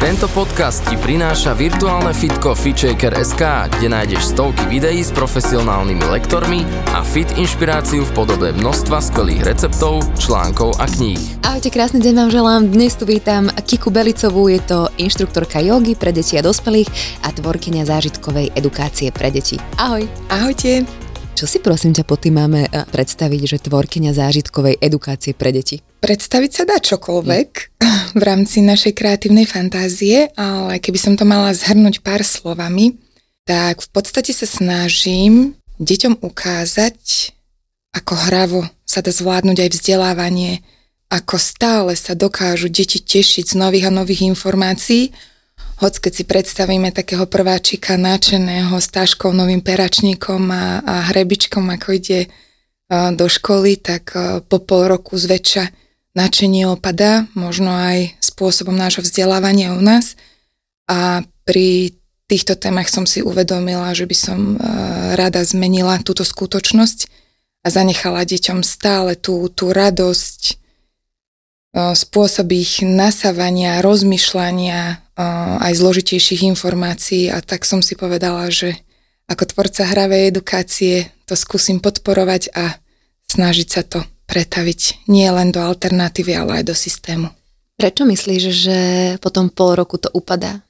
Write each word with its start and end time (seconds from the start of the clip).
Tento 0.00 0.32
podcast 0.32 0.80
ti 0.88 0.96
prináša 0.96 1.52
virtuálne 1.52 2.16
fitko 2.16 2.56
FitShaker.sk, 2.56 3.68
kde 3.68 3.92
nájdeš 3.92 4.32
stovky 4.32 4.64
videí 4.72 5.04
s 5.04 5.12
profesionálnymi 5.12 6.08
lektormi 6.08 6.64
a 6.96 7.04
fit 7.04 7.28
inšpiráciu 7.36 8.08
v 8.08 8.12
podobe 8.16 8.48
množstva 8.56 8.96
skvelých 8.96 9.44
receptov, 9.44 10.00
článkov 10.16 10.80
a 10.80 10.88
kníh. 10.88 11.20
Ahojte, 11.44 11.68
krásny 11.68 12.00
deň 12.00 12.14
vám 12.16 12.30
želám. 12.32 12.62
Dnes 12.72 12.96
tu 12.96 13.04
vítam 13.04 13.52
Kiku 13.52 13.92
Belicovú, 13.92 14.48
je 14.48 14.64
to 14.64 14.88
inštruktorka 14.96 15.60
jogy 15.60 15.92
pre 15.92 16.16
deti 16.16 16.40
a 16.40 16.42
dospelých 16.48 16.88
a 17.20 17.36
tvorkyňa 17.36 17.84
zážitkovej 17.84 18.56
edukácie 18.56 19.12
pre 19.12 19.28
deti. 19.28 19.60
Ahoj. 19.76 20.08
Ahojte. 20.32 20.88
Čo 21.36 21.44
si 21.44 21.60
prosím 21.60 21.92
ťa 21.92 22.08
po 22.08 22.16
tým 22.16 22.40
máme 22.40 22.72
eh, 22.72 22.88
predstaviť, 22.88 23.40
že 23.44 23.68
tvorkyňa 23.68 24.16
zážitkovej 24.16 24.80
edukácie 24.80 25.36
pre 25.36 25.52
deti? 25.52 25.89
Predstaviť 26.00 26.50
sa 26.50 26.64
dá 26.64 26.80
čokoľvek 26.80 27.50
v 28.18 28.22
rámci 28.24 28.64
našej 28.64 28.96
kreatívnej 28.96 29.44
fantázie, 29.44 30.32
ale 30.32 30.80
keby 30.80 30.96
som 30.96 31.14
to 31.14 31.28
mala 31.28 31.52
zhrnúť 31.52 32.00
pár 32.00 32.24
slovami, 32.24 32.96
tak 33.44 33.84
v 33.84 33.88
podstate 33.92 34.32
sa 34.32 34.48
snažím 34.48 35.52
deťom 35.76 36.24
ukázať, 36.24 37.32
ako 37.92 38.12
hravo 38.16 38.60
sa 38.88 39.04
dá 39.04 39.12
zvládnuť 39.12 39.58
aj 39.60 39.70
vzdelávanie, 39.76 40.64
ako 41.12 41.36
stále 41.36 41.92
sa 41.98 42.16
dokážu 42.16 42.72
deti 42.72 43.02
tešiť 43.02 43.52
z 43.52 43.54
nových 43.60 43.90
a 43.90 43.92
nových 43.92 44.24
informácií, 44.24 45.12
hoď 45.84 46.08
keď 46.08 46.12
si 46.16 46.24
predstavíme 46.24 46.96
takého 46.96 47.28
prváčika 47.28 48.00
náčeného 48.00 48.72
s 48.78 48.88
táškou, 48.88 49.36
novým 49.36 49.60
peračníkom 49.60 50.48
a, 50.48 50.80
a 50.80 50.94
hrebičkom, 51.12 51.66
ako 51.76 51.88
ide 51.92 52.20
do 52.90 53.26
školy, 53.30 53.78
tak 53.78 54.14
po 54.50 54.58
pol 54.64 54.90
roku 54.90 55.14
zväčša 55.14 55.89
načenie 56.14 56.66
opadá, 56.66 57.30
možno 57.38 57.70
aj 57.70 58.18
spôsobom 58.18 58.74
nášho 58.74 59.06
vzdelávania 59.06 59.74
u 59.78 59.82
nás. 59.82 60.18
A 60.90 61.22
pri 61.46 61.94
týchto 62.30 62.54
témach 62.54 62.90
som 62.90 63.06
si 63.06 63.22
uvedomila, 63.22 63.90
že 63.94 64.06
by 64.06 64.16
som 64.16 64.54
e, 64.54 64.56
rada 65.18 65.42
zmenila 65.42 65.98
túto 66.02 66.22
skutočnosť 66.22 66.98
a 67.62 67.68
zanechala 67.68 68.22
deťom 68.22 68.62
stále 68.62 69.18
tú, 69.18 69.50
tú 69.50 69.74
radosť, 69.74 70.42
e, 70.50 70.54
spôsob 71.94 72.46
ich 72.54 72.86
nasávania, 72.86 73.82
rozmýšľania, 73.82 74.82
e, 74.82 74.96
aj 75.62 75.72
zložitejších 75.74 76.46
informácií 76.46 77.34
a 77.34 77.42
tak 77.42 77.66
som 77.66 77.82
si 77.82 77.98
povedala, 77.98 78.46
že 78.50 78.78
ako 79.30 79.46
tvorca 79.50 79.86
hravej 79.86 80.30
edukácie 80.30 80.94
to 81.26 81.38
skúsim 81.38 81.78
podporovať 81.78 82.50
a 82.54 82.78
snažiť 83.30 83.68
sa 83.70 83.82
to 83.86 84.02
pretaviť 84.30 85.10
nie 85.10 85.26
len 85.26 85.50
do 85.50 85.58
alternatívy, 85.58 86.38
ale 86.38 86.62
aj 86.62 86.70
do 86.70 86.74
systému. 86.78 87.34
Prečo 87.74 88.06
myslíš, 88.06 88.42
že 88.46 88.78
potom 89.18 89.50
pol 89.50 89.74
roku 89.74 89.98
to 89.98 90.06
upadá? 90.14 90.62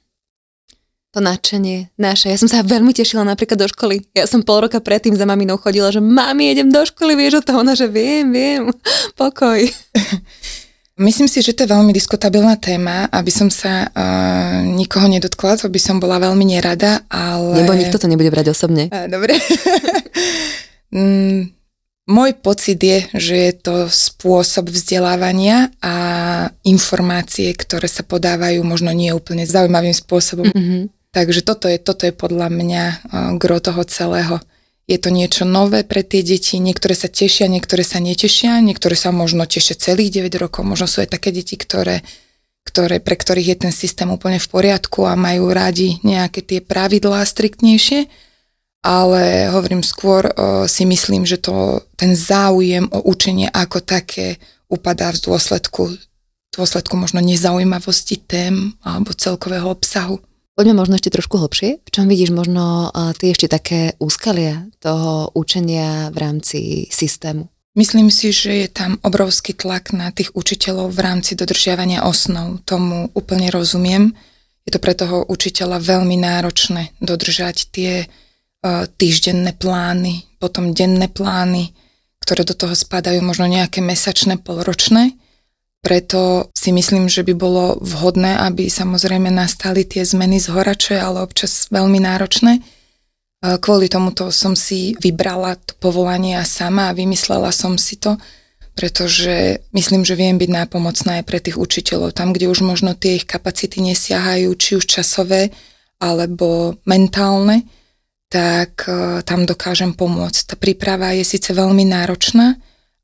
To 1.11 1.19
nadšenie 1.19 1.91
naše. 1.99 2.31
Ja 2.31 2.39
som 2.39 2.47
sa 2.47 2.63
veľmi 2.63 2.95
tešila 2.95 3.27
napríklad 3.27 3.59
do 3.59 3.67
školy. 3.67 4.07
Ja 4.15 4.25
som 4.25 4.47
pol 4.47 4.63
roka 4.63 4.79
predtým 4.79 5.11
za 5.13 5.27
maminou 5.27 5.59
chodila, 5.59 5.91
že 5.91 5.99
mami, 5.99 6.55
idem 6.55 6.71
do 6.71 6.81
školy, 6.81 7.19
vieš 7.19 7.43
o 7.43 7.45
to? 7.45 7.51
Ona, 7.59 7.75
že 7.75 7.91
viem, 7.91 8.31
viem, 8.31 8.71
pokoj. 9.21 9.59
Myslím 11.01 11.25
si, 11.25 11.41
že 11.41 11.57
to 11.57 11.65
je 11.65 11.73
veľmi 11.73 11.91
diskutabilná 11.91 12.61
téma, 12.61 13.09
aby 13.09 13.33
som 13.33 13.49
sa 13.49 13.89
uh, 13.89 14.61
nikoho 14.61 15.09
nedotkla, 15.09 15.57
to 15.57 15.65
by 15.65 15.81
som 15.81 15.97
bola 15.97 16.21
veľmi 16.21 16.45
nerada, 16.45 17.01
ale... 17.09 17.63
Nebo 17.63 17.73
nikto 17.73 17.97
to 17.97 18.05
nebude 18.05 18.29
brať 18.29 18.53
osobne. 18.53 18.85
Uh, 18.93 19.09
dobre. 19.09 19.33
mm, 20.95 21.60
môj 22.11 22.35
pocit 22.35 22.75
je, 22.75 23.07
že 23.15 23.35
je 23.39 23.53
to 23.55 23.75
spôsob 23.87 24.67
vzdelávania 24.67 25.71
a 25.79 25.95
informácie, 26.67 27.55
ktoré 27.55 27.87
sa 27.87 28.03
podávajú 28.03 28.59
možno 28.67 28.91
nie 28.91 29.15
úplne 29.15 29.47
zaujímavým 29.47 29.95
spôsobom. 29.95 30.51
Mm-hmm. 30.51 30.91
Takže 31.15 31.41
toto 31.47 31.71
je, 31.71 31.79
toto 31.79 32.03
je 32.03 32.13
podľa 32.15 32.51
mňa 32.51 32.83
gro 33.39 33.63
toho 33.63 33.83
celého. 33.87 34.43
Je 34.91 34.99
to 34.99 35.07
niečo 35.07 35.47
nové 35.47 35.87
pre 35.87 36.03
tie 36.03 36.19
deti, 36.19 36.59
niektoré 36.59 36.99
sa 36.99 37.07
tešia, 37.07 37.47
niektoré 37.47 37.87
sa 37.87 38.03
netešia, 38.03 38.59
niektoré 38.59 38.99
sa 38.99 39.15
možno 39.15 39.47
tešia 39.47 39.79
celých 39.79 40.19
9 40.19 40.43
rokov, 40.43 40.67
možno 40.67 40.87
sú 40.91 40.99
aj 40.99 41.15
také 41.15 41.31
deti, 41.31 41.55
ktoré, 41.55 42.03
ktoré, 42.67 42.99
pre 42.99 43.15
ktorých 43.15 43.55
je 43.55 43.57
ten 43.67 43.73
systém 43.75 44.11
úplne 44.11 44.39
v 44.39 44.51
poriadku 44.51 45.07
a 45.07 45.15
majú 45.15 45.47
radi 45.51 46.03
nejaké 46.03 46.43
tie 46.43 46.59
pravidlá 46.59 47.23
striktnejšie 47.23 48.30
ale 48.81 49.53
hovorím 49.53 49.85
skôr 49.85 50.25
si 50.65 50.83
myslím, 50.89 51.25
že 51.25 51.37
to, 51.37 51.85
ten 51.97 52.17
záujem 52.17 52.89
o 52.89 52.99
učenie 53.05 53.49
ako 53.53 53.81
také 53.85 54.41
upadá 54.69 55.13
v 55.13 55.21
dôsledku, 55.21 55.93
v 55.93 56.53
dôsledku 56.53 56.97
možno 56.97 57.21
nezaujímavosti 57.21 58.17
tém 58.25 58.73
alebo 58.81 59.13
celkového 59.13 59.69
obsahu. 59.69 60.19
Poďme 60.51 60.83
možno 60.83 60.99
ešte 60.99 61.15
trošku 61.15 61.39
hlbšie. 61.39 61.79
V 61.79 61.89
čom 61.89 62.11
vidíš 62.11 62.35
možno 62.35 62.91
ty 63.15 63.31
ešte 63.31 63.47
také 63.47 63.95
úskalia 64.03 64.67
toho 64.83 65.31
učenia 65.31 66.11
v 66.11 66.17
rámci 66.19 66.59
systému? 66.91 67.47
Myslím 67.71 68.11
si, 68.11 68.35
že 68.35 68.67
je 68.67 68.67
tam 68.67 68.99
obrovský 68.99 69.55
tlak 69.55 69.95
na 69.95 70.11
tých 70.11 70.35
učiteľov 70.35 70.91
v 70.91 70.99
rámci 71.07 71.39
dodržiavania 71.39 72.03
osnov. 72.03 72.59
Tomu 72.67 73.07
úplne 73.15 73.47
rozumiem. 73.47 74.11
Je 74.67 74.75
to 74.75 74.83
pre 74.83 74.91
toho 74.91 75.23
učiteľa 75.31 75.79
veľmi 75.79 76.19
náročné 76.19 76.91
dodržať 76.99 77.71
tie 77.71 78.11
týždenné 78.97 79.57
plány, 79.57 80.25
potom 80.37 80.73
denné 80.73 81.09
plány, 81.09 81.73
ktoré 82.21 82.45
do 82.45 82.53
toho 82.53 82.77
spadajú 82.77 83.19
možno 83.25 83.49
nejaké 83.49 83.81
mesačné, 83.81 84.37
polročné. 84.37 85.17
Preto 85.81 86.53
si 86.53 86.69
myslím, 86.69 87.09
že 87.09 87.25
by 87.25 87.33
bolo 87.33 87.81
vhodné, 87.81 88.37
aby 88.37 88.69
samozrejme 88.69 89.33
nastali 89.33 89.81
tie 89.81 90.05
zmeny 90.05 90.37
z 90.37 90.53
hora, 90.53 90.77
čo 90.77 90.93
je 90.93 91.01
ale 91.01 91.25
občas 91.25 91.65
veľmi 91.73 91.97
náročné. 91.97 92.61
E, 92.61 92.61
kvôli 93.57 93.89
tomuto 93.89 94.29
som 94.29 94.53
si 94.53 94.93
vybrala 95.01 95.57
to 95.57 95.73
povolanie 95.81 96.37
a 96.37 96.45
sama 96.45 96.93
a 96.93 96.95
vymyslela 96.95 97.49
som 97.49 97.81
si 97.81 97.97
to, 97.97 98.21
pretože 98.77 99.57
myslím, 99.73 100.05
že 100.05 100.13
viem 100.13 100.37
byť 100.37 100.49
nápomocná 100.53 101.17
aj 101.17 101.25
pre 101.25 101.41
tých 101.41 101.57
učiteľov, 101.57 102.13
tam, 102.13 102.29
kde 102.29 102.53
už 102.53 102.61
možno 102.61 102.93
tie 102.93 103.17
ich 103.17 103.25
kapacity 103.25 103.81
nesiahajú, 103.81 104.53
či 104.53 104.77
už 104.77 104.85
časové 104.85 105.49
alebo 105.97 106.77
mentálne, 106.85 107.65
tak 108.31 108.87
uh, 108.87 109.19
tam 109.27 109.43
dokážem 109.43 109.91
pomôcť. 109.91 110.47
Tá 110.47 110.55
príprava 110.55 111.11
je 111.11 111.27
síce 111.27 111.51
veľmi 111.51 111.83
náročná, 111.83 112.55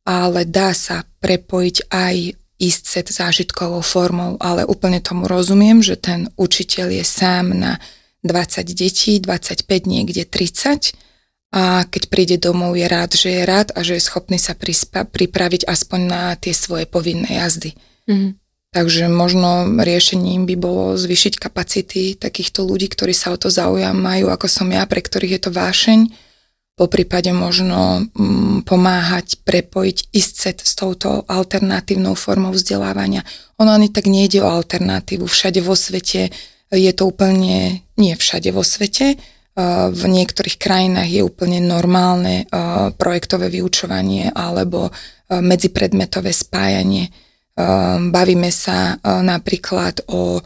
ale 0.07 0.47
dá 0.47 0.71
sa 0.71 1.03
prepojiť 1.19 1.91
aj 1.91 2.15
ísť 2.57 2.83
set 2.87 3.07
zážitkovou 3.11 3.83
formou, 3.83 4.39
ale 4.39 4.63
úplne 4.65 5.03
tomu 5.03 5.27
rozumiem, 5.27 5.83
že 5.83 5.99
ten 5.99 6.31
učiteľ 6.39 7.03
je 7.03 7.05
sám 7.05 7.53
na 7.53 7.77
20 8.25 8.65
detí, 8.73 9.19
25, 9.21 9.67
niekde 9.85 10.25
30 10.25 10.95
a 11.53 11.87
keď 11.87 12.03
príde 12.11 12.35
domov 12.41 12.75
je 12.75 12.87
rád, 12.89 13.15
že 13.15 13.29
je 13.31 13.43
rád 13.47 13.71
a 13.77 13.79
že 13.85 13.95
je 13.95 14.03
schopný 14.03 14.35
sa 14.35 14.51
prispa- 14.51 15.07
pripraviť 15.07 15.63
aspoň 15.63 15.99
na 16.03 16.23
tie 16.35 16.51
svoje 16.51 16.89
povinné 16.89 17.39
jazdy. 17.39 17.71
Mm. 18.09 18.35
Takže 18.77 19.09
možno 19.09 19.65
riešením 19.73 20.45
by 20.45 20.53
bolo 20.53 20.93
zvyšiť 20.93 21.41
kapacity 21.41 22.13
takýchto 22.13 22.61
ľudí, 22.61 22.93
ktorí 22.93 23.09
sa 23.09 23.33
o 23.33 23.37
to 23.41 23.49
zaujímajú, 23.49 24.29
ako 24.29 24.45
som 24.45 24.69
ja, 24.69 24.85
pre 24.85 25.01
ktorých 25.01 25.33
je 25.33 25.41
to 25.41 25.49
vášeň. 25.49 25.99
Po 26.77 26.85
prípade 26.85 27.33
možno 27.33 28.05
mm, 28.05 28.69
pomáhať 28.69 29.41
prepojiť 29.41 30.13
ISCET 30.13 30.61
s 30.61 30.77
touto 30.77 31.25
alternatívnou 31.25 32.13
formou 32.13 32.53
vzdelávania. 32.53 33.25
Ono 33.57 33.73
ani 33.73 33.89
tak 33.89 34.05
nejde 34.05 34.45
o 34.45 34.53
alternatívu. 34.61 35.25
Všade 35.25 35.57
vo 35.65 35.73
svete 35.73 36.29
je 36.69 36.91
to 36.93 37.09
úplne, 37.09 37.81
nie 37.97 38.13
všade 38.13 38.53
vo 38.53 38.61
svete, 38.61 39.17
v 39.89 40.03
niektorých 40.05 40.61
krajinách 40.61 41.09
je 41.09 41.25
úplne 41.25 41.57
normálne 41.65 42.45
projektové 42.93 43.49
vyučovanie 43.49 44.29
alebo 44.29 44.93
medzipredmetové 45.33 46.29
spájanie 46.29 47.09
bavíme 48.13 48.53
sa 48.53 48.93
e, 48.93 49.21
napríklad 49.25 50.05
o 50.13 50.45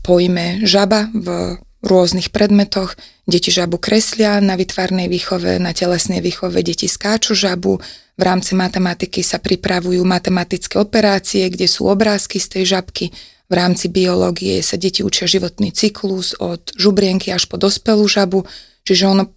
pojme 0.00 0.64
žaba 0.64 1.12
v 1.12 1.60
rôznych 1.84 2.32
predmetoch. 2.32 2.96
Deti 3.28 3.52
žabu 3.52 3.76
kreslia 3.76 4.40
na 4.40 4.56
vytvarnej 4.56 5.10
výchove, 5.10 5.58
na 5.60 5.76
telesnej 5.76 6.24
výchove 6.24 6.62
deti 6.64 6.88
skáču 6.88 7.36
žabu. 7.36 7.82
V 8.16 8.22
rámci 8.22 8.56
matematiky 8.56 9.20
sa 9.20 9.36
pripravujú 9.36 10.00
matematické 10.06 10.80
operácie, 10.80 11.44
kde 11.52 11.68
sú 11.68 11.90
obrázky 11.90 12.40
z 12.40 12.48
tej 12.58 12.64
žabky. 12.78 13.12
V 13.46 13.54
rámci 13.54 13.86
biológie 13.92 14.58
sa 14.64 14.80
deti 14.80 15.04
učia 15.04 15.28
životný 15.28 15.70
cyklus 15.70 16.34
od 16.40 16.72
žubrienky 16.74 17.30
až 17.30 17.46
po 17.46 17.60
dospelú 17.60 18.08
žabu. 18.08 18.48
Čiže 18.86 19.04
ono 19.06 19.36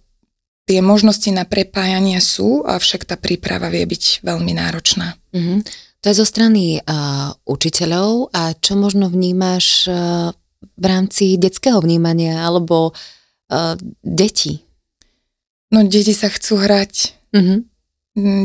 tie 0.70 0.80
možnosti 0.80 1.28
na 1.34 1.42
prepájanie 1.42 2.22
sú, 2.22 2.62
avšak 2.62 3.04
tá 3.04 3.18
príprava 3.18 3.68
vie 3.68 3.82
byť 3.86 4.22
veľmi 4.22 4.52
náročná. 4.54 5.18
Mm-hmm. 5.34 5.89
To 6.00 6.08
je 6.08 6.16
zo 6.16 6.24
strany 6.24 6.80
uh, 6.80 7.36
učiteľov 7.44 8.32
a 8.32 8.56
čo 8.56 8.72
možno 8.72 9.12
vnímaš 9.12 9.84
uh, 9.84 10.32
v 10.80 10.84
rámci 10.88 11.36
detského 11.36 11.76
vnímania 11.84 12.40
alebo 12.40 12.96
uh, 12.96 13.76
detí? 14.00 14.64
No, 15.68 15.84
deti 15.84 16.16
sa 16.16 16.32
chcú 16.32 16.56
hrať. 16.56 17.14
Mm-hmm. 17.36 17.58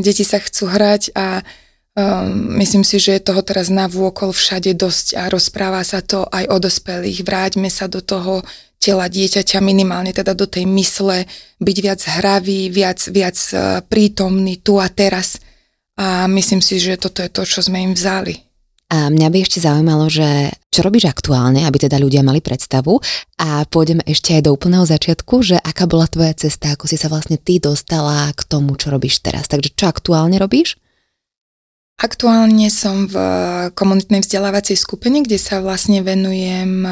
Deti 0.04 0.22
sa 0.22 0.38
chcú 0.38 0.68
hrať 0.68 1.16
a 1.16 1.40
um, 1.96 2.60
myslím 2.60 2.84
si, 2.84 3.00
že 3.00 3.18
je 3.18 3.26
toho 3.26 3.40
teraz 3.40 3.72
navôkol 3.72 4.36
všade 4.36 4.76
dosť 4.76 5.16
a 5.16 5.32
rozpráva 5.32 5.80
sa 5.80 6.04
to 6.04 6.28
aj 6.28 6.44
o 6.52 6.56
dospelých. 6.60 7.24
Vráťme 7.24 7.72
sa 7.72 7.88
do 7.88 8.04
toho 8.04 8.44
tela 8.76 9.08
dieťaťa, 9.08 9.64
minimálne 9.64 10.12
teda 10.12 10.36
do 10.36 10.44
tej 10.44 10.68
mysle, 10.68 11.24
byť 11.58 11.76
viac 11.82 12.00
hravý, 12.20 12.68
viac, 12.68 13.00
viac 13.10 13.34
prítomný 13.88 14.60
tu 14.60 14.76
a 14.78 14.86
teraz. 14.92 15.40
A 15.96 16.28
myslím 16.28 16.60
si, 16.60 16.76
že 16.76 17.00
toto 17.00 17.24
je 17.24 17.32
to, 17.32 17.42
čo 17.48 17.64
sme 17.64 17.80
im 17.80 17.96
vzali. 17.96 18.46
A 18.86 19.10
mňa 19.10 19.28
by 19.34 19.38
ešte 19.42 19.58
zaujímalo, 19.58 20.06
že 20.06 20.54
čo 20.70 20.86
robíš 20.86 21.10
aktuálne, 21.10 21.66
aby 21.66 21.88
teda 21.88 21.98
ľudia 21.98 22.22
mali 22.22 22.38
predstavu 22.38 23.02
a 23.34 23.66
pôjdeme 23.66 24.06
ešte 24.06 24.38
aj 24.38 24.46
do 24.46 24.54
úplného 24.54 24.86
začiatku, 24.86 25.42
že 25.42 25.56
aká 25.58 25.90
bola 25.90 26.06
tvoja 26.06 26.30
cesta, 26.38 26.70
ako 26.70 26.86
si 26.86 26.94
sa 26.94 27.10
vlastne 27.10 27.34
ty 27.34 27.58
dostala 27.58 28.30
k 28.30 28.46
tomu, 28.46 28.78
čo 28.78 28.94
robíš 28.94 29.26
teraz. 29.26 29.50
Takže 29.50 29.74
čo 29.74 29.90
aktuálne 29.90 30.38
robíš? 30.38 30.78
Aktuálne 31.98 32.68
som 32.68 33.08
v 33.08 33.16
komunitnej 33.72 34.22
vzdelávacej 34.22 34.76
skupine, 34.78 35.24
kde 35.24 35.40
sa 35.40 35.64
vlastne 35.64 36.04
venujem 36.04 36.84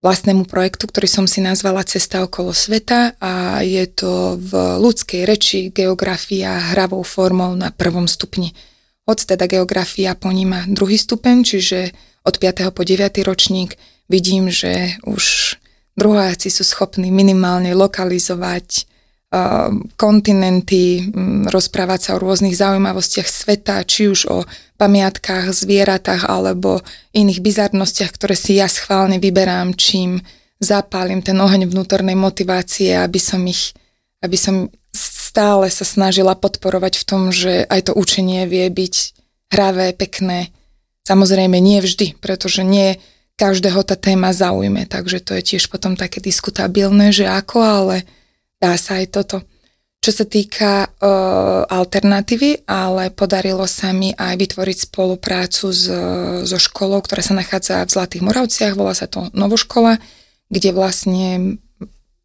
vlastnému 0.00 0.48
projektu, 0.48 0.88
ktorý 0.88 1.08
som 1.08 1.26
si 1.28 1.44
nazvala 1.44 1.84
Cesta 1.84 2.24
okolo 2.24 2.56
sveta 2.56 3.20
a 3.20 3.60
je 3.60 3.84
to 3.84 4.40
v 4.40 4.80
ľudskej 4.80 5.28
reči 5.28 5.68
geografia 5.68 6.72
hravou 6.72 7.04
formou 7.04 7.52
na 7.52 7.68
prvom 7.68 8.08
stupni. 8.08 8.56
Hoď 9.04 9.36
teda 9.36 9.44
geografia 9.44 10.16
poníma 10.16 10.64
druhý 10.72 10.96
stupeň, 10.96 11.36
čiže 11.44 11.78
od 12.24 12.36
5. 12.40 12.72
po 12.72 12.82
9. 12.84 13.20
ročník 13.24 13.76
vidím, 14.08 14.48
že 14.48 14.96
už 15.04 15.56
druháci 16.00 16.48
sú 16.48 16.64
schopní 16.64 17.12
minimálne 17.12 17.76
lokalizovať 17.76 18.88
kontinenty, 19.94 21.06
rozprávať 21.46 22.00
sa 22.02 22.10
o 22.18 22.22
rôznych 22.22 22.56
zaujímavostiach 22.56 23.28
sveta, 23.30 23.78
či 23.86 24.10
už 24.10 24.26
o 24.26 24.42
pamiatkách, 24.80 25.52
zvieratách 25.52 26.24
alebo 26.24 26.80
iných 27.12 27.44
bizarnostiach, 27.44 28.16
ktoré 28.16 28.32
si 28.32 28.56
ja 28.56 28.64
schválne 28.64 29.20
vyberám, 29.20 29.76
čím 29.76 30.24
zapálim 30.56 31.20
ten 31.20 31.36
oheň 31.36 31.68
vnútornej 31.68 32.16
motivácie, 32.16 32.96
aby 32.96 33.20
som 33.20 33.44
ich, 33.44 33.76
aby 34.24 34.40
som 34.40 34.72
stále 34.96 35.68
sa 35.68 35.84
snažila 35.84 36.32
podporovať 36.32 37.00
v 37.00 37.04
tom, 37.04 37.22
že 37.30 37.68
aj 37.68 37.90
to 37.90 37.92
učenie 37.94 38.48
vie 38.48 38.66
byť 38.72 38.94
hravé, 39.52 39.92
pekné. 39.92 40.50
Samozrejme 41.04 41.60
nie 41.60 41.78
vždy, 41.84 42.18
pretože 42.18 42.64
nie 42.64 42.98
každého 43.40 43.80
tá 43.84 43.96
téma 43.96 44.36
zaujme, 44.36 44.84
takže 44.84 45.24
to 45.24 45.32
je 45.38 45.56
tiež 45.56 45.72
potom 45.72 45.96
také 45.96 46.20
diskutabilné, 46.20 47.08
že 47.08 47.24
ako, 47.24 47.58
ale 47.64 47.96
dá 48.60 48.76
sa 48.76 49.00
aj 49.00 49.06
toto. 49.16 49.36
Čo 50.00 50.16
sa 50.16 50.24
týka 50.24 50.88
uh, 50.88 51.68
alternatívy, 51.68 52.64
ale 52.64 53.12
podarilo 53.12 53.68
sa 53.68 53.92
mi 53.92 54.16
aj 54.16 54.32
vytvoriť 54.32 54.88
spoluprácu 54.88 55.68
s, 55.68 55.84
so 56.48 56.56
školou, 56.56 57.04
ktorá 57.04 57.20
sa 57.20 57.36
nachádza 57.36 57.84
v 57.84 57.92
Zlatých 57.92 58.24
Moravciach, 58.24 58.72
volá 58.80 58.96
sa 58.96 59.04
to 59.04 59.28
Novoškola, 59.36 60.00
kde 60.48 60.70
vlastne 60.72 61.60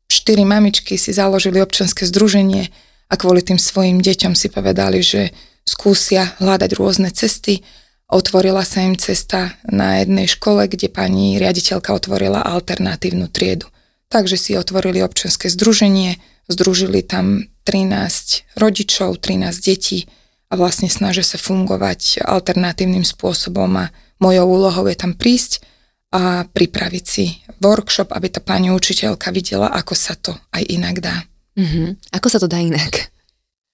štyri 0.07 0.47
mamičky 0.47 0.95
si 0.95 1.11
založili 1.11 1.59
občanské 1.59 2.07
združenie 2.07 2.71
a 3.11 3.13
kvôli 3.19 3.43
tým 3.43 3.59
svojim 3.59 3.99
deťom 3.99 4.39
si 4.39 4.47
povedali, 4.47 5.03
že 5.03 5.35
skúsia 5.67 6.31
hľadať 6.39 6.71
rôzne 6.79 7.11
cesty. 7.11 7.59
Otvorila 8.07 8.63
sa 8.63 8.87
im 8.87 8.95
cesta 8.95 9.57
na 9.67 9.99
jednej 9.99 10.29
škole, 10.29 10.69
kde 10.69 10.87
pani 10.87 11.41
riaditeľka 11.41 11.91
otvorila 11.91 12.39
alternatívnu 12.39 13.27
triedu. 13.27 13.67
Takže 14.07 14.37
si 14.37 14.51
otvorili 14.55 15.01
občanské 15.01 15.49
združenie, 15.49 16.21
združili 16.47 17.01
tam 17.01 17.49
13 17.65 18.61
rodičov, 18.61 19.17
13 19.17 19.49
detí 19.65 20.05
a 20.47 20.53
vlastne 20.53 20.85
snažia 20.85 21.25
sa 21.25 21.41
fungovať 21.41 22.21
alternatívnym 22.21 23.01
spôsobom 23.01 23.67
a 23.81 23.89
mojou 24.21 24.45
úlohou 24.45 24.85
je 24.85 24.95
tam 24.95 25.17
prísť 25.17 25.65
a 26.13 26.45
pripraviť 26.45 27.05
si 27.05 27.41
workshop, 27.59 28.13
aby 28.13 28.29
tá 28.29 28.39
pani 28.39 28.69
učiteľka 28.69 29.33
videla, 29.33 29.73
ako 29.73 29.93
sa 29.97 30.13
to 30.15 30.31
aj 30.53 30.63
inak 30.69 31.01
dá. 31.01 31.25
Mm-hmm. 31.57 32.13
Ako 32.13 32.27
sa 32.29 32.37
to 32.37 32.47
dá 32.47 32.61
inak? 32.61 33.09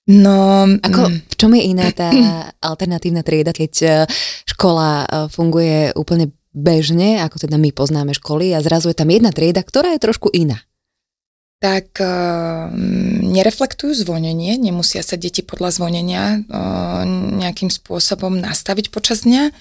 No, 0.10 0.66
Ako, 0.82 1.14
v 1.14 1.36
čom 1.38 1.54
je 1.54 1.62
iná 1.70 1.92
tá 1.94 2.10
alternatívna 2.72 3.22
trieda, 3.22 3.54
keď 3.54 3.74
e, 3.84 3.88
škola 4.50 4.90
e, 4.90 5.08
funguje 5.30 5.94
úplne 5.94 6.34
bežne, 6.52 7.22
ako 7.22 7.46
teda 7.46 7.62
my 7.62 7.70
poznáme 7.70 8.18
školy 8.18 8.58
a 8.58 8.64
zrazu 8.66 8.90
je 8.90 8.98
tam 8.98 9.14
jedna 9.14 9.30
trieda, 9.30 9.62
ktorá 9.62 9.94
je 9.94 10.02
trošku 10.02 10.34
iná? 10.34 10.58
tak 11.62 12.02
uh, 12.02 12.74
nereflektujú 13.32 13.96
zvonenie, 13.96 14.60
nemusia 14.60 15.00
sa 15.02 15.16
deti 15.16 15.40
podľa 15.40 15.80
zvonenia 15.80 16.44
uh, 16.44 17.08
nejakým 17.40 17.72
spôsobom 17.72 18.36
nastaviť 18.38 18.92
počas 18.92 19.24
dňa, 19.24 19.56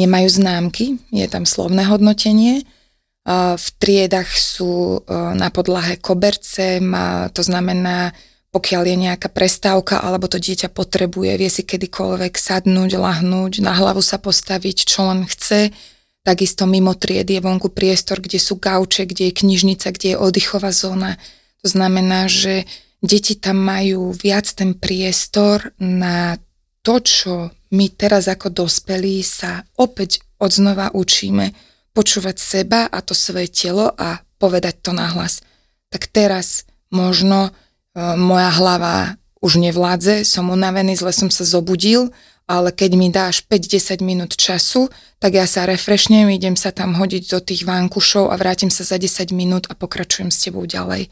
nemajú 0.00 0.28
známky, 0.32 0.96
je 1.12 1.26
tam 1.28 1.44
slovné 1.44 1.84
hodnotenie, 1.84 2.64
uh, 2.64 3.60
v 3.60 3.68
triedach 3.76 4.32
sú 4.32 5.04
uh, 5.04 5.36
na 5.36 5.52
podlahe 5.52 6.00
koberce, 6.00 6.80
to 7.36 7.42
znamená, 7.44 8.16
pokiaľ 8.50 8.82
je 8.88 8.96
nejaká 8.96 9.28
prestávka 9.30 10.00
alebo 10.00 10.26
to 10.26 10.40
dieťa 10.40 10.72
potrebuje, 10.72 11.36
vie 11.36 11.50
si 11.52 11.62
kedykoľvek 11.62 12.34
sadnúť, 12.34 12.98
lahnúť, 12.98 13.60
na 13.60 13.76
hlavu 13.76 14.00
sa 14.02 14.18
postaviť, 14.18 14.76
čo 14.88 15.06
len 15.06 15.28
chce, 15.28 15.70
Takisto 16.20 16.68
mimo 16.68 16.92
tried 16.92 17.24
je 17.32 17.40
vonku 17.40 17.72
priestor, 17.72 18.20
kde 18.20 18.36
sú 18.36 18.60
gauče, 18.60 19.08
kde 19.08 19.32
je 19.32 19.38
knižnica, 19.40 19.88
kde 19.88 20.08
je 20.14 20.20
oddychová 20.20 20.68
zóna. 20.68 21.16
To 21.64 21.66
znamená, 21.72 22.28
že 22.28 22.68
deti 23.00 23.36
tam 23.36 23.60
majú 23.60 24.12
viac 24.12 24.46
ten 24.52 24.76
priestor 24.76 25.72
na 25.80 26.36
to, 26.80 27.00
čo 27.00 27.32
my 27.72 27.86
teraz 27.92 28.28
ako 28.28 28.64
dospelí 28.64 29.20
sa 29.24 29.64
opäť 29.76 30.24
odznova 30.40 30.92
učíme 30.96 31.52
počúvať 31.92 32.36
seba 32.38 32.86
a 32.88 32.98
to 33.02 33.12
svoje 33.12 33.50
telo 33.50 33.92
a 33.98 34.22
povedať 34.40 34.80
to 34.80 34.92
nahlas. 34.94 35.44
Tak 35.90 36.08
teraz 36.08 36.64
možno 36.88 37.50
e, 37.50 37.50
moja 38.16 38.50
hlava 38.56 39.20
už 39.40 39.58
nevládze, 39.58 40.22
som 40.24 40.52
unavený, 40.52 40.96
zle 40.96 41.12
som 41.12 41.28
sa 41.32 41.44
zobudil, 41.44 42.12
ale 42.50 42.74
keď 42.74 42.90
mi 42.98 43.08
dáš 43.14 43.46
5-10 43.46 44.02
minút 44.02 44.34
času, 44.34 44.90
tak 45.22 45.38
ja 45.38 45.46
sa 45.46 45.64
refreshnem, 45.70 46.26
idem 46.28 46.58
sa 46.58 46.74
tam 46.74 46.98
hodiť 46.98 47.22
do 47.30 47.38
tých 47.38 47.62
vánkušov 47.62 48.30
a 48.32 48.34
vrátim 48.34 48.68
sa 48.74 48.82
za 48.82 48.98
10 48.98 49.30
minút 49.30 49.70
a 49.70 49.78
pokračujem 49.78 50.34
s 50.34 50.42
tebou 50.46 50.66
ďalej. 50.66 51.08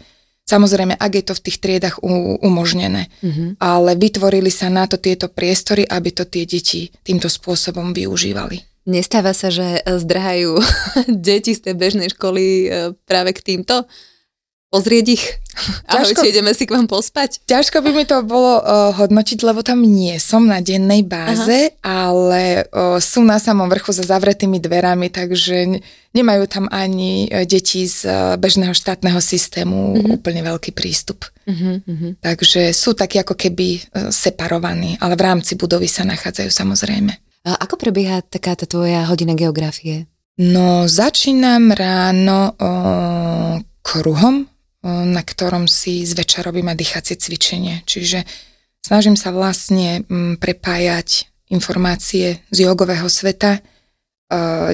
Samozrejme, 0.48 0.96
ak 0.96 1.12
je 1.12 1.24
to 1.28 1.36
v 1.36 1.44
tých 1.44 1.58
triedach 1.60 2.00
umožnené. 2.40 3.12
Mm-hmm. 3.20 3.60
Ale 3.60 4.00
vytvorili 4.00 4.48
sa 4.48 4.72
na 4.72 4.88
to 4.88 4.96
tieto 4.96 5.28
priestory, 5.28 5.84
aby 5.84 6.08
to 6.08 6.24
tie 6.24 6.48
deti 6.48 6.88
týmto 7.04 7.28
spôsobom 7.28 7.92
využívali. 7.92 8.64
Nestáva 8.88 9.36
sa, 9.36 9.52
že 9.52 9.84
zdrhajú 9.84 10.56
deti 11.28 11.52
z 11.52 11.68
tej 11.68 11.74
bežnej 11.76 12.08
školy 12.16 12.44
e, 12.64 12.66
práve 13.04 13.36
k 13.36 13.44
týmto? 13.44 13.84
Pozrieť 14.68 15.06
ich. 15.08 15.24
Ťažko, 15.90 16.22
Ahojte, 16.22 16.30
ideme 16.30 16.52
si 16.54 16.64
k 16.68 16.74
vám 16.76 16.86
pospať. 16.86 17.42
Ťažko 17.48 17.82
by 17.82 17.90
mi 17.90 18.04
to 18.06 18.22
bolo 18.22 18.62
uh, 18.62 18.94
hodnotiť, 18.94 19.38
lebo 19.42 19.64
tam 19.66 19.82
nie 19.82 20.14
som 20.22 20.46
na 20.46 20.62
dennej 20.62 21.02
báze, 21.02 21.74
Aha. 21.82 22.14
ale 22.14 22.68
uh, 22.68 23.00
sú 23.02 23.26
na 23.26 23.42
samom 23.42 23.66
vrchu 23.66 23.90
za 23.90 24.06
zavretými 24.06 24.62
dverami, 24.62 25.10
takže 25.10 25.82
nemajú 26.14 26.44
tam 26.46 26.64
ani 26.70 27.26
uh, 27.26 27.42
deti 27.42 27.88
z 27.90 28.06
uh, 28.06 28.14
bežného 28.38 28.76
štátneho 28.76 29.18
systému 29.18 29.98
uh-huh. 29.98 30.14
úplne 30.20 30.46
veľký 30.46 30.70
prístup. 30.76 31.26
Uh-huh, 31.48 31.82
uh-huh. 31.82 32.12
Takže 32.22 32.70
sú 32.70 32.94
takí 32.94 33.18
ako 33.18 33.34
keby 33.34 33.82
uh, 33.82 34.14
separovaní, 34.14 34.94
ale 35.02 35.18
v 35.18 35.26
rámci 35.26 35.58
budovy 35.58 35.90
sa 35.90 36.06
nachádzajú 36.06 36.50
samozrejme. 36.54 37.12
A 37.48 37.56
ako 37.64 37.80
prebieha 37.80 38.20
taká 38.20 38.54
tá 38.54 38.68
tvoja 38.68 39.08
hodina 39.08 39.32
geografie? 39.32 40.06
No, 40.38 40.86
začínam 40.86 41.74
ráno 41.74 42.54
uh, 42.54 43.58
kruhom, 43.82 44.46
na 44.88 45.22
ktorom 45.22 45.68
si 45.68 46.02
zväčša 46.08 46.42
robíme 46.42 46.72
dýchacie 46.72 47.20
cvičenie. 47.20 47.84
Čiže 47.84 48.24
snažím 48.80 49.14
sa 49.14 49.30
vlastne 49.30 50.08
mm, 50.08 50.40
prepájať 50.40 51.28
informácie 51.48 52.44
z 52.52 52.58
jogového 52.68 53.08
sveta. 53.08 53.60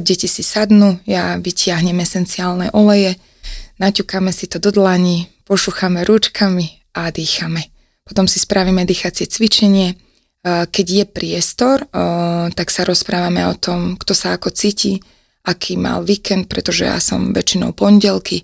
Deti 0.03 0.27
si 0.27 0.43
sadnú, 0.43 0.99
ja 1.07 1.39
vytiahnem 1.39 2.03
esenciálne 2.03 2.75
oleje, 2.75 3.15
naťukáme 3.79 4.35
si 4.35 4.51
to 4.51 4.59
do 4.59 4.75
dlani, 4.75 5.31
pošúchame 5.47 6.03
rúčkami 6.03 6.83
a 6.99 7.15
dýchame. 7.15 7.71
Potom 8.03 8.27
si 8.27 8.43
spravíme 8.43 8.83
dýchacie 8.83 9.31
cvičenie. 9.31 9.95
Keď 10.45 10.87
je 10.91 11.05
priestor, 11.07 11.87
tak 12.53 12.69
sa 12.75 12.83
rozprávame 12.83 13.47
o 13.47 13.55
tom, 13.55 13.95
kto 13.95 14.13
sa 14.13 14.35
ako 14.35 14.51
cíti, 14.51 14.99
aký 15.47 15.79
mal 15.79 16.03
víkend, 16.03 16.51
pretože 16.51 16.91
ja 16.91 16.99
som 16.99 17.31
väčšinou 17.31 17.71
pondelky, 17.73 18.43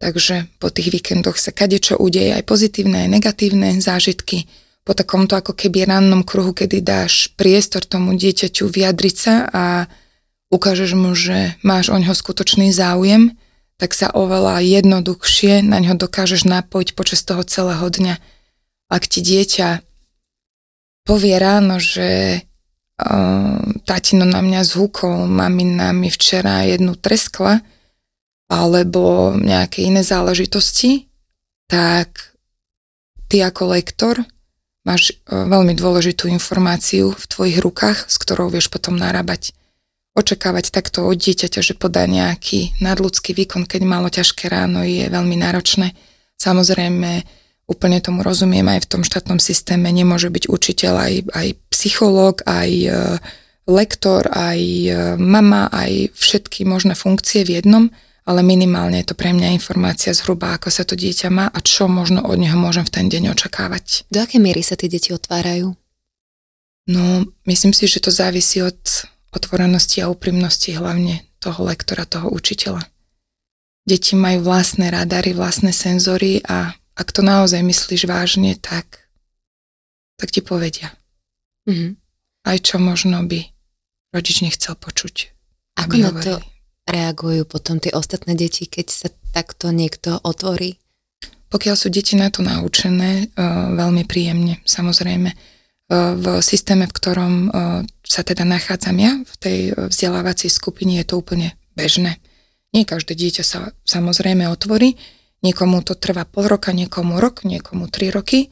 Takže 0.00 0.48
po 0.56 0.72
tých 0.72 0.96
víkendoch 0.96 1.36
sa 1.36 1.52
kadečo 1.52 2.00
udeje, 2.00 2.32
aj 2.32 2.48
pozitívne, 2.48 3.04
aj 3.04 3.20
negatívne 3.20 3.76
zážitky. 3.84 4.48
Po 4.80 4.96
takomto 4.96 5.36
ako 5.36 5.52
keby 5.52 5.84
rannom 5.84 6.24
kruhu, 6.24 6.56
kedy 6.56 6.80
dáš 6.80 7.28
priestor 7.36 7.84
tomu 7.84 8.16
dieťaťu 8.16 8.64
vyjadriť 8.64 9.16
sa 9.16 9.34
a 9.52 9.64
ukážeš 10.48 10.96
mu, 10.96 11.12
že 11.12 11.60
máš 11.60 11.92
o 11.92 12.00
ňo 12.00 12.16
skutočný 12.16 12.72
záujem, 12.72 13.36
tak 13.76 13.92
sa 13.92 14.08
oveľa 14.08 14.64
jednoduchšie 14.64 15.68
na 15.68 15.80
ňo 15.84 16.00
dokážeš 16.00 16.48
napojiť 16.48 16.96
počas 16.96 17.20
toho 17.20 17.44
celého 17.44 17.84
dňa. 17.84 18.16
Ak 18.88 19.04
ti 19.04 19.20
dieťa 19.20 19.84
povie 21.04 21.36
ráno, 21.36 21.76
že 21.76 22.40
uh, 22.40 23.60
tatino 23.84 24.24
na 24.24 24.40
mňa 24.40 24.64
zhúkol, 24.64 25.28
mamina 25.28 25.92
mi 25.92 26.08
včera 26.08 26.64
jednu 26.64 26.96
treskla, 26.96 27.60
alebo 28.50 29.30
nejaké 29.38 29.86
iné 29.86 30.02
záležitosti, 30.02 31.06
tak 31.70 32.34
ty 33.30 33.46
ako 33.46 33.78
lektor 33.78 34.26
máš 34.82 35.14
e, 35.14 35.30
veľmi 35.30 35.78
dôležitú 35.78 36.26
informáciu 36.26 37.14
v 37.14 37.24
tvojich 37.30 37.62
rukách, 37.62 38.10
s 38.10 38.18
ktorou 38.18 38.50
vieš 38.50 38.66
potom 38.66 38.98
narábať. 38.98 39.54
Očakávať 40.18 40.74
takto 40.74 41.06
od 41.06 41.14
dieťaťa, 41.14 41.62
že 41.62 41.78
podá 41.78 42.02
nejaký 42.10 42.74
nadľudský 42.82 43.30
výkon, 43.30 43.70
keď 43.70 43.86
malo 43.86 44.10
ťažké 44.10 44.50
ráno, 44.50 44.82
je 44.82 45.06
veľmi 45.06 45.38
náročné. 45.38 45.94
Samozrejme, 46.34 47.22
úplne 47.70 48.02
tomu 48.02 48.26
rozumiem, 48.26 48.66
aj 48.66 48.90
v 48.90 48.90
tom 48.90 49.02
štátnom 49.06 49.38
systéme 49.38 49.86
nemôže 49.94 50.26
byť 50.26 50.50
učiteľ, 50.50 50.94
aj, 50.98 51.14
aj 51.30 51.46
psychológ, 51.70 52.42
aj 52.42 52.70
e, 52.74 52.90
lektor, 53.70 54.26
aj 54.26 54.58
e, 54.58 54.90
mama, 55.22 55.70
aj 55.70 56.10
všetky 56.18 56.66
možné 56.66 56.98
funkcie 56.98 57.46
v 57.46 57.62
jednom, 57.62 57.94
ale 58.30 58.46
minimálne 58.46 59.02
je 59.02 59.10
to 59.10 59.18
pre 59.18 59.34
mňa 59.34 59.50
informácia 59.58 60.14
zhruba, 60.14 60.54
ako 60.54 60.70
sa 60.70 60.86
to 60.86 60.94
dieťa 60.94 61.34
má 61.34 61.50
a 61.50 61.58
čo 61.58 61.90
možno 61.90 62.22
od 62.22 62.38
neho 62.38 62.54
môžem 62.54 62.86
v 62.86 62.94
ten 62.94 63.06
deň 63.10 63.34
očakávať. 63.34 64.06
Do 64.06 64.22
akej 64.22 64.38
miery 64.38 64.62
sa 64.62 64.78
tie 64.78 64.86
deti 64.86 65.10
otvárajú? 65.10 65.74
No, 66.86 67.26
myslím 67.50 67.74
si, 67.74 67.90
že 67.90 67.98
to 67.98 68.14
závisí 68.14 68.62
od 68.62 68.78
otvorenosti 69.34 69.98
a 70.06 70.10
úprimnosti 70.10 70.70
hlavne 70.70 71.26
toho 71.42 71.66
lektora, 71.66 72.06
toho 72.06 72.30
učiteľa. 72.30 72.86
Deti 73.82 74.14
majú 74.14 74.46
vlastné 74.46 74.94
radary, 74.94 75.34
vlastné 75.34 75.74
senzory 75.74 76.38
a 76.46 76.70
ak 76.94 77.08
to 77.10 77.26
naozaj 77.26 77.58
myslíš 77.66 78.06
vážne, 78.06 78.54
tak, 78.54 79.10
tak 80.14 80.30
ti 80.30 80.38
povedia. 80.38 80.94
Mm-hmm. 81.66 81.90
Aj 82.46 82.58
čo 82.62 82.78
možno 82.78 83.26
by 83.26 83.42
rodič 84.14 84.46
nechcel 84.46 84.78
počuť. 84.78 85.34
Ako 85.82 85.94
na 85.98 86.10
to 86.14 86.38
reagujú 86.90 87.46
potom 87.46 87.78
tie 87.78 87.94
ostatné 87.94 88.34
deti, 88.34 88.66
keď 88.66 88.86
sa 88.90 89.08
takto 89.32 89.70
niekto 89.70 90.18
otvorí? 90.26 90.76
Pokiaľ 91.50 91.74
sú 91.74 91.90
deti 91.90 92.14
na 92.14 92.30
to 92.30 92.42
naučené, 92.46 93.30
uh, 93.34 93.74
veľmi 93.74 94.06
príjemne, 94.06 94.62
samozrejme. 94.66 95.30
Uh, 95.90 96.14
v 96.14 96.26
systéme, 96.42 96.86
v 96.86 96.94
ktorom 96.94 97.34
uh, 97.48 97.50
sa 98.06 98.22
teda 98.22 98.46
nachádzam 98.46 98.96
ja, 98.98 99.12
v 99.22 99.34
tej 99.38 99.58
vzdelávacej 99.74 100.50
skupine 100.50 100.98
je 101.02 101.06
to 101.06 101.18
úplne 101.18 101.54
bežné. 101.74 102.18
Nie 102.70 102.86
každé 102.86 103.18
dieťa 103.18 103.42
sa 103.42 103.74
samozrejme 103.82 104.46
otvorí, 104.46 104.94
niekomu 105.42 105.82
to 105.82 105.98
trvá 105.98 106.22
pol 106.22 106.46
roka, 106.46 106.70
niekomu 106.70 107.18
rok, 107.18 107.42
niekomu 107.42 107.90
tri 107.90 108.14
roky, 108.14 108.50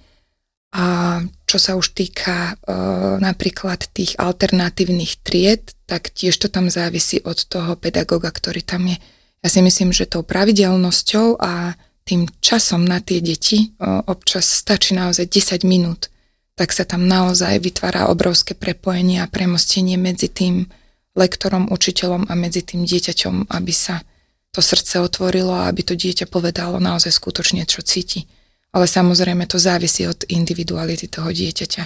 čo 1.49 1.57
sa 1.57 1.81
už 1.81 1.97
týka 1.97 2.53
e, 2.53 2.77
napríklad 3.25 3.89
tých 3.97 4.21
alternatívnych 4.21 5.25
tried, 5.25 5.73
tak 5.89 6.13
tiež 6.13 6.37
to 6.37 6.53
tam 6.53 6.69
závisí 6.69 7.25
od 7.25 7.41
toho 7.49 7.73
pedagoga, 7.81 8.29
ktorý 8.29 8.61
tam 8.61 8.93
je. 8.93 9.01
Ja 9.41 9.49
si 9.49 9.65
myslím, 9.65 9.97
že 9.97 10.05
tou 10.05 10.21
pravidelnosťou 10.21 11.41
a 11.41 11.73
tým 12.05 12.29
časom 12.45 12.85
na 12.85 13.01
tie 13.01 13.25
deti 13.25 13.65
e, 13.65 13.67
občas 14.05 14.45
stačí 14.45 14.93
naozaj 14.93 15.25
10 15.33 15.65
minút, 15.65 16.13
tak 16.53 16.77
sa 16.77 16.85
tam 16.85 17.09
naozaj 17.09 17.65
vytvára 17.65 18.13
obrovské 18.13 18.53
prepojenie 18.53 19.25
a 19.25 19.31
premostenie 19.31 19.97
medzi 19.97 20.29
tým 20.29 20.69
lektorom, 21.17 21.73
učiteľom 21.73 22.29
a 22.29 22.35
medzi 22.37 22.61
tým 22.61 22.85
dieťaťom, 22.85 23.49
aby 23.49 23.73
sa 23.73 24.05
to 24.53 24.61
srdce 24.61 25.01
otvorilo 25.01 25.57
a 25.57 25.73
aby 25.73 25.81
to 25.81 25.97
dieťa 25.97 26.29
povedalo 26.29 26.77
naozaj 26.77 27.09
skutočne, 27.09 27.65
čo 27.65 27.81
cíti 27.81 28.29
ale 28.73 28.87
samozrejme 28.87 29.49
to 29.49 29.57
závisí 29.57 30.05
od 30.05 30.29
individuality 30.29 31.09
toho 31.09 31.33
dieťaťa. 31.33 31.85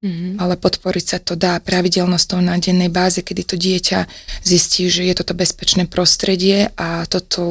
Mm-hmm. 0.00 0.40
Ale 0.40 0.56
podporiť 0.56 1.04
sa 1.04 1.18
to 1.20 1.36
dá 1.36 1.60
pravidelnosťou 1.60 2.40
na 2.40 2.56
dennej 2.56 2.88
báze, 2.88 3.20
kedy 3.20 3.42
to 3.44 3.60
dieťa 3.60 4.08
zistí, 4.40 4.88
že 4.88 5.04
je 5.04 5.12
toto 5.12 5.36
bezpečné 5.36 5.84
prostredie 5.84 6.72
a 6.80 7.04
toto, 7.04 7.44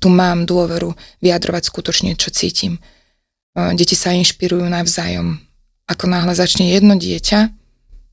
tu 0.00 0.08
mám 0.08 0.48
dôveru 0.48 0.96
vyjadrovať 1.20 1.62
skutočne, 1.68 2.16
čo 2.16 2.32
cítim. 2.32 2.80
Deti 3.52 3.92
sa 3.92 4.16
inšpirujú 4.16 4.64
navzájom. 4.64 5.44
Ako 5.92 6.08
náhle 6.08 6.32
začne 6.32 6.72
jedno 6.72 6.96
dieťa, 6.96 7.52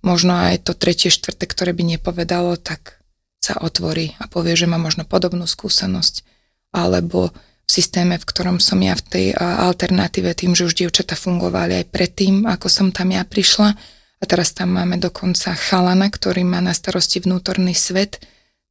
možno 0.04 0.36
aj 0.36 0.68
to 0.68 0.76
tretie, 0.76 1.08
štvrté, 1.08 1.48
ktoré 1.48 1.72
by 1.72 1.96
nepovedalo, 1.96 2.60
tak 2.60 3.00
sa 3.40 3.56
otvorí 3.56 4.20
a 4.20 4.28
povie, 4.28 4.60
že 4.60 4.68
má 4.68 4.76
možno 4.76 5.08
podobnú 5.08 5.48
skúsenosť. 5.48 6.28
Alebo 6.76 7.32
systéme, 7.68 8.16
v 8.16 8.26
ktorom 8.26 8.58
som 8.64 8.80
ja 8.80 8.96
v 8.96 9.04
tej 9.04 9.26
alternatíve, 9.38 10.32
tým, 10.34 10.56
že 10.56 10.66
už 10.66 10.74
dievčata 10.80 11.20
fungovali 11.20 11.84
aj 11.84 11.86
predtým, 11.92 12.48
ako 12.48 12.72
som 12.72 12.88
tam 12.96 13.12
ja 13.12 13.28
prišla. 13.28 13.76
A 14.18 14.24
teraz 14.26 14.56
tam 14.56 14.74
máme 14.74 14.98
dokonca 14.98 15.54
chalana, 15.54 16.10
ktorý 16.10 16.42
má 16.42 16.58
na 16.58 16.74
starosti 16.74 17.22
vnútorný 17.22 17.78
svet, 17.78 18.18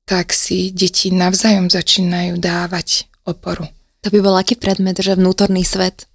tak 0.02 0.34
si 0.34 0.74
deti 0.74 1.14
navzájom 1.14 1.70
začínajú 1.70 2.40
dávať 2.40 3.06
oporu. 3.22 3.70
To 4.02 4.08
by 4.10 4.18
bol 4.18 4.34
aký 4.34 4.58
predmet, 4.58 4.98
že 4.98 5.14
vnútorný 5.14 5.62
svet? 5.62 6.10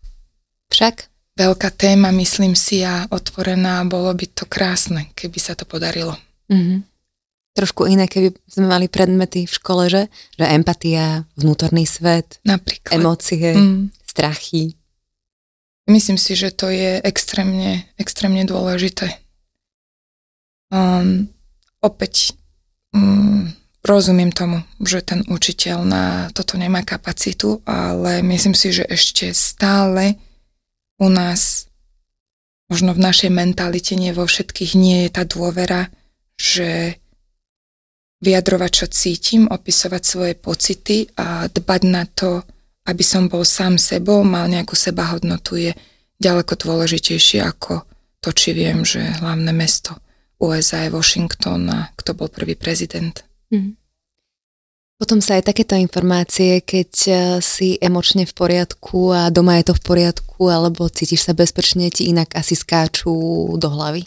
Však? 0.74 1.08
Veľká 1.40 1.72
téma, 1.72 2.12
myslím 2.12 2.60
si, 2.60 2.84
a 2.84 3.08
otvorená, 3.08 3.88
bolo 3.88 4.12
by 4.12 4.26
to 4.36 4.44
krásne, 4.44 5.16
keby 5.16 5.40
sa 5.40 5.56
to 5.56 5.64
podarilo. 5.64 6.20
Mm-hmm 6.52 6.91
trošku 7.52 7.84
iné, 7.88 8.08
keby 8.08 8.32
sme 8.48 8.66
mali 8.68 8.88
predmety 8.88 9.44
v 9.44 9.54
škole, 9.54 9.92
že, 9.92 10.08
že 10.40 10.46
empatia, 10.48 11.28
vnútorný 11.36 11.84
svet, 11.84 12.40
Napríklad. 12.48 12.96
emócie, 12.96 13.52
mm. 13.52 13.92
strachy. 14.08 14.80
Myslím 15.92 16.16
si, 16.16 16.40
že 16.40 16.56
to 16.56 16.72
je 16.72 17.04
extrémne, 17.04 17.84
extrémne 18.00 18.48
dôležité. 18.48 19.20
Um, 20.72 21.28
opäť 21.84 22.32
um, 22.96 23.52
rozumiem 23.84 24.32
tomu, 24.32 24.64
že 24.80 25.04
ten 25.04 25.26
učiteľ 25.28 25.78
na 25.84 26.04
toto 26.32 26.56
nemá 26.56 26.86
kapacitu, 26.88 27.60
ale 27.68 28.24
myslím 28.24 28.56
si, 28.56 28.72
že 28.72 28.88
ešte 28.88 29.36
stále 29.36 30.16
u 31.02 31.12
nás, 31.12 31.68
možno 32.72 32.96
v 32.96 33.04
našej 33.04 33.34
mentalite, 33.34 33.98
nie 34.00 34.16
vo 34.16 34.24
všetkých, 34.24 34.72
nie 34.80 34.98
je 35.04 35.10
tá 35.12 35.28
dôvera, 35.28 35.92
že 36.40 37.01
vyjadrovať, 38.22 38.72
čo 38.72 38.86
cítim, 38.88 39.50
opisovať 39.50 40.02
svoje 40.06 40.34
pocity 40.38 41.10
a 41.18 41.50
dbať 41.50 41.82
na 41.90 42.06
to, 42.06 42.46
aby 42.86 43.04
som 43.06 43.26
bol 43.26 43.42
sám 43.42 43.82
sebou, 43.82 44.22
mal 44.22 44.46
nejakú 44.46 44.78
sebahodnotu, 44.78 45.58
je 45.58 45.72
ďaleko 46.22 46.54
dôležitejšie 46.54 47.42
ako 47.42 47.82
to, 48.22 48.30
či 48.30 48.54
viem, 48.54 48.86
že 48.86 49.02
hlavné 49.02 49.50
mesto 49.50 49.98
USA 50.42 50.86
je 50.86 50.94
Washington 50.94 51.70
a 51.70 51.90
kto 51.98 52.18
bol 52.18 52.30
prvý 52.30 52.58
prezident. 52.58 53.14
Mm. 53.54 53.78
Potom 55.02 55.18
sa 55.18 55.42
aj 55.42 55.50
takéto 55.50 55.74
informácie, 55.74 56.62
keď 56.62 56.92
eh, 57.10 57.18
si 57.42 57.78
emočne 57.82 58.30
v 58.30 58.34
poriadku 58.38 59.10
a 59.10 59.34
doma 59.34 59.58
je 59.58 59.70
to 59.70 59.74
v 59.74 59.82
poriadku, 59.82 60.42
alebo 60.46 60.86
cítiš 60.90 61.26
sa 61.26 61.34
bezpečne, 61.34 61.90
ti 61.90 62.10
inak 62.14 62.38
asi 62.38 62.54
skáču 62.54 63.10
do 63.58 63.68
hlavy? 63.70 64.06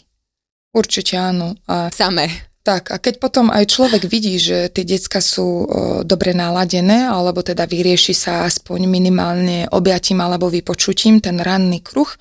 Určite 0.71 1.19
áno. 1.19 1.55
A 1.67 1.91
Samé. 1.91 2.54
Tak 2.65 2.89
a 2.89 2.97
keď 2.97 3.21
potom 3.21 3.53
aj 3.53 3.69
človek 3.69 4.09
vidí, 4.09 4.41
že 4.41 4.73
tie 4.73 4.81
decka 4.81 5.21
sú 5.21 5.45
o, 5.45 5.65
dobre 6.01 6.33
naladené, 6.33 7.05
alebo 7.05 7.45
teda 7.45 7.69
vyrieši 7.69 8.17
sa 8.17 8.49
aspoň 8.49 8.89
minimálne 8.89 9.69
objatím 9.69 10.25
alebo 10.25 10.49
vypočutím 10.49 11.21
ten 11.21 11.37
ranný 11.37 11.85
kruh, 11.85 12.09
o, 12.09 12.17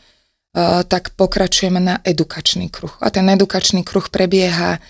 tak 0.84 1.16
pokračujeme 1.16 1.80
na 1.80 1.96
edukačný 2.04 2.68
kruh. 2.68 2.92
A 3.00 3.08
ten 3.08 3.24
edukačný 3.32 3.88
kruh 3.88 4.04
prebieha 4.12 4.84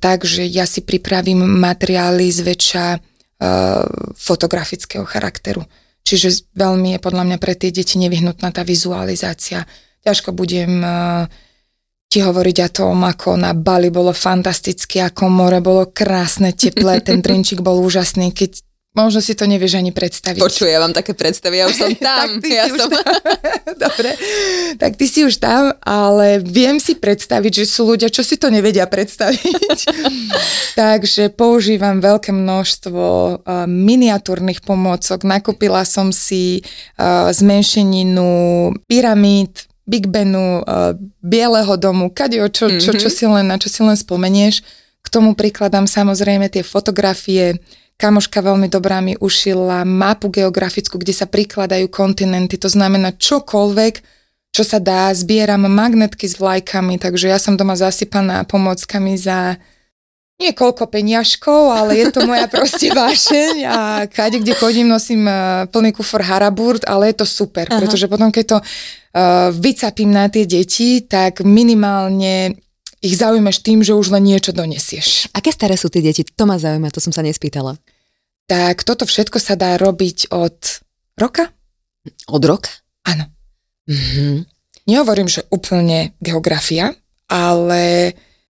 tak, 0.00 0.24
že 0.24 0.48
ja 0.48 0.64
si 0.64 0.80
pripravím 0.80 1.44
materiály 1.44 2.24
zväčša 2.32 2.86
o, 2.88 2.98
fotografického 4.16 5.04
charakteru. 5.04 5.68
Čiže 6.00 6.48
veľmi 6.56 6.96
je 6.96 7.04
podľa 7.04 7.28
mňa 7.28 7.38
pre 7.44 7.52
tie 7.52 7.68
deti 7.68 8.00
nevyhnutná 8.00 8.56
tá 8.56 8.64
vizualizácia. 8.64 9.68
Ťažko 10.00 10.32
budem 10.32 10.80
ti 12.14 12.22
hovoriť 12.22 12.56
o 12.62 12.68
tom, 12.70 13.02
ako 13.02 13.34
na 13.34 13.50
Bali 13.58 13.90
bolo 13.90 14.14
fantastické, 14.14 15.02
ako 15.02 15.26
more 15.26 15.58
bolo 15.58 15.90
krásne, 15.90 16.54
teplé, 16.54 17.02
ten 17.02 17.18
drinčík 17.18 17.58
bol 17.58 17.82
úžasný. 17.82 18.30
Keď 18.30 18.62
Možno 18.94 19.18
si 19.18 19.34
to 19.34 19.50
nevieš 19.50 19.74
ani 19.74 19.90
predstaviť. 19.90 20.38
Počuj, 20.38 20.70
ja 20.70 20.78
mám 20.78 20.94
také 20.94 21.18
predstavy, 21.18 21.58
ja 21.58 21.66
už 21.66 21.74
som 21.74 21.90
tam. 21.98 22.38
tak 22.38 22.46
ty 22.46 22.54
ja 22.54 22.70
si 22.70 22.78
som... 22.78 22.86
už 22.86 22.94
tam. 22.94 23.14
Dobre, 23.90 24.10
tak 24.78 24.92
ty 24.94 25.10
si 25.10 25.26
už 25.26 25.42
tam, 25.42 25.74
ale 25.82 26.38
viem 26.38 26.78
si 26.78 26.94
predstaviť, 26.94 27.52
že 27.58 27.64
sú 27.66 27.90
ľudia, 27.90 28.06
čo 28.06 28.22
si 28.22 28.38
to 28.38 28.54
nevedia 28.54 28.86
predstaviť. 28.86 29.90
Takže 30.78 31.34
používam 31.34 31.98
veľké 31.98 32.30
množstvo 32.30 33.02
uh, 33.02 33.66
miniatúrnych 33.66 34.62
pomôcok. 34.62 35.26
Nakúpila 35.26 35.82
som 35.82 36.14
si 36.14 36.62
uh, 36.62 37.34
zmenšeninu 37.34 38.70
pyramíd, 38.86 39.73
Big 39.84 40.08
Benu, 40.08 40.64
uh, 40.64 40.96
Bieleho 41.20 41.76
domu, 41.76 42.08
kadeo, 42.08 42.48
čo, 42.48 42.72
čo, 42.80 42.96
čo, 42.96 43.08
si 43.12 43.28
len, 43.28 43.48
na 43.48 43.60
čo 43.60 43.68
si 43.68 43.84
len 43.84 43.96
spomenieš. 43.96 44.64
K 45.04 45.08
tomu 45.12 45.36
prikladám 45.36 45.84
samozrejme 45.84 46.48
tie 46.48 46.64
fotografie, 46.64 47.60
Kamoška 47.94 48.42
veľmi 48.42 48.66
dobrá 48.66 48.98
mi 48.98 49.14
ušila 49.14 49.86
mapu 49.86 50.26
geografickú, 50.26 50.98
kde 50.98 51.14
sa 51.14 51.30
prikladajú 51.30 51.86
kontinenty, 51.86 52.58
to 52.58 52.66
znamená 52.66 53.14
čokoľvek, 53.14 53.94
čo 54.50 54.62
sa 54.66 54.82
dá, 54.82 55.14
zbieram 55.14 55.70
magnetky 55.70 56.26
s 56.26 56.38
vlajkami, 56.42 56.98
takže 56.98 57.30
ja 57.30 57.38
som 57.38 57.54
doma 57.54 57.78
zasypaná 57.78 58.42
pomockami 58.50 59.14
za 59.14 59.62
niekoľko 60.34 60.90
peňažkov, 60.90 61.60
ale 61.70 62.02
je 62.02 62.06
to 62.10 62.26
moja 62.26 62.50
proste 62.54 62.90
vášeň 62.90 63.54
a 63.66 63.78
kade, 64.10 64.42
kde 64.42 64.54
chodím, 64.58 64.90
nosím 64.90 65.26
uh, 65.26 65.66
plný 65.70 65.94
kufor 65.94 66.22
Haraburt, 66.26 66.82
ale 66.90 67.14
je 67.14 67.22
to 67.22 67.26
super, 67.26 67.70
Aha. 67.70 67.78
pretože 67.78 68.10
potom, 68.10 68.34
keď 68.34 68.44
to 68.46 68.58
uh, 68.58 69.54
vycapím 69.54 70.10
na 70.10 70.26
tie 70.26 70.44
deti, 70.44 71.06
tak 71.06 71.46
minimálne 71.46 72.58
ich 73.04 73.20
zaujímaš 73.20 73.60
tým, 73.60 73.84
že 73.84 73.92
už 73.92 74.16
len 74.16 74.24
niečo 74.24 74.56
donesieš. 74.56 75.28
Aké 75.36 75.52
staré 75.52 75.76
sú 75.76 75.92
tie 75.92 76.00
deti? 76.00 76.24
To 76.24 76.48
ma 76.48 76.56
zaujíma, 76.56 76.88
to 76.88 77.04
som 77.04 77.12
sa 77.12 77.20
nespýtala. 77.20 77.76
Tak 78.48 78.80
toto 78.80 79.04
všetko 79.04 79.36
sa 79.36 79.60
dá 79.60 79.76
robiť 79.76 80.32
od 80.32 80.56
roka? 81.20 81.52
Od 82.32 82.42
roka? 82.44 82.72
Áno. 83.04 83.28
Mm-hmm. 83.84 84.36
Nehovorím, 84.88 85.28
že 85.28 85.44
úplne 85.52 86.16
geografia, 86.20 86.96
ale 87.28 88.12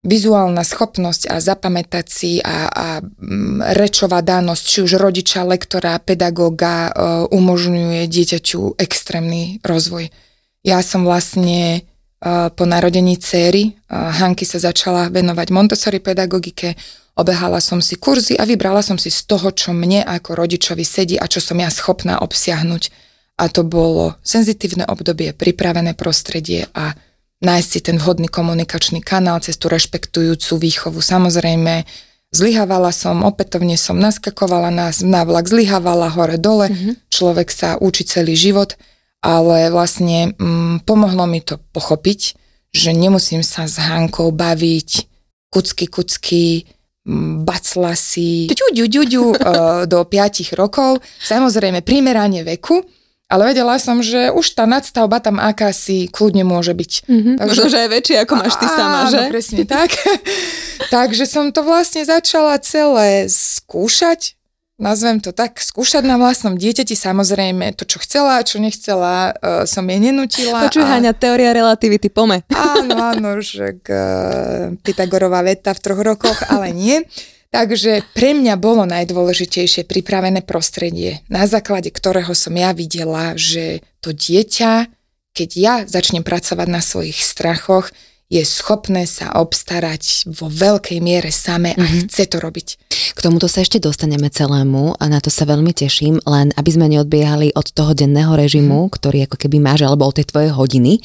vizuálna 0.06 0.62
schopnosť 0.62 1.26
a 1.30 1.42
zapamätať 1.42 2.06
si 2.06 2.38
a, 2.38 2.70
a 2.70 2.86
mm, 3.02 3.74
rečová 3.74 4.22
dánosť, 4.22 4.62
či 4.62 4.78
už 4.86 4.98
rodiča, 4.98 5.42
lektora, 5.42 5.98
pedagóga, 5.98 6.88
e, 6.88 6.90
umožňuje 7.34 8.06
dieťaťu 8.06 8.78
extrémny 8.78 9.58
rozvoj. 9.66 10.10
Ja 10.62 10.82
som 10.82 11.06
vlastne 11.06 11.86
po 12.58 12.66
narodení 12.66 13.14
céry 13.14 13.78
Hanky 13.86 14.42
sa 14.42 14.58
začala 14.58 15.06
venovať 15.06 15.54
Montessori 15.54 16.02
pedagogike, 16.02 16.74
obehala 17.14 17.62
som 17.62 17.78
si 17.78 17.94
kurzy 17.94 18.34
a 18.34 18.42
vybrala 18.42 18.82
som 18.82 18.98
si 18.98 19.06
z 19.10 19.22
toho, 19.22 19.54
čo 19.54 19.70
mne 19.70 20.02
ako 20.02 20.34
rodičovi 20.34 20.82
sedí 20.82 21.14
a 21.14 21.30
čo 21.30 21.38
som 21.38 21.58
ja 21.62 21.70
schopná 21.70 22.18
obsiahnuť. 22.18 23.06
A 23.38 23.46
to 23.46 23.62
bolo 23.62 24.18
senzitívne 24.26 24.82
obdobie, 24.90 25.30
pripravené 25.30 25.94
prostredie 25.94 26.66
a 26.74 26.98
nájsť 27.44 27.68
si 27.68 27.80
ten 27.82 27.96
vhodný 27.98 28.26
komunikačný 28.26 29.02
kanál 29.02 29.38
cez 29.42 29.54
tú 29.56 29.70
rešpektujúcu 29.70 30.58
výchovu. 30.58 30.98
Samozrejme, 30.98 31.86
zlyhávala 32.34 32.90
som, 32.90 33.22
opätovne 33.22 33.78
som 33.78 33.98
naskakovala 33.98 34.74
na, 34.74 34.90
na 35.06 35.22
vlak, 35.22 35.46
zlyhávala 35.46 36.10
hore-dole, 36.12 36.70
mm-hmm. 36.70 36.92
človek 37.10 37.48
sa 37.50 37.78
učí 37.78 38.06
celý 38.06 38.34
život– 38.34 38.74
ale 39.22 39.70
vlastne 39.74 40.34
mm, 40.38 40.86
pomohlo 40.86 41.26
mi 41.26 41.42
to 41.42 41.58
pochopiť, 41.74 42.20
že 42.70 42.90
nemusím 42.94 43.42
sa 43.42 43.66
s 43.66 43.80
Hankou 43.80 44.30
baviť 44.30 44.90
kucky, 45.50 45.88
kucky, 45.88 46.68
bacla 47.42 47.96
si 47.96 48.46
ťu, 48.52 48.68
ťu, 48.76 48.86
ťu, 48.86 49.02
ťu, 49.08 49.24
do 49.92 49.98
5 50.04 50.54
rokov, 50.54 51.02
samozrejme 51.24 51.82
primeranie 51.82 52.44
veku, 52.46 52.84
ale 53.28 53.52
vedela 53.52 53.76
som, 53.76 54.00
že 54.00 54.32
už 54.32 54.56
tá 54.56 54.64
nadstavba 54.64 55.20
tam 55.20 55.36
akási 55.36 56.08
kľudne 56.08 56.48
môže 56.48 56.72
byť. 56.72 56.92
Mm-hmm. 57.04 57.34
Takže, 57.36 57.60
Možno, 57.60 57.66
že 57.68 57.78
aj 57.84 57.88
väčšie 57.92 58.16
ako 58.24 58.34
máš 58.40 58.54
ty 58.56 58.66
sama, 58.66 59.00
že? 59.12 59.20
Áno, 59.20 59.32
presne 59.32 59.62
tak. 59.68 59.90
Takže 60.96 61.24
som 61.28 61.52
to 61.52 61.60
vlastne 61.60 62.08
začala 62.08 62.56
celé 62.64 63.28
skúšať, 63.28 64.32
nazvem 64.80 65.20
to 65.20 65.36
tak, 65.36 65.60
skúšať 65.60 66.08
na 66.08 66.16
vlastnom 66.16 66.56
dieťati 66.56 66.96
samozrejme 66.96 67.76
to, 67.76 67.84
čo 67.84 68.00
chcela, 68.00 68.40
čo 68.40 68.64
nechcela, 68.64 69.36
uh, 69.36 69.68
som 69.68 69.84
jej 69.84 70.00
nenutila. 70.00 70.64
Počuj, 70.64 70.88
a... 70.88 70.96
Haňa, 70.96 71.12
teória 71.12 71.52
relativity, 71.52 72.08
pome. 72.08 72.48
Áno, 72.48 72.96
áno, 72.96 73.44
že 73.44 73.76
uh, 73.76 74.72
Pythagorová 74.80 75.44
veta 75.44 75.76
v 75.76 75.82
troch 75.84 76.00
rokoch, 76.00 76.48
ale 76.48 76.72
nie. 76.72 77.04
Takže 77.48 78.04
pre 78.12 78.36
mňa 78.36 78.60
bolo 78.60 78.84
najdôležitejšie 78.84 79.88
pripravené 79.88 80.44
prostredie, 80.44 81.24
na 81.32 81.48
základe 81.48 81.88
ktorého 81.88 82.36
som 82.36 82.52
ja 82.52 82.76
videla, 82.76 83.32
že 83.40 83.80
to 84.04 84.12
dieťa, 84.12 84.92
keď 85.32 85.50
ja 85.56 85.74
začnem 85.88 86.20
pracovať 86.20 86.68
na 86.68 86.84
svojich 86.84 87.16
strachoch, 87.16 87.88
je 88.28 88.44
schopné 88.44 89.08
sa 89.08 89.32
obstarať 89.40 90.28
vo 90.28 90.52
veľkej 90.52 91.00
miere 91.00 91.32
same 91.32 91.72
a 91.72 91.80
mm-hmm. 91.80 92.12
chce 92.12 92.28
to 92.28 92.36
robiť. 92.36 92.68
K 93.16 93.24
tomuto 93.24 93.48
sa 93.48 93.64
ešte 93.64 93.80
dostaneme 93.80 94.28
celému 94.28 95.00
a 95.00 95.04
na 95.08 95.16
to 95.24 95.32
sa 95.32 95.48
veľmi 95.48 95.72
teším, 95.72 96.20
len 96.28 96.52
aby 96.52 96.70
sme 96.70 96.92
neodbiehali 96.92 97.56
od 97.56 97.72
toho 97.72 97.96
denného 97.96 98.36
režimu, 98.36 98.84
mm. 98.84 98.92
ktorý 98.92 99.18
ako 99.24 99.40
keby 99.40 99.56
máš, 99.64 99.88
alebo 99.88 100.04
od 100.04 100.20
tej 100.20 100.28
tvojej 100.28 100.52
hodiny. 100.52 101.00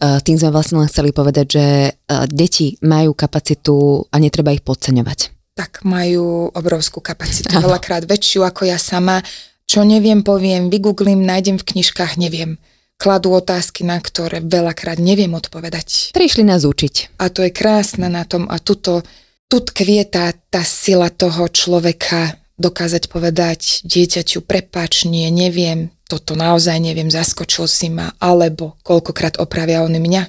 Uh, 0.00 0.24
tým 0.24 0.40
sme 0.40 0.56
vlastne 0.56 0.80
len 0.80 0.88
chceli 0.88 1.12
povedať, 1.12 1.46
že 1.52 1.66
uh, 1.92 2.24
deti 2.32 2.80
majú 2.80 3.12
kapacitu 3.12 4.08
a 4.08 4.16
netreba 4.16 4.56
ich 4.56 4.64
podceňovať. 4.64 5.33
Tak 5.54 5.86
majú 5.86 6.50
obrovskú 6.50 6.98
kapacitu, 6.98 7.54
ano. 7.54 7.70
veľakrát 7.70 8.02
väčšiu 8.06 8.42
ako 8.42 8.66
ja 8.66 8.78
sama. 8.78 9.22
Čo 9.64 9.86
neviem, 9.86 10.20
poviem, 10.26 10.68
vygooglím, 10.68 11.22
nájdem 11.24 11.56
v 11.56 11.66
knižkách, 11.74 12.18
neviem 12.18 12.58
kladú 12.94 13.34
otázky, 13.34 13.82
na 13.82 13.98
ktoré 13.98 14.38
veľakrát 14.40 15.02
neviem 15.02 15.34
odpovedať. 15.34 16.14
Prišli 16.14 16.46
nás 16.46 16.62
učiť. 16.62 17.18
A 17.18 17.28
to 17.28 17.42
je 17.42 17.50
krásne 17.50 18.06
na 18.06 18.22
tom 18.22 18.46
a 18.46 18.62
tuto, 18.62 19.02
tu 19.50 19.60
tkvie 19.60 20.06
tá, 20.06 20.32
tá 20.50 20.62
sila 20.62 21.10
toho 21.10 21.50
človeka 21.50 22.38
dokázať 22.54 23.10
povedať 23.10 23.82
dieťaťu, 23.82 24.46
prepač, 24.46 25.10
nie, 25.10 25.26
neviem, 25.34 25.90
toto 26.06 26.38
naozaj 26.38 26.78
neviem, 26.78 27.10
zaskočil 27.10 27.66
si 27.66 27.90
ma, 27.90 28.14
alebo 28.22 28.78
koľkokrát 28.86 29.42
opravia 29.42 29.82
oni 29.82 29.98
mňa. 29.98 30.22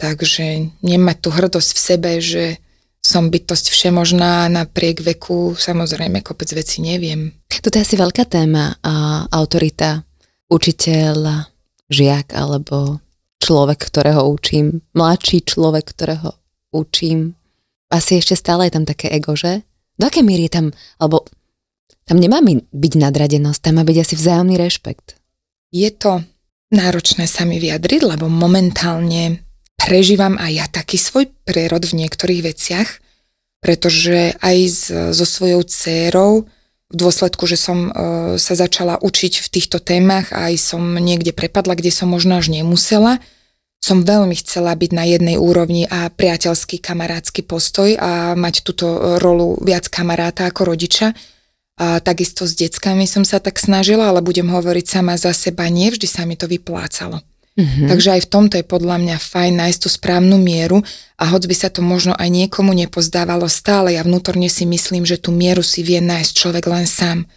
Takže 0.00 0.74
nemať 0.82 1.16
tú 1.20 1.28
hrdosť 1.30 1.70
v 1.76 1.80
sebe, 1.80 2.10
že 2.18 2.58
som 3.04 3.28
bytosť 3.28 3.68
všemožná 3.68 4.48
napriek 4.48 5.04
veku, 5.04 5.52
samozrejme 5.52 6.24
kopec 6.24 6.48
veci 6.56 6.80
neviem. 6.80 7.36
Toto 7.52 7.76
je 7.76 7.84
asi 7.84 8.00
veľká 8.00 8.24
téma 8.24 8.80
a 8.80 9.28
autorita, 9.28 10.00
učiteľ, 10.48 11.44
žiak 11.92 12.32
alebo 12.32 13.04
človek, 13.44 13.92
ktorého 13.92 14.24
učím, 14.24 14.80
mladší 14.96 15.44
človek, 15.44 15.92
ktorého 15.92 16.32
učím. 16.72 17.36
Asi 17.92 18.24
ešte 18.24 18.40
stále 18.40 18.72
je 18.72 18.80
tam 18.80 18.88
také 18.88 19.12
ego, 19.12 19.36
že? 19.36 19.60
Do 20.00 20.08
aké 20.08 20.24
miery 20.24 20.48
je 20.48 20.56
tam, 20.56 20.66
alebo 20.96 21.28
tam 22.08 22.16
nemá 22.16 22.40
byť 22.72 22.92
nadradenosť, 22.96 23.60
tam 23.60 23.74
má 23.78 23.84
byť 23.84 23.96
asi 24.00 24.14
vzájomný 24.16 24.56
rešpekt. 24.56 25.20
Je 25.68 25.92
to 25.92 26.24
náročné 26.72 27.28
sa 27.28 27.44
mi 27.44 27.60
vyjadriť, 27.60 28.00
lebo 28.16 28.32
momentálne 28.32 29.43
prežívam 29.78 30.38
aj 30.40 30.52
ja 30.52 30.66
taký 30.70 30.96
svoj 30.96 31.30
prerod 31.44 31.84
v 31.84 32.04
niektorých 32.04 32.42
veciach, 32.54 32.88
pretože 33.64 34.36
aj 34.40 34.56
so 35.12 35.24
svojou 35.24 35.64
dcérou 35.64 36.48
v 36.92 36.96
dôsledku, 36.96 37.48
že 37.48 37.58
som 37.58 37.88
e, 37.88 37.90
sa 38.36 38.54
začala 38.54 39.00
učiť 39.00 39.40
v 39.40 39.48
týchto 39.50 39.80
témach 39.80 40.30
aj 40.30 40.54
som 40.60 40.82
niekde 41.00 41.34
prepadla, 41.34 41.74
kde 41.74 41.90
som 41.90 42.06
možno 42.06 42.38
až 42.38 42.52
nemusela, 42.52 43.18
som 43.84 44.00
veľmi 44.00 44.32
chcela 44.40 44.72
byť 44.72 44.90
na 44.96 45.04
jednej 45.04 45.36
úrovni 45.36 45.84
a 45.84 46.08
priateľský, 46.08 46.80
kamarátsky 46.80 47.44
postoj 47.44 47.92
a 48.00 48.32
mať 48.32 48.64
túto 48.64 49.20
rolu 49.20 49.60
viac 49.60 49.92
kamaráta 49.92 50.48
ako 50.48 50.72
rodiča. 50.72 51.12
A 51.74 51.98
takisto 52.00 52.48
s 52.48 52.56
deckami 52.56 53.04
som 53.04 53.26
sa 53.26 53.42
tak 53.42 53.60
snažila, 53.60 54.08
ale 54.08 54.24
budem 54.24 54.46
hovoriť 54.46 54.86
sama 54.88 55.18
za 55.20 55.36
seba, 55.36 55.68
nie 55.68 55.92
vždy 55.92 56.06
sa 56.06 56.24
mi 56.24 56.38
to 56.38 56.48
vyplácalo. 56.48 57.20
Mm-hmm. 57.54 57.86
Takže 57.86 58.08
aj 58.18 58.20
v 58.26 58.30
tomto 58.34 58.54
je 58.58 58.66
podľa 58.66 58.98
mňa 58.98 59.16
fajn 59.22 59.52
nájsť 59.62 59.80
tú 59.86 59.88
správnu 59.88 60.42
mieru 60.42 60.82
a 61.14 61.24
hoď 61.30 61.46
by 61.46 61.54
sa 61.54 61.68
to 61.70 61.86
možno 61.86 62.10
aj 62.18 62.26
niekomu 62.26 62.74
nepozdávalo 62.74 63.46
stále, 63.46 63.94
ja 63.94 64.02
vnútorne 64.02 64.50
si 64.50 64.66
myslím, 64.66 65.06
že 65.06 65.22
tú 65.22 65.30
mieru 65.30 65.62
si 65.62 65.86
vie 65.86 66.02
nájsť 66.02 66.32
človek 66.34 66.66
len 66.66 66.90
sám. 66.90 67.30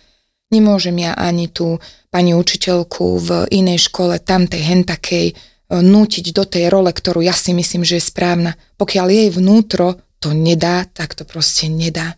Nemôžem 0.50 0.98
ja 0.98 1.14
ani 1.14 1.54
tú 1.54 1.78
pani 2.10 2.34
učiteľku 2.34 3.06
v 3.22 3.30
inej 3.54 3.94
škole, 3.94 4.18
tamtej, 4.18 4.66
hentakej, 4.66 5.28
e, 5.30 5.34
nútiť 5.70 6.34
do 6.34 6.50
tej 6.50 6.74
role, 6.74 6.90
ktorú 6.90 7.22
ja 7.22 7.38
si 7.38 7.54
myslím, 7.54 7.86
že 7.86 8.02
je 8.02 8.10
správna. 8.10 8.58
Pokiaľ 8.82 9.06
jej 9.14 9.30
vnútro 9.30 10.02
to 10.18 10.34
nedá, 10.34 10.90
tak 10.90 11.14
to 11.14 11.30
proste 11.30 11.70
nedá 11.70 12.17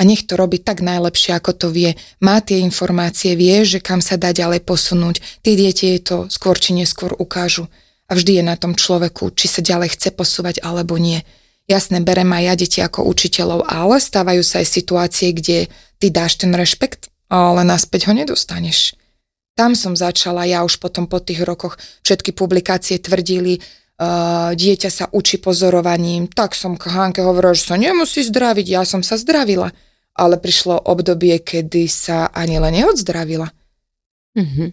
a 0.00 0.04
nech 0.08 0.24
to 0.24 0.40
robí 0.40 0.56
tak 0.56 0.80
najlepšie, 0.80 1.36
ako 1.36 1.52
to 1.52 1.68
vie. 1.68 1.92
Má 2.24 2.40
tie 2.40 2.64
informácie, 2.64 3.36
vie, 3.36 3.68
že 3.68 3.84
kam 3.84 4.00
sa 4.00 4.16
dá 4.16 4.32
ďalej 4.32 4.64
posunúť. 4.64 5.20
Tie 5.44 5.60
deti 5.60 5.92
jej 5.92 6.00
to 6.00 6.24
skôr 6.32 6.56
či 6.56 6.72
neskôr 6.72 7.12
ukážu. 7.12 7.68
A 8.08 8.16
vždy 8.16 8.40
je 8.40 8.44
na 8.48 8.56
tom 8.56 8.72
človeku, 8.72 9.36
či 9.36 9.44
sa 9.44 9.60
ďalej 9.60 9.92
chce 10.00 10.16
posúvať 10.16 10.64
alebo 10.64 10.96
nie. 10.96 11.20
Jasné, 11.68 12.00
berem 12.00 12.32
aj 12.32 12.42
ja 12.42 12.54
deti 12.56 12.80
ako 12.80 13.04
učiteľov, 13.12 13.68
ale 13.68 14.00
stávajú 14.00 14.40
sa 14.40 14.64
aj 14.64 14.72
situácie, 14.72 15.36
kde 15.36 15.68
ty 16.00 16.06
dáš 16.08 16.40
ten 16.40 16.50
rešpekt, 16.56 17.12
ale 17.28 17.60
naspäť 17.62 18.08
ho 18.08 18.16
nedostaneš. 18.16 18.96
Tam 19.52 19.76
som 19.76 19.92
začala, 19.92 20.48
ja 20.48 20.64
už 20.64 20.80
potom 20.80 21.04
po 21.04 21.20
tých 21.20 21.44
rokoch 21.44 21.76
všetky 22.08 22.32
publikácie 22.32 22.96
tvrdili, 22.96 23.60
uh, 24.00 24.56
dieťa 24.56 24.90
sa 24.90 25.04
učí 25.12 25.36
pozorovaním, 25.36 26.26
tak 26.26 26.56
som 26.56 26.80
Hanke 26.80 27.20
hovorila, 27.20 27.52
že 27.52 27.68
sa 27.68 27.76
nemusí 27.76 28.24
zdraviť, 28.24 28.66
ja 28.66 28.82
som 28.88 29.04
sa 29.04 29.20
zdravila. 29.20 29.70
Ale 30.14 30.36
prišlo 30.36 30.78
obdobie, 30.84 31.38
kedy 31.38 31.86
sa 31.86 32.28
ani 32.30 32.58
len 32.58 32.82
neodzdravila. 32.82 33.48
Mm-hmm. 34.36 34.68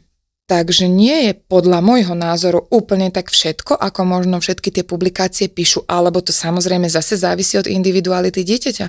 Takže 0.48 0.88
nie 0.88 1.28
je 1.28 1.34
podľa 1.36 1.84
môjho 1.84 2.16
názoru 2.16 2.64
úplne 2.72 3.12
tak 3.12 3.28
všetko, 3.28 3.76
ako 3.76 4.02
možno 4.08 4.40
všetky 4.40 4.72
tie 4.72 4.88
publikácie 4.88 5.52
píšu, 5.52 5.84
alebo 5.92 6.24
to 6.24 6.32
samozrejme 6.32 6.88
zase 6.88 7.20
závisí 7.20 7.60
od 7.60 7.68
individuality 7.68 8.48
dieťaťa. 8.48 8.88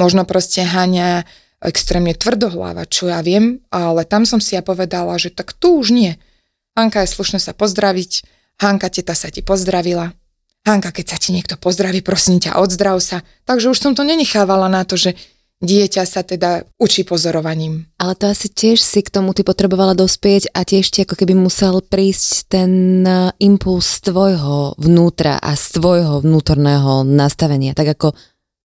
Možno 0.00 0.24
proste 0.24 0.64
Hania 0.64 1.28
extrémne 1.60 2.16
tvrdohlava, 2.16 2.88
čo 2.88 3.12
ja 3.12 3.20
viem, 3.20 3.60
ale 3.68 4.08
tam 4.08 4.24
som 4.24 4.40
si 4.40 4.56
ja 4.56 4.64
povedala, 4.64 5.20
že 5.20 5.28
tak 5.28 5.52
tu 5.52 5.76
už 5.76 5.92
nie. 5.92 6.16
Hanka 6.72 7.04
je 7.04 7.12
slušné 7.12 7.36
sa 7.36 7.52
pozdraviť, 7.52 8.24
Hanka 8.64 8.88
teta 8.88 9.12
sa 9.12 9.28
ti 9.28 9.44
pozdravila, 9.44 10.16
Hanka, 10.64 10.96
keď 10.96 11.06
sa 11.12 11.18
ti 11.20 11.36
niekto 11.36 11.60
pozdraví, 11.60 12.00
prosím 12.00 12.40
ťa, 12.40 12.56
odzdrav 12.56 12.96
sa. 13.04 13.20
Takže 13.44 13.68
už 13.68 13.76
som 13.76 13.92
to 13.92 14.00
nenechávala 14.00 14.72
na 14.72 14.88
to, 14.88 14.96
že 14.96 15.12
dieťa 15.62 16.02
sa 16.08 16.26
teda 16.26 16.66
učí 16.80 17.04
pozorovaním. 17.06 17.86
Ale 18.00 18.18
to 18.18 18.32
asi 18.32 18.50
tiež 18.50 18.80
si 18.80 19.04
k 19.04 19.12
tomu 19.12 19.36
ty 19.36 19.46
potrebovala 19.46 19.94
dospieť 19.94 20.50
a 20.56 20.66
tiež 20.66 20.90
ti 20.90 21.06
ako 21.06 21.14
keby 21.14 21.36
musel 21.36 21.84
prísť 21.84 22.50
ten 22.50 23.02
e, 23.04 23.30
impuls 23.44 24.00
tvojho 24.02 24.74
vnútra 24.80 25.38
a 25.38 25.54
z 25.54 25.78
tvojho 25.78 26.24
vnútorného 26.24 27.06
nastavenia, 27.06 27.76
tak 27.76 27.94
ako 27.94 28.16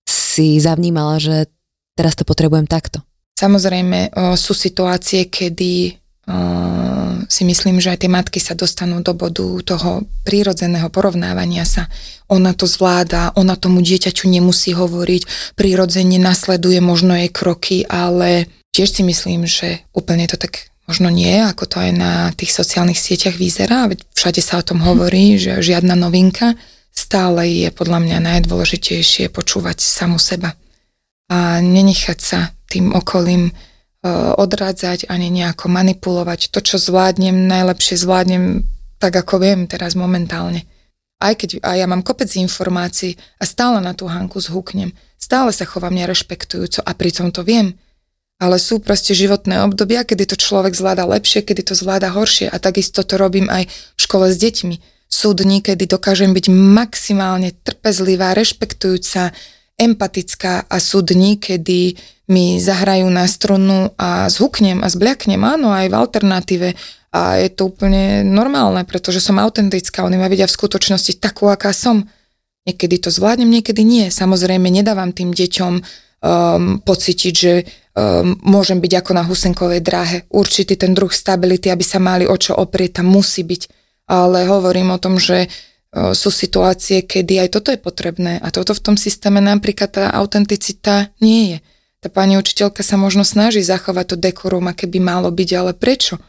si 0.08 0.58
zavnímala, 0.58 1.20
že 1.20 1.52
teraz 1.94 2.16
to 2.16 2.24
potrebujem 2.24 2.66
takto. 2.66 3.04
Samozrejme 3.40 4.00
o, 4.16 4.36
sú 4.36 4.52
situácie, 4.52 5.28
kedy 5.32 5.99
si 7.30 7.42
myslím, 7.46 7.82
že 7.82 7.94
aj 7.94 8.06
tie 8.06 8.12
matky 8.12 8.38
sa 8.38 8.54
dostanú 8.54 9.02
do 9.02 9.18
bodu 9.18 9.46
toho 9.66 10.06
prírodzeného 10.26 10.90
porovnávania 10.94 11.66
sa. 11.66 11.90
Ona 12.30 12.54
to 12.54 12.70
zvláda, 12.70 13.34
ona 13.34 13.58
tomu 13.58 13.82
dieťaťu 13.82 14.30
nemusí 14.30 14.78
hovoriť, 14.78 15.54
prírodzene 15.58 16.22
nasleduje 16.22 16.78
možno 16.86 17.18
jej 17.18 17.34
kroky, 17.34 17.82
ale 17.90 18.46
tiež 18.74 19.02
si 19.02 19.02
myslím, 19.02 19.50
že 19.50 19.82
úplne 19.94 20.30
to 20.30 20.38
tak 20.38 20.70
možno 20.90 21.10
nie, 21.14 21.38
ako 21.46 21.70
to 21.70 21.78
aj 21.82 21.92
na 21.94 22.14
tých 22.34 22.50
sociálnych 22.50 22.98
sieťach 22.98 23.38
vyzerá, 23.38 23.86
veď 23.90 24.06
všade 24.14 24.42
sa 24.42 24.58
o 24.62 24.66
tom 24.66 24.82
hovorí, 24.82 25.38
že 25.38 25.62
žiadna 25.62 25.94
novinka, 25.94 26.58
stále 26.90 27.46
je 27.46 27.70
podľa 27.70 28.02
mňa 28.02 28.18
najdôležitejšie 28.26 29.30
počúvať 29.30 29.82
samu 29.82 30.18
seba 30.18 30.58
a 31.30 31.62
nenechať 31.62 32.20
sa 32.20 32.50
tým 32.66 32.94
okolím 32.98 33.54
odrádzať 34.40 35.12
ani 35.12 35.28
nejako 35.28 35.68
manipulovať. 35.68 36.56
To, 36.56 36.60
čo 36.64 36.80
zvládnem, 36.80 37.48
najlepšie 37.48 38.00
zvládnem 38.00 38.64
tak, 39.00 39.16
ako 39.16 39.44
viem 39.44 39.68
teraz 39.68 39.96
momentálne. 39.96 40.64
Aj 41.20 41.36
keď 41.36 41.60
a 41.68 41.76
ja 41.76 41.84
mám 41.84 42.00
kopec 42.00 42.32
informácií 42.32 43.20
a 43.40 43.44
stále 43.44 43.84
na 43.84 43.92
tú 43.92 44.08
Hanku 44.08 44.40
zhuknem. 44.40 44.96
Stále 45.20 45.52
sa 45.52 45.68
chovám 45.68 45.92
nerešpektujúco 45.92 46.80
a 46.80 46.92
pritom 46.96 47.36
to 47.36 47.44
viem. 47.44 47.76
Ale 48.40 48.56
sú 48.56 48.80
proste 48.80 49.12
životné 49.12 49.60
obdobia, 49.68 50.08
kedy 50.08 50.24
to 50.32 50.40
človek 50.40 50.72
zvláda 50.72 51.04
lepšie, 51.04 51.44
kedy 51.44 51.60
to 51.60 51.76
zvláda 51.76 52.16
horšie. 52.16 52.48
A 52.48 52.56
takisto 52.56 53.04
to 53.04 53.20
robím 53.20 53.52
aj 53.52 53.68
v 53.68 54.00
škole 54.00 54.32
s 54.32 54.40
deťmi. 54.40 54.80
Sú 55.12 55.36
dní, 55.36 55.60
kedy 55.60 55.92
dokážem 55.92 56.32
byť 56.32 56.48
maximálne 56.48 57.52
trpezlivá, 57.68 58.32
rešpektujúca, 58.32 59.36
empatická 59.80 60.68
a 60.68 60.78
sú 60.84 61.00
dni, 61.00 61.40
kedy 61.40 61.96
mi 62.30 62.62
zahrajú 62.62 63.10
na 63.10 63.26
strunu 63.26 63.96
a 63.98 64.30
zhuknem 64.30 64.86
a 64.86 64.88
zbliaknem, 64.92 65.42
áno, 65.42 65.74
aj 65.74 65.88
v 65.90 65.98
alternatíve. 65.98 66.70
A 67.10 67.42
je 67.42 67.50
to 67.50 67.74
úplne 67.74 68.22
normálne, 68.22 68.86
pretože 68.86 69.18
som 69.18 69.42
autentická, 69.42 70.06
oni 70.06 70.22
ma 70.22 70.30
vidia 70.30 70.46
v 70.46 70.54
skutočnosti 70.54 71.18
takú, 71.18 71.50
aká 71.50 71.74
som. 71.74 72.06
Niekedy 72.70 73.02
to 73.02 73.10
zvládnem, 73.10 73.50
niekedy 73.50 73.82
nie. 73.82 74.14
Samozrejme, 74.14 74.70
nedávam 74.70 75.10
tým 75.10 75.34
deťom 75.34 75.74
um, 75.74 75.84
pocítiť, 76.86 77.34
že 77.34 77.54
um, 77.98 78.38
môžem 78.46 78.78
byť 78.78 78.94
ako 79.02 79.12
na 79.18 79.26
husenkovej 79.26 79.82
dráhe. 79.82 80.18
Určitý 80.30 80.78
ten 80.78 80.94
druh 80.94 81.10
stability, 81.10 81.74
aby 81.74 81.82
sa 81.82 81.98
mali 81.98 82.30
o 82.30 82.38
čo 82.38 82.54
oprieť, 82.54 83.02
tam 83.02 83.10
musí 83.10 83.42
byť. 83.42 83.62
Ale 84.06 84.46
hovorím 84.46 84.94
o 84.94 85.02
tom, 85.02 85.18
že 85.18 85.50
sú 85.94 86.30
situácie, 86.30 87.02
kedy 87.02 87.42
aj 87.42 87.50
toto 87.58 87.74
je 87.74 87.82
potrebné 87.82 88.38
a 88.38 88.54
toto 88.54 88.78
v 88.78 88.84
tom 88.84 88.96
systéme 88.96 89.42
napríklad 89.42 89.90
tá 89.90 90.06
autenticita 90.14 91.10
nie 91.18 91.58
je. 91.58 91.60
Tá 92.00 92.08
pani 92.08 92.38
učiteľka 92.38 92.86
sa 92.86 92.96
možno 92.96 93.26
snaží 93.26 93.60
zachovať 93.60 94.14
to 94.14 94.16
dekorum, 94.16 94.70
aké 94.70 94.88
by 94.88 95.02
malo 95.02 95.34
byť, 95.34 95.50
ale 95.58 95.72
prečo? 95.74 96.22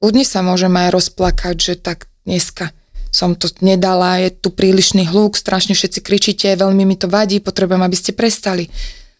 Ľudne 0.00 0.24
sa 0.24 0.40
môžem 0.40 0.72
aj 0.72 0.88
rozplakať, 0.94 1.56
že 1.58 1.74
tak 1.76 2.06
dneska 2.24 2.70
som 3.12 3.36
to 3.36 3.52
nedala, 3.60 4.24
je 4.24 4.32
tu 4.32 4.48
prílišný 4.48 5.04
hluk, 5.12 5.36
strašne 5.36 5.76
všetci 5.76 6.00
kričíte, 6.00 6.48
veľmi 6.56 6.88
mi 6.88 6.96
to 6.96 7.12
vadí, 7.12 7.44
potrebujem, 7.44 7.84
aby 7.84 7.96
ste 7.98 8.16
prestali. 8.16 8.72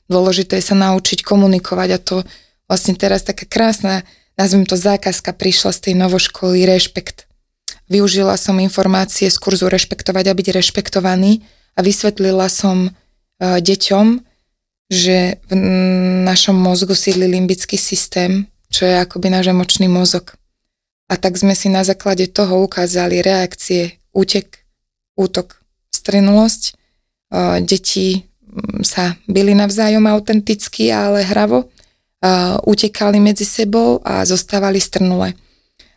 Dôležité 0.08 0.56
je 0.56 0.72
sa 0.72 0.76
naučiť 0.78 1.20
komunikovať 1.20 1.88
a 1.92 1.98
to 2.00 2.16
vlastne 2.72 2.96
teraz 2.96 3.20
taká 3.20 3.44
krásna, 3.44 4.08
nazvem 4.40 4.64
to 4.64 4.80
zákazka, 4.80 5.36
prišla 5.36 5.76
z 5.76 5.78
tej 5.90 5.94
novoškoly, 6.00 6.64
rešpekt 6.64 7.28
Využila 7.92 8.40
som 8.40 8.56
informácie 8.56 9.28
z 9.28 9.36
kurzu 9.36 9.68
Rešpektovať 9.68 10.24
a 10.24 10.32
byť 10.32 10.48
rešpektovaný 10.56 11.44
a 11.76 11.84
vysvetlila 11.84 12.48
som 12.48 12.88
uh, 12.88 13.60
deťom, 13.60 14.16
že 14.88 15.36
v 15.44 15.52
našom 16.24 16.56
mozgu 16.56 16.96
sídli 16.96 17.28
limbický 17.28 17.76
systém, 17.76 18.48
čo 18.72 18.88
je 18.88 18.96
akoby 18.96 19.28
náš 19.28 19.52
emočný 19.52 19.92
mozog. 19.92 20.32
A 21.12 21.20
tak 21.20 21.36
sme 21.36 21.52
si 21.52 21.68
na 21.68 21.84
základe 21.84 22.32
toho 22.32 22.64
ukázali 22.64 23.20
reakcie 23.20 24.00
útek, 24.16 24.64
útok, 25.12 25.60
strenulosť. 25.92 26.72
Uh, 27.28 27.60
deti 27.60 28.24
sa 28.80 29.20
byli 29.28 29.52
navzájom 29.52 30.08
autenticky, 30.08 30.88
ale 30.88 31.28
hravo, 31.28 31.68
uh, 31.68 32.56
utekali 32.64 33.20
medzi 33.20 33.44
sebou 33.44 34.00
a 34.00 34.24
zostávali 34.24 34.80
strnule. 34.80 35.36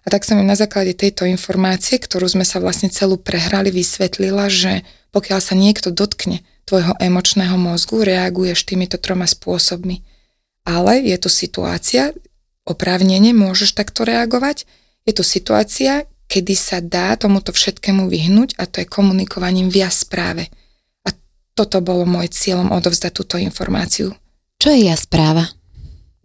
A 0.05 0.13
tak 0.13 0.21
som 0.21 0.37
im 0.37 0.45
na 0.45 0.53
základe 0.53 0.93
tejto 0.93 1.25
informácie, 1.25 1.97
ktorú 1.97 2.29
sme 2.29 2.45
sa 2.45 2.61
vlastne 2.61 2.93
celú 2.93 3.17
prehrali, 3.17 3.73
vysvetlila, 3.73 4.53
že 4.53 4.85
pokiaľ 5.09 5.39
sa 5.41 5.57
niekto 5.57 5.89
dotkne 5.89 6.45
tvojho 6.69 6.93
emočného 7.01 7.57
mozgu, 7.57 8.05
reaguješ 8.05 8.69
týmito 8.69 9.01
troma 9.01 9.25
spôsobmi. 9.25 10.05
Ale 10.65 11.01
je 11.01 11.17
to 11.17 11.29
situácia, 11.29 12.13
oprávnene 12.69 13.33
môžeš 13.33 13.73
takto 13.73 14.05
reagovať, 14.05 14.69
je 15.05 15.13
to 15.13 15.21
situácia, 15.25 16.05
kedy 16.25 16.53
sa 16.57 16.81
dá 16.81 17.13
tomuto 17.17 17.53
všetkému 17.53 18.09
vyhnúť 18.09 18.57
a 18.57 18.65
to 18.65 18.81
je 18.81 18.89
komunikovaním 18.89 19.69
v 19.69 19.85
správe. 19.93 20.49
A 21.05 21.13
toto 21.53 21.81
bolo 21.85 22.09
môj 22.09 22.33
cieľom 22.33 22.73
odovzdať 22.73 23.11
túto 23.13 23.37
informáciu. 23.37 24.13
Čo 24.57 24.73
je 24.73 24.89
ja 24.89 24.97
správa? 24.97 25.54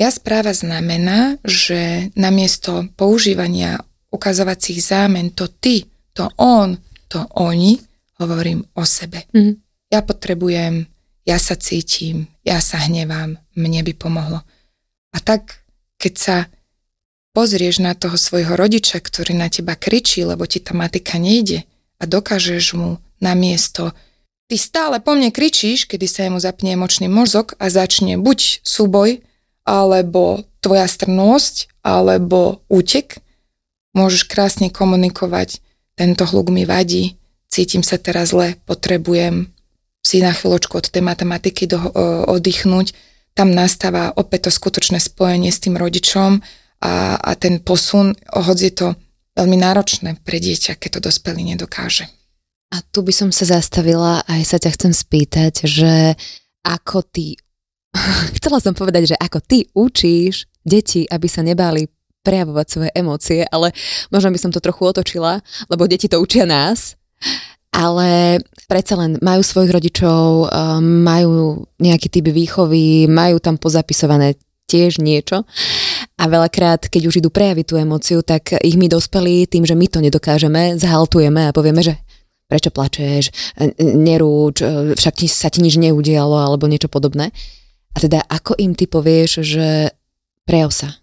Ja 0.01 0.09
správa 0.09 0.57
znamená, 0.57 1.37
že 1.45 2.09
namiesto 2.17 2.89
používania 2.97 3.85
ukazovacích 4.09 4.81
zámen 4.81 5.37
to 5.37 5.53
ty, 5.53 5.85
to 6.17 6.33
on, 6.41 6.81
to 7.05 7.21
oni, 7.37 7.77
hovorím 8.17 8.65
o 8.81 8.89
sebe. 8.89 9.29
Mm. 9.37 9.61
Ja 9.93 10.01
potrebujem, 10.01 10.89
ja 11.29 11.37
sa 11.37 11.53
cítim, 11.53 12.33
ja 12.49 12.65
sa 12.65 12.81
hnevám, 12.81 13.37
mne 13.61 13.81
by 13.85 13.93
pomohlo. 13.93 14.41
A 15.13 15.19
tak, 15.21 15.69
keď 16.01 16.15
sa 16.17 16.37
pozrieš 17.37 17.85
na 17.85 17.93
toho 17.93 18.17
svojho 18.17 18.57
rodiča, 18.57 19.05
ktorý 19.05 19.37
na 19.37 19.53
teba 19.53 19.77
kričí, 19.77 20.25
lebo 20.25 20.49
ti 20.49 20.65
tá 20.65 20.73
matika 20.73 21.21
nejde 21.21 21.69
a 22.01 22.09
dokážeš 22.09 22.73
mu 22.73 22.97
namiesto 23.21 23.93
ty 24.49 24.57
stále 24.57 24.99
po 24.99 25.13
mne 25.13 25.29
kričíš, 25.29 25.85
kedy 25.85 26.07
sa 26.09 26.25
jemu 26.25 26.41
zapne 26.41 26.73
emočný 26.73 27.07
mozog 27.07 27.53
a 27.61 27.69
začne 27.69 28.17
buď 28.17 28.65
súboj, 28.65 29.23
alebo 29.71 30.43
tvoja 30.59 30.91
strnosť, 30.91 31.71
alebo 31.87 32.67
útek, 32.67 33.23
môžeš 33.95 34.27
krásne 34.27 34.67
komunikovať, 34.75 35.63
tento 35.95 36.27
hluk 36.27 36.51
mi 36.51 36.67
vadí, 36.67 37.15
cítim 37.47 37.87
sa 37.87 37.95
teraz 38.03 38.35
zle, 38.35 38.59
potrebujem 38.67 39.55
si 40.03 40.19
na 40.19 40.35
chvíľočku 40.35 40.75
od 40.75 40.91
tej 40.91 41.05
matematiky 41.07 41.71
do, 41.71 41.79
oddychnúť. 42.27 42.97
Tam 43.37 43.55
nastáva 43.55 44.11
opäť 44.17 44.49
to 44.49 44.51
skutočné 44.51 44.99
spojenie 44.99 45.55
s 45.55 45.63
tým 45.63 45.79
rodičom 45.79 46.43
a, 46.83 46.93
a 47.15 47.31
ten 47.39 47.63
posun, 47.63 48.17
hoď 48.33 48.59
je 48.59 48.73
to 48.75 48.89
veľmi 49.39 49.61
náročné 49.61 50.19
pre 50.25 50.43
dieťa, 50.43 50.81
keď 50.81 50.99
to 50.99 51.01
dospelý 51.13 51.47
nedokáže. 51.55 52.11
A 52.71 52.83
tu 52.87 53.03
by 53.03 53.13
som 53.15 53.31
sa 53.31 53.47
zastavila 53.47 54.23
a 54.25 54.41
aj 54.41 54.43
sa 54.47 54.59
ťa 54.59 54.71
chcem 54.79 54.93
spýtať, 54.95 55.69
že 55.69 56.15
ako 56.63 57.03
ty 57.07 57.39
chcela 58.39 58.59
som 58.63 58.75
povedať, 58.77 59.15
že 59.15 59.17
ako 59.19 59.39
ty 59.43 59.67
učíš 59.75 60.47
deti, 60.63 61.07
aby 61.09 61.27
sa 61.27 61.43
nebáli 61.43 61.89
prejavovať 62.21 62.67
svoje 62.69 62.91
emócie, 62.93 63.41
ale 63.49 63.73
možno 64.13 64.29
by 64.29 64.39
som 64.39 64.53
to 64.53 64.61
trochu 64.61 64.85
otočila, 64.85 65.41
lebo 65.73 65.89
deti 65.89 66.05
to 66.05 66.21
učia 66.21 66.45
nás, 66.45 67.01
ale 67.73 68.41
predsa 68.69 68.99
len 69.01 69.17
majú 69.25 69.41
svojich 69.41 69.73
rodičov, 69.73 70.53
um, 70.53 71.07
majú 71.07 71.65
nejaký 71.81 72.13
typ 72.13 72.29
výchovy, 72.29 73.09
majú 73.09 73.41
tam 73.41 73.57
pozapisované 73.57 74.37
tiež 74.69 75.03
niečo. 75.03 75.49
A 76.21 76.29
veľakrát, 76.29 76.87
keď 76.87 77.03
už 77.11 77.19
idú 77.25 77.33
prejaviť 77.33 77.67
tú 77.67 77.75
emóciu, 77.81 78.21
tak 78.23 78.55
ich 78.61 78.77
my 78.79 78.87
dospelí 78.87 79.49
tým, 79.49 79.65
že 79.67 79.75
my 79.75 79.87
to 79.89 79.99
nedokážeme, 79.99 80.79
zahaltujeme 80.79 81.49
a 81.49 81.55
povieme, 81.57 81.83
že 81.83 81.99
prečo 82.47 82.75
plačeš, 82.75 83.31
nerúč, 83.79 84.63
však 84.99 85.15
ti, 85.15 85.27
sa 85.31 85.51
ti 85.51 85.63
nič 85.63 85.79
neudialo 85.79 86.35
alebo 86.35 86.67
niečo 86.67 86.91
podobné. 86.91 87.31
A 87.95 87.97
teda 87.99 88.23
ako 88.27 88.55
im 88.57 88.73
ty 88.79 88.87
povieš, 88.87 89.43
že 89.43 89.95
prejav 90.47 90.71
sa? 90.71 90.99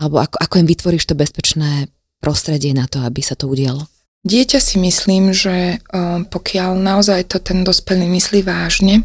Alebo 0.00 0.18
ako, 0.18 0.36
ako 0.40 0.54
im 0.58 0.66
vytvoríš 0.66 1.06
to 1.06 1.14
bezpečné 1.14 1.86
prostredie 2.18 2.74
na 2.74 2.88
to, 2.88 3.04
aby 3.04 3.22
sa 3.22 3.36
to 3.38 3.46
udialo? 3.46 3.86
Dieťa 4.22 4.58
si 4.62 4.78
myslím, 4.78 5.34
že 5.34 5.82
pokiaľ 6.30 6.78
naozaj 6.78 7.26
to 7.26 7.42
ten 7.42 7.66
dospelý 7.66 8.06
myslí 8.06 8.46
vážne, 8.46 9.02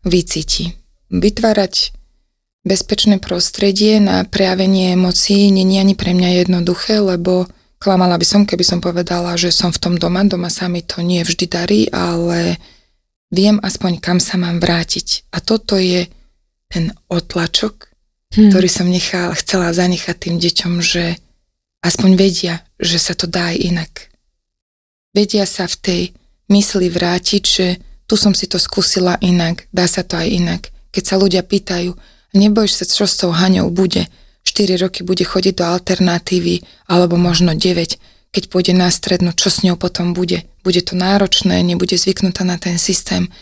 vycíti. 0.00 0.72
Vytvárať 1.12 1.92
bezpečné 2.64 3.20
prostredie 3.20 4.00
na 4.00 4.24
prejavenie 4.24 4.96
emócií 4.96 5.52
je 5.52 5.78
ani 5.80 5.92
pre 5.92 6.16
mňa 6.16 6.44
jednoduché, 6.44 7.00
lebo 7.00 7.48
klamala 7.76 8.16
by 8.16 8.24
som, 8.24 8.42
keby 8.48 8.64
som 8.64 8.80
povedala, 8.80 9.36
že 9.36 9.52
som 9.52 9.72
v 9.72 9.80
tom 9.80 9.94
doma. 10.00 10.24
Doma 10.24 10.48
sa 10.48 10.68
mi 10.72 10.80
to 10.80 11.04
nie 11.04 11.20
vždy 11.20 11.44
darí, 11.48 11.80
ale 11.92 12.56
viem 13.32 13.60
aspoň 13.60 14.00
kam 14.00 14.18
sa 14.20 14.40
mám 14.40 14.60
vrátiť. 14.60 15.28
A 15.32 15.40
toto 15.40 15.76
je 15.76 16.08
ten 16.68 16.92
otlačok, 17.08 17.88
hmm. 18.36 18.52
ktorý 18.52 18.68
som 18.68 18.88
nechala, 18.88 19.32
chcela 19.36 19.72
zanechať 19.72 20.16
tým 20.16 20.36
deťom, 20.36 20.72
že 20.84 21.16
aspoň 21.84 22.10
vedia, 22.18 22.54
že 22.76 22.98
sa 23.00 23.16
to 23.16 23.24
dá 23.30 23.54
aj 23.54 23.56
inak. 23.58 23.92
Vedia 25.16 25.48
sa 25.48 25.64
v 25.64 25.76
tej 25.80 26.02
mysli 26.52 26.92
vrátiť, 26.92 27.42
že 27.44 27.66
tu 28.08 28.16
som 28.16 28.32
si 28.32 28.48
to 28.48 28.56
skúsila 28.56 29.20
inak, 29.20 29.68
dá 29.72 29.84
sa 29.84 30.00
to 30.04 30.16
aj 30.16 30.28
inak. 30.28 30.62
Keď 30.92 31.04
sa 31.04 31.20
ľudia 31.20 31.44
pýtajú, 31.44 31.92
nebojíš 32.32 32.72
sa, 32.80 32.84
čo 32.88 33.04
s 33.04 33.20
tou 33.20 33.32
Haňou 33.32 33.68
bude, 33.68 34.08
4 34.48 34.80
roky 34.80 35.04
bude 35.04 35.28
chodiť 35.28 35.54
do 35.60 35.64
alternatívy, 35.68 36.64
alebo 36.88 37.20
možno 37.20 37.52
9, 37.52 38.00
keď 38.32 38.52
pôjde 38.52 38.74
na 38.76 38.92
strednú, 38.92 39.32
čo 39.32 39.48
s 39.48 39.64
ňou 39.64 39.80
potom 39.80 40.12
bude. 40.12 40.44
Bude 40.60 40.84
to 40.84 40.92
náročné, 40.94 41.64
nebude 41.64 41.96
zvyknutá 41.96 42.44
na 42.44 42.60
ten 42.60 42.76
systém. 42.76 43.32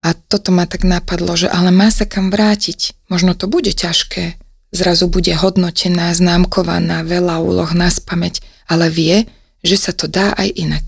A 0.00 0.14
toto 0.14 0.54
ma 0.54 0.64
tak 0.64 0.86
napadlo, 0.86 1.34
že 1.34 1.50
ale 1.50 1.74
má 1.74 1.90
sa 1.90 2.06
kam 2.06 2.30
vrátiť. 2.30 2.94
Možno 3.12 3.34
to 3.34 3.50
bude 3.50 3.74
ťažké. 3.74 4.38
Zrazu 4.70 5.08
bude 5.08 5.32
hodnotená, 5.32 6.12
známkovaná, 6.12 7.02
veľa 7.04 7.40
úloh 7.40 7.70
na 7.72 7.88
spameť, 7.88 8.44
ale 8.68 8.92
vie, 8.92 9.16
že 9.64 9.76
sa 9.80 9.92
to 9.96 10.06
dá 10.06 10.32
aj 10.36 10.48
inak. 10.54 10.86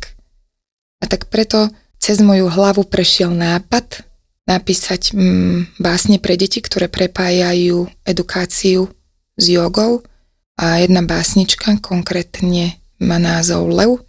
A 1.00 1.08
tak 1.08 1.32
preto 1.32 1.72
cez 2.00 2.20
moju 2.20 2.48
hlavu 2.48 2.84
prešiel 2.88 3.32
nápad 3.32 4.04
napísať 4.48 5.12
mm, 5.12 5.80
básne 5.80 6.16
pre 6.20 6.36
deti, 6.36 6.60
ktoré 6.60 6.88
prepájajú 6.88 7.88
edukáciu 8.04 8.88
s 9.36 9.44
jogou 9.48 10.04
a 10.60 10.80
jedna 10.80 11.00
básnička, 11.04 11.80
konkrétne 11.80 12.79
má 13.00 13.16
názov 13.16 13.68
Lev, 13.72 14.04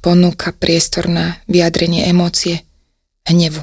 ponúka 0.00 0.54
priestor 0.54 1.10
na 1.10 1.38
vyjadrenie 1.50 2.06
emócie 2.06 2.62
hnevu. 3.26 3.62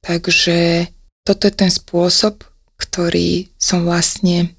Takže 0.00 0.88
toto 1.24 1.46
je 1.48 1.54
ten 1.54 1.70
spôsob, 1.72 2.44
ktorý 2.80 3.52
som 3.60 3.84
vlastne 3.84 4.56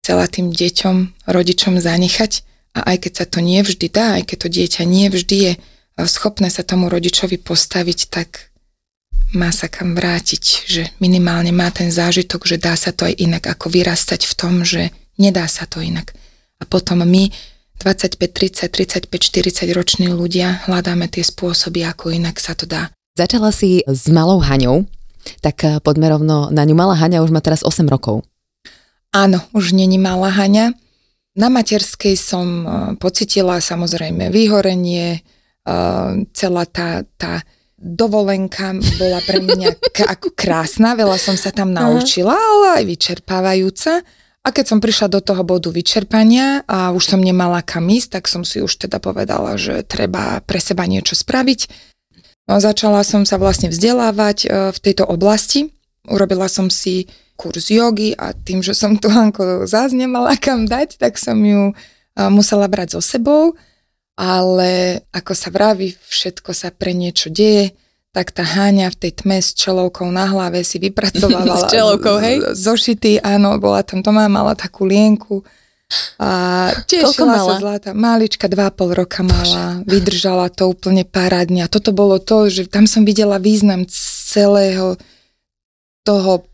chcela 0.00 0.24
tým 0.24 0.48
deťom, 0.52 1.28
rodičom 1.28 1.76
zanechať 1.76 2.32
a 2.72 2.88
aj 2.92 2.96
keď 3.04 3.12
sa 3.12 3.26
to 3.28 3.38
nie 3.44 3.60
vždy 3.60 3.86
dá, 3.92 4.16
aj 4.16 4.32
keď 4.32 4.36
to 4.40 4.48
dieťa 4.48 4.82
nie 4.88 5.12
vždy 5.12 5.36
je 5.36 5.52
schopné 6.06 6.46
sa 6.52 6.62
tomu 6.62 6.86
rodičovi 6.86 7.40
postaviť, 7.42 8.00
tak 8.12 8.54
má 9.34 9.50
sa 9.50 9.66
kam 9.66 9.98
vrátiť, 9.98 10.44
že 10.64 10.82
minimálne 11.02 11.50
má 11.50 11.68
ten 11.74 11.90
zážitok, 11.90 12.46
že 12.46 12.56
dá 12.56 12.78
sa 12.78 12.94
to 12.94 13.04
aj 13.04 13.18
inak, 13.18 13.44
ako 13.50 13.68
vyrastať 13.68 14.24
v 14.24 14.34
tom, 14.38 14.54
že 14.62 14.94
nedá 15.18 15.44
sa 15.50 15.66
to 15.66 15.82
inak. 15.82 16.14
A 16.62 16.64
potom 16.64 17.02
my, 17.02 17.28
25, 17.78 18.18
30, 18.18 18.68
35, 19.06 19.08
40 19.08 19.70
roční 19.78 20.08
ľudia, 20.10 20.66
hľadáme 20.66 21.06
tie 21.06 21.22
spôsoby, 21.22 21.86
ako 21.86 22.10
inak 22.10 22.38
sa 22.42 22.58
to 22.58 22.66
dá. 22.66 22.90
Začala 23.14 23.50
si 23.54 23.82
s 23.86 24.06
malou 24.10 24.38
Haňou, 24.42 24.86
tak 25.42 25.62
eh, 25.64 25.78
poďme 25.82 26.18
rovno 26.18 26.50
na 26.50 26.62
ňu. 26.66 26.74
Malá 26.74 26.94
Haňa 26.98 27.22
už 27.22 27.30
má 27.30 27.38
teraz 27.42 27.62
8 27.62 27.86
rokov. 27.86 28.26
Áno, 29.14 29.40
už 29.56 29.72
není 29.72 29.98
malá 29.98 30.30
Haňa. 30.30 30.74
Na 31.38 31.48
materskej 31.48 32.18
som 32.18 32.46
eh, 32.62 32.70
pocitila 32.98 33.62
samozrejme 33.62 34.30
vyhorenie, 34.30 35.22
celá 36.32 36.64
tá, 36.64 37.04
tá 37.20 37.44
dovolenka 37.76 38.74
bola 38.98 39.20
pre 39.22 39.38
mňa 39.38 39.70
k- 39.92 40.08
ako 40.08 40.32
krásna, 40.34 40.96
veľa 40.98 41.20
som 41.20 41.36
sa 41.36 41.52
tam 41.52 41.70
naučila, 41.76 42.34
ale 42.34 42.82
aj 42.82 42.84
vyčerpávajúca. 42.88 44.02
A 44.48 44.54
keď 44.54 44.64
som 44.64 44.80
prišla 44.80 45.12
do 45.12 45.20
toho 45.20 45.44
bodu 45.44 45.68
vyčerpania 45.68 46.64
a 46.64 46.96
už 46.96 47.04
som 47.04 47.20
nemala 47.20 47.60
kam 47.60 47.84
ísť, 47.84 48.16
tak 48.16 48.24
som 48.32 48.48
si 48.48 48.64
už 48.64 48.88
teda 48.88 48.96
povedala, 48.96 49.60
že 49.60 49.84
treba 49.84 50.40
pre 50.40 50.56
seba 50.56 50.88
niečo 50.88 51.12
spraviť. 51.12 51.68
No, 52.48 52.56
začala 52.56 53.04
som 53.04 53.28
sa 53.28 53.36
vlastne 53.36 53.68
vzdelávať 53.68 54.38
e, 54.40 54.48
v 54.72 54.78
tejto 54.80 55.04
oblasti. 55.04 55.68
Urobila 56.08 56.48
som 56.48 56.72
si 56.72 57.12
kurz 57.36 57.68
jogy 57.68 58.16
a 58.16 58.32
tým, 58.32 58.64
že 58.64 58.72
som 58.72 58.96
tu 58.96 59.12
Hanko 59.12 59.68
zás 59.68 59.92
nemala 59.92 60.32
kam 60.40 60.64
dať, 60.64 60.96
tak 60.96 61.20
som 61.20 61.36
ju 61.44 61.70
e, 61.70 61.74
musela 62.32 62.64
brať 62.72 62.96
so 62.96 63.04
sebou 63.04 63.52
ale 64.18 64.98
ako 65.14 65.30
sa 65.30 65.54
vraví, 65.54 65.94
všetko 65.94 66.50
sa 66.50 66.74
pre 66.74 66.90
niečo 66.90 67.30
deje, 67.30 67.78
tak 68.12 68.32
tá 68.32 68.42
Háňa 68.42 68.88
v 68.92 68.96
tej 68.96 69.12
tme 69.22 69.38
s 69.38 69.52
čelovkou 69.52 70.08
na 70.08 70.26
hlave 70.26 70.64
si 70.64 70.80
vypracovala 70.80 71.54
s 71.62 71.64
čelovkou, 71.68 72.16
hej? 72.18 72.36
zošity, 72.56 73.20
áno, 73.20 73.60
bola 73.60 73.84
tam 73.84 74.00
doma, 74.00 74.26
mala 74.26 74.56
takú 74.56 74.88
lienku 74.88 75.44
a 76.20 76.30
tešila 76.84 77.36
sa 77.40 77.54
zlata. 77.56 77.88
Malička, 77.96 78.44
dva 78.44 78.68
pol 78.68 78.92
roka 78.92 79.24
mala, 79.24 79.80
vydržala 79.88 80.52
to 80.52 80.68
úplne 80.68 81.08
parádne. 81.08 81.64
A 81.64 81.72
toto 81.72 81.96
bolo 81.96 82.20
to, 82.20 82.52
že 82.52 82.68
tam 82.68 82.84
som 82.84 83.08
videla 83.08 83.40
význam 83.40 83.88
celého 83.88 85.00
toho 86.04 86.44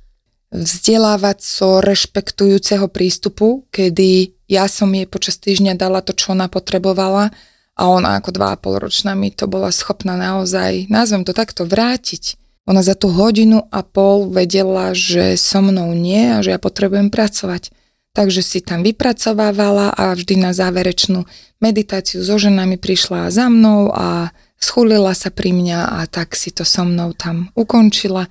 vzdelávaco 0.55 1.83
rešpektujúceho 1.83 2.87
prístupu, 2.87 3.67
kedy 3.75 4.39
ja 4.47 4.71
som 4.71 4.87
jej 4.95 5.11
počas 5.11 5.43
týždňa 5.43 5.75
dala 5.75 5.99
to, 5.99 6.15
čo 6.15 6.31
ona 6.31 6.47
potrebovala 6.47 7.35
a 7.75 7.91
ona 7.91 8.23
ako 8.23 8.31
dva 8.31 8.55
a 8.55 8.61
pol 8.61 8.79
ročná 8.79 9.19
mi 9.19 9.35
to 9.35 9.51
bola 9.51 9.75
schopná 9.75 10.15
naozaj, 10.15 10.87
nazvem 10.87 11.27
to 11.27 11.35
takto, 11.35 11.67
vrátiť. 11.67 12.39
Ona 12.65 12.81
za 12.81 12.97
tú 12.97 13.13
hodinu 13.13 13.69
a 13.69 13.85
pol 13.85 14.33
vedela, 14.33 14.97
že 14.97 15.37
so 15.37 15.61
mnou 15.61 15.93
nie 15.93 16.33
a 16.33 16.41
že 16.41 16.57
ja 16.57 16.61
potrebujem 16.63 17.13
pracovať. 17.13 17.69
Takže 18.15 18.41
si 18.41 18.63
tam 18.63 18.87
vypracovávala 18.87 19.91
a 19.91 20.15
vždy 20.15 20.39
na 20.39 20.55
záverečnú 20.55 21.27
meditáciu 21.59 22.23
so 22.23 22.39
ženami 22.39 22.79
prišla 22.79 23.29
za 23.29 23.51
mnou 23.51 23.91
a 23.91 24.31
schulila 24.57 25.13
sa 25.19 25.35
pri 25.35 25.51
mňa 25.51 25.99
a 25.99 26.07
tak 26.07 26.39
si 26.39 26.55
to 26.55 26.63
so 26.63 26.87
mnou 26.87 27.11
tam 27.13 27.51
ukončila. 27.59 28.31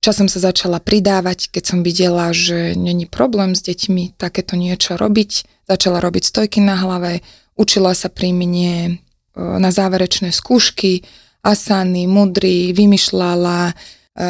Časom 0.00 0.30
sa 0.30 0.38
začala 0.38 0.78
pridávať, 0.78 1.50
keď 1.50 1.62
som 1.66 1.78
videla, 1.82 2.30
že 2.30 2.78
není 2.78 3.10
problém 3.10 3.58
s 3.58 3.66
deťmi 3.66 4.14
takéto 4.14 4.54
niečo 4.54 4.94
robiť. 4.94 5.66
Začala 5.66 5.98
robiť 5.98 6.22
stojky 6.22 6.62
na 6.62 6.78
hlave, 6.78 7.26
Učila 7.56 7.96
sa 7.96 8.12
pri 8.12 8.36
mne 8.36 8.74
e, 8.76 8.90
na 9.36 9.72
záverečné 9.72 10.30
skúšky, 10.30 11.02
asany, 11.40 12.04
mudry, 12.04 12.76
vymýšľala 12.76 13.72
e, 13.72 13.74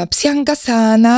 psiangasána, 0.06 1.16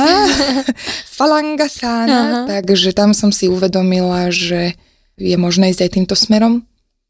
falangasána, 1.17 2.49
takže 2.49 2.97
tam 2.97 3.13
som 3.13 3.29
si 3.29 3.45
uvedomila, 3.45 4.33
že 4.33 4.73
je 5.19 5.35
možné 5.35 5.69
ísť 5.75 5.81
aj 5.85 5.91
týmto 5.93 6.15
smerom. 6.15 6.63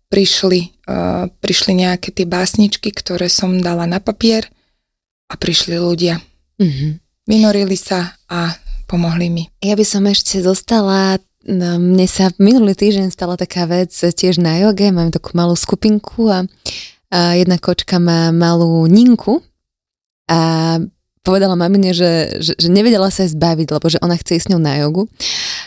Prišli, 0.09 0.89
uh, 0.89 1.29
prišli 1.37 1.85
nejaké 1.85 2.09
tie 2.09 2.25
básničky, 2.25 2.89
ktoré 2.89 3.29
som 3.29 3.61
dala 3.61 3.85
na 3.85 4.01
papier 4.01 4.49
a 5.29 5.37
prišli 5.37 5.77
ľudia. 5.77 6.17
Mm-hmm. 6.57 6.91
Vynorili 7.29 7.77
sa 7.77 8.17
a 8.25 8.57
pomohli 8.89 9.29
mi. 9.29 9.43
Ja 9.61 9.77
by 9.77 9.85
som 9.85 10.09
ešte 10.09 10.41
zostala 10.41 11.21
No, 11.49 11.81
mne 11.81 12.05
sa 12.05 12.29
minulý 12.37 12.77
týždeň 12.77 13.09
stala 13.09 13.33
taká 13.33 13.65
vec 13.65 13.89
tiež 13.89 14.37
na 14.37 14.61
joge, 14.61 14.93
mám 14.93 15.09
takú 15.09 15.33
malú 15.33 15.57
skupinku 15.57 16.29
a, 16.29 16.45
a 17.09 17.33
jedna 17.41 17.57
kočka 17.57 17.97
má 17.97 18.29
malú 18.29 18.85
ninku 18.85 19.41
a 20.29 20.77
povedala 21.25 21.57
mamine, 21.57 21.89
že, 21.89 22.37
že, 22.37 22.53
že 22.53 22.69
nevedela 22.69 23.09
sa 23.09 23.25
jej 23.25 23.33
zbaviť, 23.33 23.65
lebo 23.65 23.85
že 23.89 23.97
ona 23.97 24.13
chce 24.13 24.37
ísť 24.37 24.45
s 24.45 24.51
ňou 24.53 24.61
na 24.61 24.77
jogu. 24.77 25.09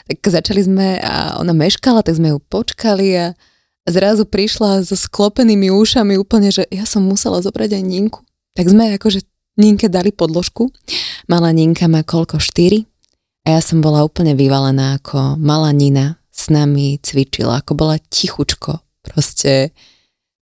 Tak 0.06 0.22
začali 0.22 0.62
sme 0.62 1.02
a 1.02 1.42
ona 1.42 1.50
meškala, 1.50 2.06
tak 2.06 2.14
sme 2.14 2.30
ju 2.30 2.38
počkali 2.38 3.18
a 3.18 3.26
zrazu 3.90 4.22
prišla 4.22 4.86
so 4.86 4.94
sklopenými 4.94 5.66
ušami 5.74 6.14
úplne, 6.14 6.54
že 6.54 6.62
ja 6.70 6.86
som 6.86 7.02
musela 7.02 7.42
zobrať 7.42 7.74
aj 7.74 7.82
Ninku. 7.82 8.22
Tak 8.54 8.70
sme 8.70 8.94
akože 8.94 9.26
Ninke 9.58 9.90
dali 9.90 10.14
podložku. 10.14 10.70
Malá 11.26 11.50
Ninka 11.50 11.90
má 11.90 12.06
koľko? 12.06 12.38
4? 12.38 12.91
A 13.42 13.58
ja 13.58 13.60
som 13.60 13.82
bola 13.82 14.06
úplne 14.06 14.38
vyvalená, 14.38 15.02
ako 15.02 15.34
malá 15.34 15.74
Nina 15.74 16.22
s 16.30 16.46
nami 16.46 17.02
cvičila, 17.02 17.58
ako 17.58 17.74
bola 17.74 17.98
tichučko. 17.98 18.78
Proste 19.02 19.74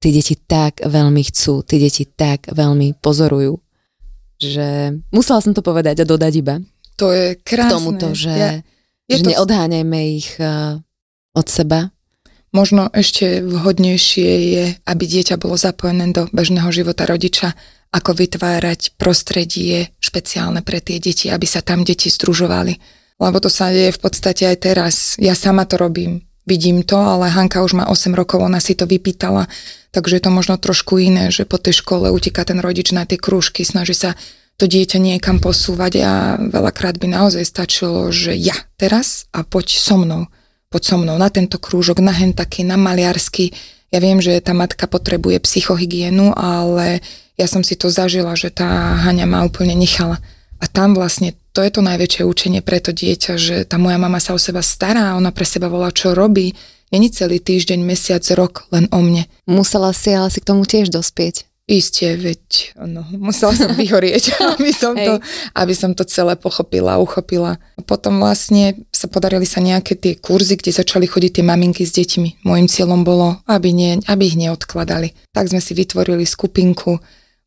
tí 0.00 0.12
deti 0.12 0.36
tak 0.36 0.84
veľmi 0.84 1.22
chcú, 1.32 1.64
tí 1.64 1.80
deti 1.80 2.04
tak 2.04 2.52
veľmi 2.52 3.00
pozorujú, 3.00 3.56
že 4.36 5.00
musela 5.12 5.40
som 5.40 5.56
to 5.56 5.64
povedať 5.64 6.04
a 6.04 6.08
dodať 6.08 6.32
iba. 6.36 6.56
To 7.00 7.12
je 7.12 7.40
krásne. 7.40 7.72
K 7.72 7.74
tomuto, 7.76 8.06
že, 8.12 8.32
ja, 8.32 8.50
je 9.08 9.16
že 9.16 9.24
to... 9.24 9.28
neodháňajme 9.32 10.00
ich 10.12 10.36
uh, 10.36 10.76
od 11.32 11.46
seba? 11.48 11.92
Možno 12.52 12.90
ešte 12.92 13.40
vhodnejšie 13.40 14.30
je, 14.52 14.64
aby 14.84 15.04
dieťa 15.06 15.38
bolo 15.38 15.54
zapojené 15.54 16.10
do 16.10 16.26
bežného 16.34 16.68
života 16.74 17.06
rodiča, 17.06 17.54
ako 17.90 18.14
vytvárať 18.14 18.94
prostredie 18.94 19.90
špeciálne 19.98 20.62
pre 20.62 20.78
tie 20.78 21.02
deti, 21.02 21.26
aby 21.26 21.46
sa 21.46 21.62
tam 21.62 21.82
deti 21.82 22.06
združovali. 22.06 22.78
Lebo 23.20 23.36
to 23.42 23.52
sa 23.52 23.68
deje 23.68 23.92
v 23.92 24.00
podstate 24.00 24.48
aj 24.48 24.56
teraz. 24.62 24.94
Ja 25.20 25.36
sama 25.36 25.68
to 25.68 25.76
robím, 25.76 26.24
vidím 26.48 26.86
to, 26.86 26.96
ale 26.96 27.28
Hanka 27.28 27.60
už 27.60 27.76
má 27.76 27.84
8 27.90 28.14
rokov, 28.16 28.40
ona 28.40 28.62
si 28.62 28.72
to 28.72 28.88
vypýtala, 28.88 29.50
takže 29.92 30.16
je 30.16 30.24
to 30.24 30.32
možno 30.32 30.56
trošku 30.56 30.96
iné, 30.96 31.28
že 31.28 31.44
po 31.44 31.60
tej 31.60 31.84
škole 31.84 32.08
uteká 32.08 32.46
ten 32.48 32.62
rodič 32.62 32.94
na 32.96 33.04
tie 33.04 33.20
krúžky, 33.20 33.66
snaží 33.66 33.92
sa 33.92 34.16
to 34.56 34.68
dieťa 34.68 35.00
niekam 35.00 35.40
posúvať 35.40 35.92
a 36.04 36.12
veľakrát 36.36 37.00
by 37.00 37.08
naozaj 37.12 37.44
stačilo, 37.44 38.12
že 38.12 38.36
ja 38.36 38.56
teraz 38.76 39.28
a 39.32 39.44
poď 39.44 39.80
so 39.80 39.96
mnou 39.96 40.28
poď 40.70 40.82
so 40.86 40.96
mnou 41.02 41.18
na 41.18 41.28
tento 41.28 41.58
krúžok, 41.58 41.98
na 41.98 42.14
hen 42.14 42.30
taký, 42.30 42.62
na 42.62 42.78
maliarsky. 42.78 43.50
Ja 43.90 43.98
viem, 43.98 44.22
že 44.22 44.38
tá 44.38 44.54
matka 44.54 44.86
potrebuje 44.86 45.42
psychohygienu, 45.42 46.30
ale 46.30 47.02
ja 47.40 47.48
som 47.48 47.64
si 47.64 47.72
to 47.72 47.88
zažila, 47.88 48.36
že 48.36 48.52
tá 48.52 49.00
Haňa 49.00 49.24
ma 49.24 49.48
úplne 49.48 49.72
nechala. 49.72 50.20
A 50.60 50.68
tam 50.68 50.92
vlastne 50.92 51.32
to 51.56 51.64
je 51.64 51.72
to 51.72 51.80
najväčšie 51.80 52.22
učenie 52.28 52.60
pre 52.60 52.84
to 52.84 52.92
dieťa, 52.92 53.32
že 53.40 53.56
tá 53.64 53.80
moja 53.80 53.96
mama 53.96 54.20
sa 54.20 54.36
o 54.36 54.38
seba 54.38 54.60
stará, 54.60 55.16
ona 55.16 55.32
pre 55.32 55.48
seba 55.48 55.72
volá, 55.72 55.88
čo 55.88 56.12
robí. 56.12 56.52
Není 56.92 57.08
celý 57.16 57.40
týždeň, 57.40 57.80
mesiac, 57.80 58.22
rok 58.36 58.68
len 58.68 58.84
o 58.92 59.00
mne. 59.00 59.24
Musela 59.48 59.94
si 59.96 60.12
ale 60.12 60.28
si 60.28 60.44
k 60.44 60.48
tomu 60.52 60.68
tiež 60.68 60.92
dospieť. 60.92 61.48
Isté, 61.70 62.18
veď 62.18 62.74
no, 62.82 63.06
musela 63.14 63.54
som 63.54 63.70
vyhorieť, 63.78 64.34
aby, 64.58 64.74
som 64.74 64.90
to, 64.98 65.22
aby 65.54 65.70
som 65.70 65.94
to 65.94 66.02
celé 66.02 66.34
pochopila, 66.34 66.98
uchopila. 66.98 67.62
A 67.78 67.80
potom 67.86 68.18
vlastne 68.18 68.74
sa 68.90 69.06
podarili 69.06 69.46
sa 69.46 69.62
nejaké 69.62 69.94
tie 69.94 70.18
kurzy, 70.18 70.58
kde 70.58 70.74
začali 70.74 71.06
chodiť 71.06 71.38
tie 71.38 71.44
maminky 71.46 71.86
s 71.86 71.94
deťmi. 71.94 72.42
Mojím 72.42 72.66
cieľom 72.66 73.06
bolo, 73.06 73.38
aby, 73.46 73.70
nie, 73.70 74.02
aby 74.10 74.34
ich 74.34 74.34
neodkladali. 74.34 75.14
Tak 75.30 75.54
sme 75.54 75.62
si 75.62 75.78
vytvorili 75.78 76.26
skupinku, 76.26 76.98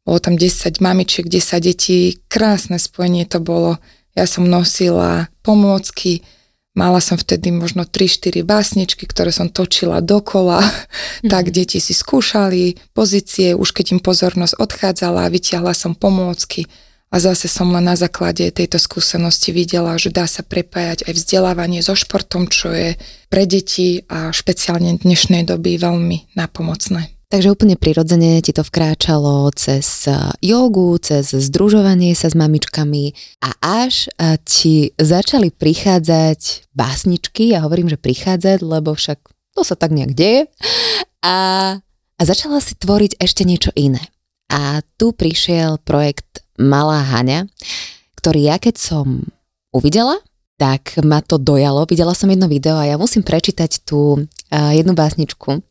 bolo 0.04 0.20
tam 0.20 0.36
10 0.36 0.84
mamičiek, 0.84 1.26
10 1.28 1.63
detí, 1.63 2.20
krásne 2.28 2.80
spojenie 2.80 3.24
to 3.24 3.39
bolo. 3.39 3.80
Ja 4.13 4.28
som 4.30 4.46
nosila 4.46 5.32
pomôcky, 5.42 6.22
Mala 6.74 7.06
som 7.06 7.22
vtedy 7.22 7.54
možno 7.54 7.86
3-4 7.86 8.42
básničky, 8.42 9.06
ktoré 9.06 9.30
som 9.30 9.46
točila 9.46 10.02
dokola, 10.02 10.66
mm-hmm. 10.66 11.30
tak 11.34 11.54
deti 11.54 11.78
si 11.78 11.94
skúšali 11.94 12.82
pozície, 12.98 13.54
už 13.54 13.78
keď 13.78 13.98
im 13.98 14.02
pozornosť 14.02 14.58
odchádzala, 14.58 15.30
vyťahla 15.30 15.78
som 15.78 15.94
pomôcky 15.94 16.66
a 17.13 17.22
zase 17.22 17.46
som 17.46 17.70
len 17.70 17.86
na 17.86 17.94
základe 17.94 18.50
tejto 18.50 18.82
skúsenosti 18.82 19.54
videla, 19.54 20.02
že 20.02 20.10
dá 20.10 20.26
sa 20.26 20.42
prepájať 20.42 21.06
aj 21.06 21.13
vzdelávanie 21.13 21.86
so 21.86 21.94
športom, 21.94 22.50
čo 22.50 22.74
je 22.74 22.98
pre 23.30 23.46
deti 23.46 24.02
a 24.10 24.34
špeciálne 24.34 24.98
dnešnej 24.98 25.46
doby 25.46 25.78
veľmi 25.78 26.34
napomocné. 26.34 27.12
Takže 27.34 27.50
úplne 27.50 27.74
prirodzene 27.74 28.46
ti 28.46 28.54
to 28.54 28.62
vkráčalo 28.62 29.50
cez 29.58 30.06
eh, 30.06 30.13
jogu, 30.38 30.93
cez 31.02 31.34
združovanie 31.34 32.13
sa 32.13 32.30
s 32.30 32.38
mamičkami 32.38 33.17
a 33.41 33.82
až 33.82 34.06
eh, 34.22 34.38
ti 34.46 34.93
začali 35.02 35.50
prichádzať 35.50 36.69
básničky, 36.78 37.58
ja 37.58 37.65
hovorím, 37.65 37.89
že 37.89 37.98
prichádzať, 37.98 38.62
lebo 38.62 38.93
však 38.93 39.17
to 39.58 39.65
sa 39.65 39.74
tak 39.74 39.98
nejak 39.98 40.13
deje 40.13 40.46
a, 41.26 41.38
a 41.82 42.22
začala 42.22 42.62
si 42.62 42.78
tvoriť 42.78 43.17
ešte 43.17 43.50
niečo 43.50 43.74
iné. 43.74 44.13
A 44.54 44.86
tu 45.02 45.10
prišiel 45.10 45.82
projekt 45.82 46.46
Malá 46.62 47.02
Haňa, 47.02 47.50
ktorý 48.13 48.46
ja 48.46 48.62
keď 48.62 48.78
som 48.78 49.26
uvidela, 49.74 50.22
tak 50.62 51.02
ma 51.02 51.26
to 51.26 51.41
dojalo. 51.41 51.89
Videla 51.89 52.13
som 52.13 52.30
jedno 52.30 52.46
video 52.46 52.78
a 52.78 52.86
ja 52.86 53.02
musím 53.02 53.26
prečítať 53.26 53.82
tú 53.89 54.22
uh, 54.22 54.72
jednu 54.78 54.93
básničku 54.93 55.65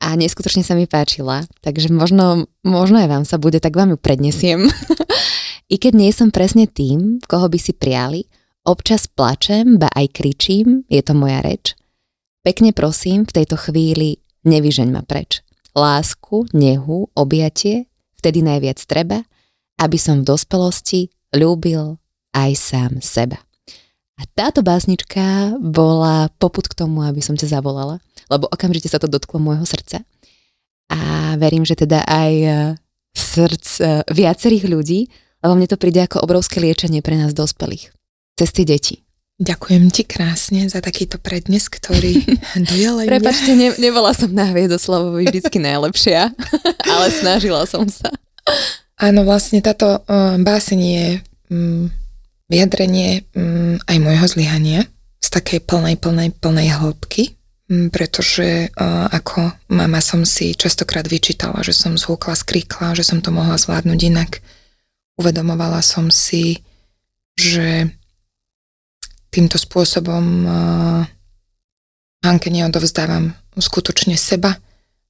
a 0.00 0.16
neskutočne 0.16 0.64
sa 0.64 0.72
mi 0.72 0.88
páčila, 0.88 1.44
takže 1.60 1.92
možno, 1.92 2.48
možno 2.64 3.04
aj 3.04 3.08
vám 3.12 3.24
sa 3.28 3.36
bude, 3.36 3.60
tak 3.60 3.76
vám 3.76 3.94
ju 3.94 3.98
prednesiem. 4.00 4.64
I 5.72 5.76
keď 5.76 5.92
nie 5.92 6.10
som 6.10 6.32
presne 6.32 6.64
tým, 6.66 7.20
koho 7.28 7.46
by 7.46 7.58
si 7.60 7.76
prijali, 7.76 8.26
občas 8.64 9.06
plačem, 9.06 9.76
ba 9.76 9.92
aj 9.92 10.10
kričím, 10.16 10.88
je 10.88 11.04
to 11.04 11.12
moja 11.12 11.44
reč. 11.44 11.76
Pekne 12.40 12.72
prosím, 12.72 13.28
v 13.28 13.44
tejto 13.44 13.60
chvíli 13.60 14.24
nevyžeň 14.48 14.88
ma 14.88 15.04
preč. 15.04 15.44
Lásku, 15.76 16.48
nehu, 16.56 17.12
objatie, 17.12 17.86
vtedy 18.16 18.40
najviac 18.40 18.80
treba, 18.88 19.22
aby 19.78 20.00
som 20.00 20.24
v 20.24 20.32
dospelosti 20.32 21.12
ľúbil 21.36 22.00
aj 22.32 22.50
sám 22.56 22.92
seba. 23.04 23.38
A 24.20 24.28
táto 24.36 24.60
básnička 24.60 25.56
bola 25.56 26.28
poput 26.36 26.68
k 26.68 26.76
tomu, 26.76 27.00
aby 27.04 27.24
som 27.24 27.36
ťa 27.36 27.56
zavolala, 27.60 28.04
lebo 28.30 28.46
okamžite 28.46 28.86
sa 28.86 29.02
to 29.02 29.10
dotklo 29.10 29.42
môjho 29.42 29.66
srdca. 29.66 30.06
A 30.90 31.34
verím, 31.36 31.66
že 31.66 31.74
teda 31.74 32.06
aj 32.06 32.32
e, 32.34 32.50
srdc 33.14 33.66
e, 33.78 33.84
viacerých 34.10 34.64
ľudí, 34.70 35.10
lebo 35.42 35.58
mne 35.58 35.68
to 35.70 35.80
príde 35.80 36.02
ako 36.06 36.22
obrovské 36.22 36.62
liečenie 36.62 37.02
pre 37.02 37.18
nás 37.18 37.34
dospelých. 37.34 37.90
Cez 38.38 38.50
tie 38.54 38.64
deti. 38.66 39.02
Ďakujem 39.40 39.88
ti 39.88 40.04
krásne 40.04 40.68
za 40.68 40.84
takýto 40.84 41.16
prednes, 41.16 41.72
ktorý 41.72 42.20
dojala 42.70 43.08
Prepačte, 43.08 43.56
ne, 43.56 43.72
nebola 43.80 44.12
som 44.12 44.28
na 44.36 44.52
Hviedoslavovi 44.52 45.26
vždycky 45.26 45.56
najlepšia, 45.68 46.28
ale 46.84 47.06
snažila 47.08 47.64
som 47.64 47.88
sa. 47.88 48.12
Áno, 49.00 49.24
vlastne 49.24 49.64
táto 49.64 50.04
uh, 50.04 50.36
báseň 50.36 50.80
je 50.84 51.06
um, 51.48 51.88
vyjadrenie 52.52 53.24
um, 53.32 53.80
aj 53.88 53.96
môjho 53.96 54.26
zlyhania 54.28 54.84
z 55.24 55.28
takej 55.32 55.64
plnej, 55.64 55.96
plnej, 55.96 56.36
plnej 56.36 56.68
hĺbky, 56.76 57.39
pretože 57.70 58.66
uh, 58.74 59.06
ako 59.14 59.54
mama 59.70 60.02
som 60.02 60.26
si 60.26 60.58
častokrát 60.58 61.06
vyčítala, 61.06 61.62
že 61.62 61.70
som 61.70 61.94
zhúkla, 61.94 62.34
skríkla, 62.34 62.98
že 62.98 63.06
som 63.06 63.22
to 63.22 63.30
mohla 63.30 63.54
zvládnuť 63.54 64.00
inak. 64.10 64.42
Uvedomovala 65.14 65.78
som 65.78 66.10
si, 66.10 66.66
že 67.38 67.94
týmto 69.30 69.56
spôsobom 69.60 70.48
Hanke 72.20 72.48
neodovzdávam 72.52 73.32
skutočne 73.56 74.18
seba, 74.18 74.60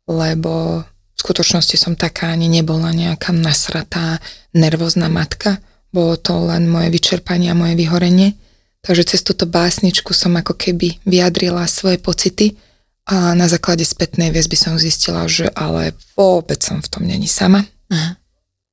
lebo 0.07 0.85
v 0.85 1.19
skutočnosti 1.19 1.77
som 1.77 1.99
taká 1.99 2.33
ani 2.33 2.47
nebola 2.47 2.95
nejaká 2.95 3.35
nasratá, 3.35 4.23
nervózna 4.55 5.11
matka, 5.11 5.59
bolo 5.91 6.15
to 6.15 6.39
len 6.47 6.71
moje 6.71 6.91
vyčerpanie 6.95 7.51
a 7.51 7.59
moje 7.59 7.75
vyhorenie. 7.75 8.39
Takže 8.81 9.15
cez 9.15 9.21
túto 9.21 9.45
básničku 9.45 10.17
som 10.17 10.33
ako 10.37 10.57
keby 10.57 11.01
vyjadrila 11.05 11.69
svoje 11.69 12.01
pocity 12.01 12.57
a 13.05 13.37
na 13.37 13.45
základe 13.51 13.85
spätnej 13.85 14.33
väzby 14.33 14.57
som 14.57 14.81
zistila, 14.81 15.29
že 15.29 15.53
ale 15.53 15.93
vôbec 16.17 16.61
som 16.65 16.81
v 16.81 16.89
tom 16.89 17.05
není 17.05 17.29
sama. 17.29 17.67
Aha. 17.93 18.17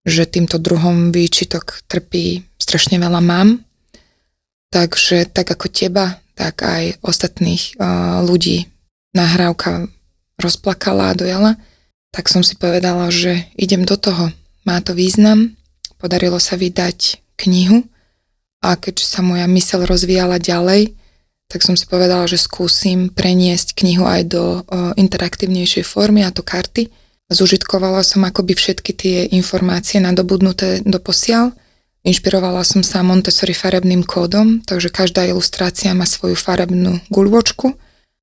Že 0.07 0.23
týmto 0.39 0.57
druhom 0.61 1.11
výčitok 1.11 1.83
trpí 1.91 2.47
strašne 2.55 2.95
veľa 3.01 3.19
mám. 3.19 3.59
Takže 4.71 5.27
tak 5.31 5.51
ako 5.51 5.67
teba, 5.67 6.19
tak 6.35 6.63
aj 6.63 7.03
ostatných 7.03 7.75
uh, 7.79 8.23
ľudí 8.23 8.67
nahrávka 9.11 9.91
rozplakala 10.39 11.11
a 11.11 11.17
dojala, 11.17 11.51
tak 12.11 12.31
som 12.31 12.43
si 12.43 12.55
povedala, 12.55 13.11
že 13.11 13.47
idem 13.59 13.83
do 13.83 13.95
toho. 13.99 14.31
Má 14.63 14.79
to 14.83 14.91
význam, 14.91 15.57
Podarilo 15.97 16.37
sa 16.37 16.53
vydať 16.53 17.25
knihu 17.41 17.81
a 18.61 18.75
keďže 18.75 19.05
sa 19.05 19.21
moja 19.21 19.45
mysel 19.45 19.85
rozvíjala 19.85 20.41
ďalej, 20.41 20.97
tak 21.47 21.63
som 21.63 21.79
si 21.79 21.87
povedala, 21.87 22.27
že 22.27 22.35
skúsim 22.35 23.07
preniesť 23.07 23.71
knihu 23.79 24.03
aj 24.03 24.21
do 24.27 24.43
o, 24.43 24.51
interaktívnejšej 24.99 25.87
formy, 25.87 26.27
a 26.27 26.31
to 26.35 26.43
karty. 26.43 26.91
Zužitkovala 27.31 28.03
som 28.03 28.27
akoby 28.27 28.55
všetky 28.55 28.91
tie 28.91 29.17
informácie 29.31 30.03
nadobudnuté 30.03 30.83
do 30.83 30.99
posiaľ. 30.99 31.55
Inšpirovala 32.03 32.63
som 32.67 32.83
sa 32.83 33.03
Montessori 33.03 33.55
farebným 33.55 34.03
kódom, 34.03 34.63
takže 34.63 34.91
každá 34.91 35.27
ilustrácia 35.27 35.91
má 35.95 36.07
svoju 36.07 36.35
farebnú 36.35 36.99
guľvočku 37.11 37.75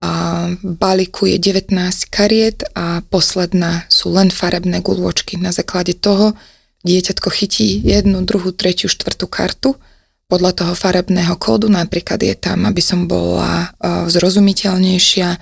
a 0.04 0.12
v 0.60 0.72
balíku 0.76 1.24
je 1.28 1.36
19 1.40 1.72
kariet 2.12 2.64
a 2.76 3.00
posledná 3.08 3.88
sú 3.88 4.12
len 4.12 4.28
farebné 4.28 4.84
guľvočky. 4.84 5.40
Na 5.40 5.52
základe 5.52 5.96
toho 5.96 6.36
dieťatko 6.84 7.28
chytí 7.32 7.80
jednu, 7.80 8.20
druhú, 8.24 8.52
tretiu, 8.52 8.92
štvrtú 8.92 9.28
kartu 9.28 9.80
podľa 10.26 10.52
toho 10.56 10.72
farebného 10.72 11.36
kódu, 11.36 11.68
napríklad 11.68 12.20
je 12.24 12.34
tam, 12.34 12.64
aby 12.64 12.80
som 12.80 13.04
bola 13.04 13.70
uh, 13.76 14.08
zrozumiteľnejšia, 14.08 15.36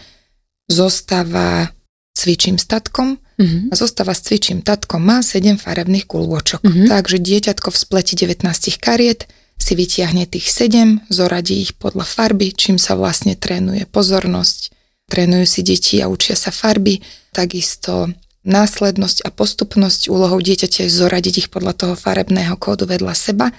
zostava 0.66 1.70
cvičím 2.12 2.60
s 2.60 2.68
tatkom 2.68 3.16
uh-huh. 3.16 3.72
a 3.72 3.74
zostava 3.74 4.14
s 4.14 4.26
cvičím 4.26 4.62
tatkom 4.62 5.02
má 5.02 5.24
7 5.24 5.58
farebných 5.58 6.06
kulôčok. 6.06 6.62
Uh-huh. 6.62 6.86
Takže 6.86 7.18
dieťatko 7.18 7.68
v 7.72 7.78
spleti 7.78 8.14
19 8.14 8.46
kariet 8.78 9.26
si 9.58 9.72
vytiahne 9.78 10.26
tých 10.26 10.50
7, 10.50 11.06
zoradí 11.06 11.62
ich 11.62 11.78
podľa 11.78 12.02
farby, 12.02 12.50
čím 12.50 12.82
sa 12.82 12.98
vlastne 12.98 13.38
trénuje 13.38 13.86
pozornosť, 13.86 14.74
trénujú 15.06 15.46
si 15.46 15.60
deti 15.62 15.96
a 16.02 16.10
učia 16.10 16.34
sa 16.34 16.50
farby, 16.50 16.98
takisto 17.30 18.10
následnosť 18.42 19.22
a 19.22 19.30
postupnosť 19.30 20.10
úlohou 20.10 20.42
dieťaťa 20.42 20.90
je 20.90 20.90
zoradiť 20.90 21.34
ich 21.46 21.48
podľa 21.48 21.78
toho 21.78 21.94
farebného 21.94 22.58
kódu 22.58 22.90
vedľa 22.90 23.14
seba 23.14 23.54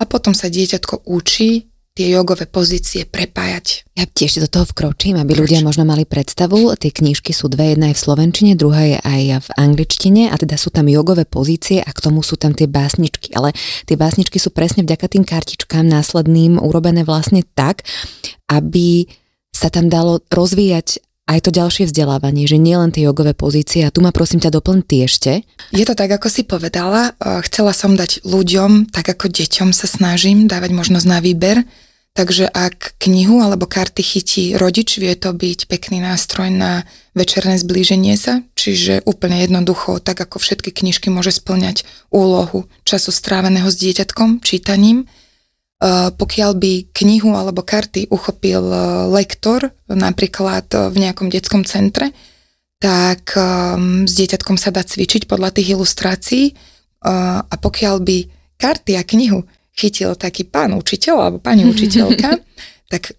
a 0.00 0.08
potom 0.08 0.32
sa 0.32 0.48
dieťatko 0.48 1.04
učí 1.04 1.70
tie 1.90 2.06
jogové 2.16 2.48
pozície 2.48 3.04
prepájať. 3.04 3.92
Ja 3.98 4.08
tiež 4.08 4.40
do 4.40 4.48
toho 4.48 4.64
vkročím, 4.64 5.20
aby 5.20 5.36
ľudia 5.36 5.60
možno 5.60 5.84
mali 5.84 6.08
predstavu. 6.08 6.72
Tie 6.78 6.88
knižky 6.94 7.34
sú 7.36 7.52
dve, 7.52 7.74
jedna 7.74 7.92
je 7.92 7.98
v 7.98 8.04
slovenčine, 8.08 8.56
druhá 8.56 8.82
je 8.88 8.98
aj 9.02 9.22
v 9.44 9.48
angličtine 9.58 10.32
a 10.32 10.34
teda 10.38 10.56
sú 10.56 10.72
tam 10.72 10.88
jogové 10.88 11.28
pozície 11.28 11.82
a 11.82 11.90
k 11.90 12.00
tomu 12.00 12.24
sú 12.24 12.40
tam 12.40 12.56
tie 12.56 12.70
básničky. 12.70 13.34
Ale 13.36 13.52
tie 13.84 14.00
básničky 14.00 14.40
sú 14.40 14.54
presne 14.54 14.86
vďaka 14.86 15.12
tým 15.12 15.28
kartičkám 15.28 15.84
následným 15.84 16.62
urobené 16.62 17.04
vlastne 17.04 17.44
tak, 17.52 17.84
aby 18.48 19.04
sa 19.50 19.68
tam 19.68 19.92
dalo 19.92 20.24
rozvíjať 20.32 21.09
aj 21.30 21.46
to 21.46 21.50
ďalšie 21.54 21.86
vzdelávanie, 21.86 22.50
že 22.50 22.58
nie 22.58 22.74
len 22.74 22.90
tie 22.90 23.06
jogové 23.06 23.38
pozície. 23.38 23.86
A 23.86 23.94
tu 23.94 24.02
ma 24.02 24.10
prosím 24.10 24.42
ťa 24.42 24.50
doplň 24.50 24.78
ty 24.82 25.06
ešte. 25.06 25.46
Je 25.70 25.86
to 25.86 25.94
tak, 25.94 26.10
ako 26.10 26.26
si 26.26 26.42
povedala. 26.42 27.14
Chcela 27.46 27.70
som 27.70 27.94
dať 27.94 28.26
ľuďom, 28.26 28.90
tak 28.90 29.14
ako 29.14 29.30
deťom 29.30 29.70
sa 29.70 29.86
snažím, 29.86 30.50
dávať 30.50 30.74
možnosť 30.74 31.06
na 31.06 31.22
výber. 31.22 31.62
Takže 32.10 32.50
ak 32.50 32.98
knihu 32.98 33.38
alebo 33.38 33.70
karty 33.70 34.02
chytí 34.02 34.44
rodič, 34.58 34.98
vie 34.98 35.14
to 35.14 35.30
byť 35.30 35.70
pekný 35.70 36.02
nástroj 36.02 36.50
na 36.50 36.82
večerné 37.14 37.54
zblíženie 37.54 38.18
sa, 38.18 38.42
čiže 38.58 39.06
úplne 39.06 39.38
jednoducho, 39.46 40.02
tak 40.02 40.18
ako 40.18 40.42
všetky 40.42 40.74
knižky 40.74 41.06
môže 41.06 41.30
splňať 41.30 41.86
úlohu 42.10 42.66
času 42.82 43.14
stráveného 43.14 43.70
s 43.70 43.78
dieťatkom, 43.78 44.42
čítaním, 44.42 45.06
pokiaľ 46.12 46.50
by 46.60 46.72
knihu 46.92 47.32
alebo 47.32 47.64
karty 47.64 48.12
uchopil 48.12 48.64
eh, 48.68 48.82
lektor, 49.08 49.72
napríklad 49.88 50.68
eh, 50.76 50.92
v 50.92 50.96
nejakom 51.08 51.32
detskom 51.32 51.64
centre, 51.64 52.12
tak 52.80 53.32
ehm, 53.36 54.04
s 54.04 54.12
dieťatkom 54.16 54.60
sa 54.60 54.72
dá 54.72 54.84
cvičiť 54.84 55.24
podľa 55.24 55.56
tých 55.56 55.76
ilustrácií 55.76 56.56
a 57.00 57.56
pokiaľ 57.56 57.96
by 58.04 58.18
karty 58.60 58.92
a 59.00 59.04
knihu 59.08 59.48
chytil 59.72 60.12
taký 60.20 60.44
pán 60.44 60.76
učiteľ 60.76 61.16
alebo 61.16 61.38
pani 61.40 61.64
učiteľka, 61.72 62.36
tak 62.92 63.16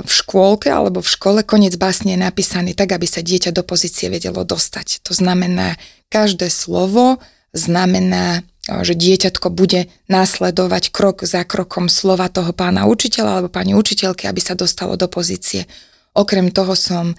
v 0.00 0.08
škôlke 0.08 0.72
alebo 0.72 1.04
v 1.04 1.12
škole 1.12 1.40
koniec 1.44 1.76
básne 1.76 2.16
je 2.16 2.24
napísaný 2.24 2.72
tak, 2.72 2.96
aby 2.96 3.04
sa 3.04 3.20
dieťa 3.20 3.52
do 3.52 3.60
pozície 3.60 4.08
vedelo 4.08 4.40
dostať. 4.40 5.04
To 5.04 5.12
znamená, 5.12 5.76
každé 6.08 6.48
slovo 6.48 7.20
znamená 7.52 8.40
že 8.64 8.94
dieťatko 8.96 9.52
bude 9.52 9.92
následovať 10.08 10.88
krok 10.88 11.28
za 11.28 11.44
krokom 11.44 11.92
slova 11.92 12.32
toho 12.32 12.56
pána 12.56 12.88
učiteľa 12.88 13.40
alebo 13.44 13.50
pani 13.52 13.76
učiteľky, 13.76 14.24
aby 14.24 14.40
sa 14.40 14.56
dostalo 14.56 14.96
do 14.96 15.04
pozície. 15.06 15.68
Okrem 16.16 16.48
toho 16.48 16.72
som 16.72 17.12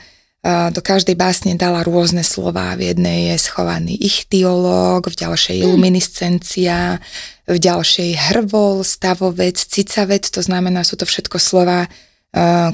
do 0.46 0.78
každej 0.78 1.18
básne 1.18 1.58
dala 1.58 1.82
rôzne 1.82 2.22
slova. 2.22 2.78
V 2.78 2.94
jednej 2.94 3.34
je 3.34 3.50
schovaný 3.50 3.98
ichtiológ, 3.98 5.10
v 5.10 5.18
ďalšej 5.18 5.58
hmm. 5.58 5.70
luminiscencia, 5.74 7.02
v 7.50 7.58
ďalšej 7.58 8.12
hrvol, 8.30 8.86
stavovec, 8.86 9.58
cicavec, 9.58 10.22
to 10.30 10.46
znamená, 10.46 10.86
sú 10.86 11.02
to 11.02 11.10
všetko 11.10 11.42
slova, 11.42 11.90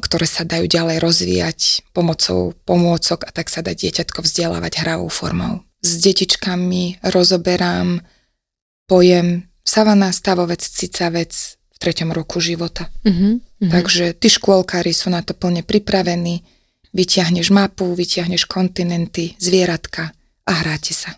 ktoré 0.03 0.25
sa 0.27 0.43
dajú 0.43 0.67
ďalej 0.67 0.97
rozvíjať 0.99 1.59
pomocou 1.95 2.57
pomôcok 2.67 3.23
a 3.23 3.31
tak 3.31 3.47
sa 3.47 3.63
dá 3.63 3.71
dieťatko 3.71 4.19
vzdelávať 4.19 4.83
hravou 4.83 5.07
formou. 5.07 5.63
S 5.79 6.01
detičkami 6.01 6.99
rozoberám 7.07 8.03
pojem 8.91 9.47
savana, 9.63 10.11
stavovec, 10.11 10.59
cicavec 10.59 11.31
v 11.55 11.77
treťom 11.79 12.11
roku 12.11 12.43
života. 12.43 12.91
Uh-huh, 13.07 13.39
uh-huh. 13.39 13.71
Takže 13.71 14.11
tí 14.19 14.27
škôlkári 14.27 14.91
sú 14.91 15.07
na 15.07 15.23
to 15.23 15.31
plne 15.31 15.63
pripravení, 15.63 16.43
vyťahneš 16.91 17.55
mapu, 17.55 17.87
vyťahneš 17.95 18.51
kontinenty, 18.51 19.39
zvieratka 19.39 20.11
a 20.43 20.51
hráte 20.59 20.91
sa. 20.91 21.15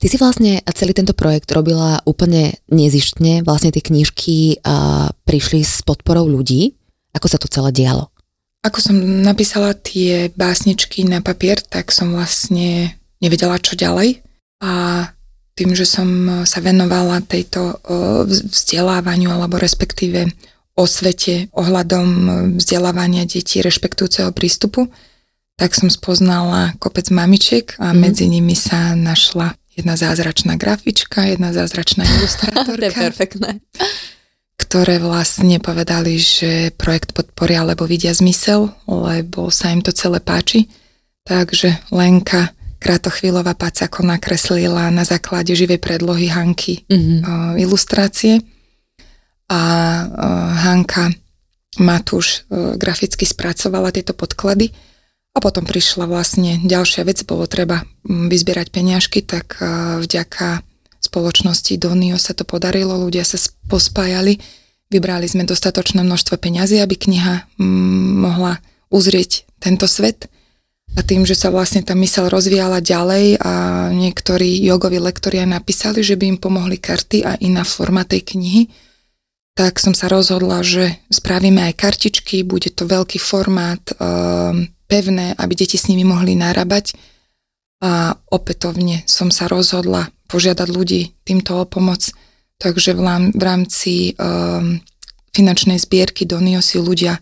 Ty 0.00 0.06
si 0.08 0.16
vlastne 0.16 0.64
celý 0.72 0.96
tento 0.96 1.12
projekt 1.12 1.52
robila 1.52 2.00
úplne 2.08 2.56
nezištne, 2.72 3.44
vlastne 3.44 3.68
tie 3.68 3.84
knižky 3.84 4.64
uh, 4.64 5.12
prišli 5.28 5.60
s 5.60 5.84
podporou 5.84 6.24
ľudí. 6.24 6.76
Ako 7.12 7.28
sa 7.28 7.36
to 7.36 7.52
celé 7.52 7.70
dialo? 7.72 8.08
Ako 8.64 8.80
som 8.80 8.96
napísala 9.20 9.76
tie 9.76 10.32
básničky 10.32 11.04
na 11.04 11.20
papier, 11.20 11.60
tak 11.60 11.92
som 11.92 12.16
vlastne 12.16 12.96
nevedela, 13.20 13.60
čo 13.60 13.76
ďalej. 13.76 14.24
A 14.64 14.72
tým, 15.54 15.72
že 15.72 15.86
som 15.86 16.06
e, 16.06 16.30
sa 16.44 16.58
venovala 16.58 17.22
tejto 17.22 17.62
e, 17.70 17.74
vzdelávaniu 18.28 19.30
alebo 19.30 19.56
respektíve 19.58 20.30
osvete 20.74 21.48
ohľadom 21.54 22.06
e, 22.06 22.30
vzdelávania 22.58 23.24
detí 23.24 23.62
rešpektujúceho 23.62 24.34
prístupu, 24.34 24.90
tak 25.54 25.78
som 25.78 25.86
spoznala 25.86 26.74
kopec 26.82 27.06
mamičiek 27.14 27.78
a 27.78 27.94
mm. 27.94 27.98
medzi 27.98 28.26
nimi 28.26 28.58
sa 28.58 28.98
našla 28.98 29.54
jedna 29.78 29.94
zázračná 29.94 30.58
grafička, 30.58 31.26
jedna 31.30 31.54
zázračná 31.54 32.02
ilustrátorka. 32.18 32.74
to 32.74 32.86
je 32.90 32.92
perfektné. 33.10 33.50
Ktoré 34.54 35.02
vlastne 35.02 35.58
povedali, 35.58 36.18
že 36.18 36.74
projekt 36.74 37.14
podporia, 37.14 37.66
lebo 37.66 37.86
vidia 37.86 38.14
zmysel, 38.14 38.70
lebo 38.86 39.50
sa 39.50 39.70
im 39.70 39.82
to 39.82 39.90
celé 39.90 40.22
páči. 40.22 40.70
Takže 41.26 41.90
Lenka 41.90 42.53
Krátochvíľová 42.84 43.56
Pacako 43.56 44.04
nakreslila 44.04 44.92
na 44.92 45.08
základe 45.08 45.56
živej 45.56 45.80
predlohy 45.80 46.28
Hanky 46.28 46.84
mm-hmm. 46.84 47.18
uh, 47.24 47.52
ilustrácie. 47.56 48.44
A 49.48 49.60
uh, 50.04 50.52
Hanka 50.68 51.08
Matúš 51.80 52.44
uh, 52.52 52.76
graficky 52.76 53.24
spracovala 53.24 53.88
tieto 53.88 54.12
podklady. 54.12 54.68
A 55.32 55.40
potom 55.40 55.64
prišla 55.64 56.04
vlastne 56.04 56.60
ďalšia 56.60 57.08
vec, 57.08 57.24
bolo 57.24 57.48
treba 57.48 57.88
vyzbierať 58.04 58.68
peniažky, 58.68 59.24
tak 59.24 59.56
uh, 59.64 59.98
vďaka 60.04 60.60
spoločnosti 61.00 61.80
Donio 61.80 62.20
sa 62.20 62.36
to 62.36 62.44
podarilo, 62.44 63.00
ľudia 63.00 63.24
sa 63.24 63.40
pospájali, 63.64 64.40
vybrali 64.92 65.24
sme 65.24 65.48
dostatočné 65.48 66.04
množstvo 66.04 66.36
peňazí, 66.36 66.80
aby 66.80 66.96
kniha 66.96 67.48
mohla 68.20 68.60
uzrieť 68.88 69.48
tento 69.60 69.84
svet 69.84 70.28
a 70.94 71.00
tým, 71.02 71.26
že 71.26 71.34
sa 71.34 71.50
vlastne 71.50 71.82
tá 71.82 71.98
mysel 71.98 72.30
rozvíjala 72.30 72.78
ďalej 72.78 73.42
a 73.42 73.52
niektorí 73.90 74.62
jogoví 74.62 75.02
lektori 75.02 75.42
aj 75.42 75.50
napísali, 75.50 76.06
že 76.06 76.14
by 76.14 76.24
im 76.34 76.38
pomohli 76.38 76.78
karty 76.78 77.26
a 77.26 77.34
iná 77.42 77.66
forma 77.66 78.06
tej 78.06 78.22
knihy, 78.22 78.70
tak 79.54 79.78
som 79.78 79.94
sa 79.94 80.10
rozhodla, 80.10 80.62
že 80.66 81.02
spravíme 81.10 81.62
aj 81.70 81.78
kartičky, 81.78 82.42
bude 82.42 82.74
to 82.74 82.86
veľký 82.86 83.22
formát, 83.22 83.82
um, 83.98 84.66
pevné, 84.90 85.34
aby 85.38 85.52
deti 85.54 85.78
s 85.78 85.86
nimi 85.86 86.02
mohli 86.02 86.34
narábať. 86.34 86.98
A 87.82 88.14
opätovne 88.34 89.06
som 89.06 89.30
sa 89.30 89.46
rozhodla 89.46 90.10
požiadať 90.26 90.68
ľudí 90.70 91.14
týmto 91.22 91.62
o 91.62 91.64
pomoc. 91.70 92.02
Takže 92.58 92.94
v 93.34 93.42
rámci 93.42 94.14
um, 94.18 94.78
finančnej 95.34 95.78
zbierky 95.78 96.26
do 96.26 96.38
si 96.62 96.78
ľudia 96.78 97.18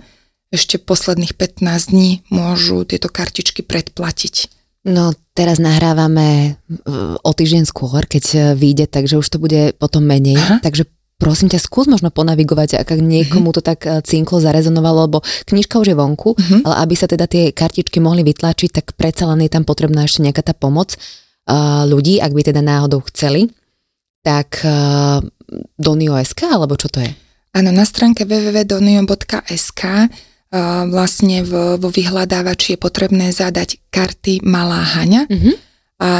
ešte 0.53 0.76
posledných 0.76 1.34
15 1.34 1.64
dní 1.90 2.20
môžu 2.28 2.84
tieto 2.84 3.09
kartičky 3.09 3.64
predplatiť. 3.64 4.53
No 4.84 5.16
teraz 5.32 5.57
nahrávame 5.62 6.61
o 7.22 7.30
týždeň 7.32 7.64
skôr, 7.64 8.03
keď 8.05 8.24
e, 8.34 8.38
vyjde, 8.59 8.90
takže 8.90 9.14
už 9.14 9.26
to 9.30 9.38
bude 9.38 9.78
potom 9.78 10.03
menej. 10.03 10.36
Aha. 10.36 10.59
Takže 10.59 10.90
prosím 11.22 11.55
ťa, 11.55 11.62
skús 11.62 11.86
možno 11.86 12.11
ponavigovať, 12.11 12.82
ak 12.82 12.98
niekomu 12.98 13.55
uh-huh. 13.55 13.62
to 13.62 13.62
tak 13.62 13.86
e, 13.86 14.03
cinklo 14.03 14.42
zarezonovalo, 14.42 15.07
lebo 15.07 15.18
knižka 15.22 15.78
už 15.78 15.94
je 15.94 15.96
vonku, 15.96 16.34
uh-huh. 16.34 16.66
ale 16.66 16.74
aby 16.82 16.94
sa 16.98 17.07
teda 17.07 17.30
tie 17.30 17.55
kartičky 17.55 18.03
mohli 18.03 18.26
vytlačiť, 18.26 18.70
tak 18.74 18.86
predsa 18.98 19.30
len 19.30 19.46
je 19.46 19.55
tam 19.55 19.62
potrebná 19.62 20.03
ešte 20.03 20.26
nejaká 20.26 20.42
tá 20.42 20.50
pomoc 20.50 20.98
uh, 20.98 21.86
ľudí, 21.86 22.18
ak 22.18 22.34
by 22.34 22.42
teda 22.42 22.59
náhodou 22.59 23.07
chceli. 23.07 23.55
Tak 24.26 24.66
uh, 24.66 25.22
Donio.sk, 25.78 26.42
alebo 26.42 26.74
čo 26.74 26.90
to 26.90 26.98
je? 27.07 27.11
Áno, 27.55 27.70
na 27.70 27.86
stránke 27.86 28.26
www.donio.sk 28.26 29.82
vlastne 30.86 31.40
v, 31.40 31.80
vo 31.80 31.88
vyhľadávači 31.88 32.76
je 32.76 32.78
potrebné 32.78 33.32
zadať 33.32 33.80
karty 33.88 34.44
Malá 34.44 34.84
Haňa 34.84 35.24
mm-hmm. 35.24 35.55
a 36.05 36.11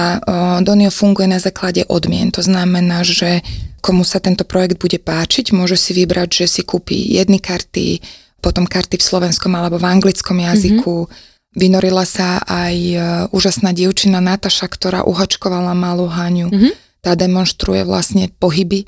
Donio 0.65 0.89
funguje 0.89 1.29
na 1.29 1.37
základe 1.37 1.85
odmien. 1.85 2.33
To 2.33 2.41
znamená, 2.41 3.05
že 3.05 3.45
komu 3.85 4.09
sa 4.09 4.25
tento 4.25 4.49
projekt 4.49 4.81
bude 4.81 4.97
páčiť, 4.97 5.53
môže 5.53 5.77
si 5.77 5.93
vybrať, 5.93 6.45
že 6.45 6.47
si 6.49 6.63
kúpi 6.65 6.97
jedny 7.13 7.45
karty, 7.45 8.01
potom 8.41 8.65
karty 8.65 8.97
v 8.97 9.05
slovenskom 9.05 9.53
alebo 9.53 9.77
v 9.77 9.91
anglickom 9.91 10.41
jazyku. 10.41 10.97
Mm-hmm. 11.05 11.31
Vynorila 11.53 12.09
sa 12.09 12.41
aj 12.49 12.77
e, 12.81 12.97
úžasná 13.37 13.77
dievčina 13.77 14.25
Nataša, 14.25 14.65
ktorá 14.73 15.05
uhačkovala 15.05 15.77
Malú 15.77 16.09
Haňu. 16.09 16.49
Mm-hmm. 16.49 16.73
Tá 17.05 17.13
demonstruje 17.13 17.85
vlastne 17.85 18.33
pohyby 18.41 18.81
e, 18.83 18.87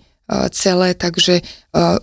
celé, 0.56 0.96
takže 0.96 1.34
e, 1.38 1.42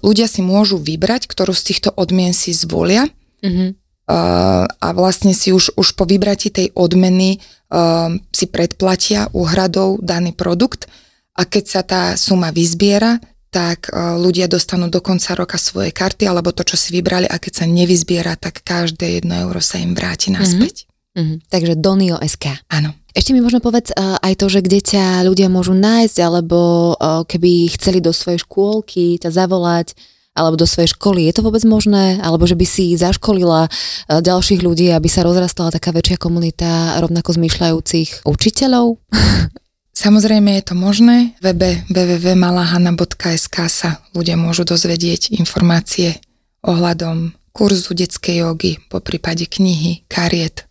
ľudia 0.05 0.29
si 0.29 0.45
môžu 0.45 0.77
vybrať, 0.77 1.25
ktorú 1.25 1.57
z 1.57 1.73
týchto 1.73 1.89
odmien 1.97 2.37
si 2.37 2.53
zvolia 2.53 3.09
Uh-huh. 3.41 3.73
Uh, 4.11 4.65
a 4.67 4.87
vlastne 4.91 5.31
si 5.31 5.53
už, 5.53 5.77
už 5.77 5.93
po 5.95 6.03
vybratí 6.03 6.51
tej 6.51 6.73
odmeny 6.75 7.37
uh, 7.71 8.11
si 8.33 8.45
predplatia 8.49 9.29
úhradou 9.31 10.01
daný 10.01 10.35
produkt 10.35 10.89
a 11.37 11.47
keď 11.47 11.63
sa 11.63 11.81
tá 11.85 12.01
suma 12.19 12.51
vyzbiera, 12.51 13.21
tak 13.51 13.87
uh, 13.91 14.19
ľudia 14.19 14.51
dostanú 14.51 14.91
do 14.91 14.99
konca 14.99 15.31
roka 15.37 15.55
svoje 15.55 15.95
karty 15.95 16.27
alebo 16.27 16.51
to, 16.51 16.63
čo 16.67 16.75
si 16.75 16.91
vybrali 16.91 17.27
a 17.29 17.39
keď 17.39 17.63
sa 17.63 17.65
nevyzbiera, 17.67 18.35
tak 18.35 18.63
každé 18.65 19.21
jedno 19.21 19.37
euro 19.47 19.63
sa 19.63 19.79
im 19.79 19.95
vráti 19.95 20.31
naspäť. 20.33 20.85
Uh-huh. 20.85 20.91
Uh-huh. 21.11 21.37
Takže 21.51 21.75
Donio.sk. 21.75 22.63
Áno. 22.71 22.95
Ešte 23.11 23.35
mi 23.35 23.43
možno 23.43 23.59
povedz 23.59 23.91
uh, 23.91 24.15
aj 24.23 24.39
to, 24.39 24.47
že 24.47 24.63
kde 24.63 24.79
ťa 24.79 25.27
ľudia 25.27 25.51
môžu 25.51 25.75
nájsť, 25.75 26.17
alebo 26.23 26.95
uh, 26.95 27.27
keby 27.27 27.67
chceli 27.75 27.99
do 27.99 28.15
svojej 28.15 28.39
škôlky 28.39 29.19
ťa 29.19 29.35
zavolať, 29.35 29.91
alebo 30.31 30.55
do 30.55 30.67
svojej 30.67 30.95
školy. 30.95 31.27
Je 31.27 31.35
to 31.35 31.43
vôbec 31.43 31.63
možné? 31.67 32.19
Alebo 32.23 32.47
že 32.47 32.55
by 32.55 32.65
si 32.67 32.95
zaškolila 32.95 33.67
eh, 33.67 34.21
ďalších 34.21 34.63
ľudí, 34.63 34.91
aby 34.91 35.07
sa 35.11 35.27
rozrastala 35.27 35.71
taká 35.73 35.91
väčšia 35.91 36.17
komunita 36.19 36.99
rovnako 37.03 37.35
zmýšľajúcich 37.35 38.23
učiteľov? 38.27 38.97
Samozrejme 40.01 40.57
je 40.57 40.63
to 40.65 40.73
možné. 40.73 41.37
Webe 41.43 41.85
www.malahana.sk 41.91 43.57
sa 43.69 44.01
ľudia 44.15 44.39
môžu 44.39 44.65
dozvedieť 44.65 45.35
informácie 45.35 46.17
ohľadom 46.65 47.35
kurzu 47.51 47.93
detskej 47.93 48.41
jogy, 48.41 48.79
po 48.87 49.03
prípade 49.03 49.45
knihy, 49.45 50.07
kariet, 50.07 50.65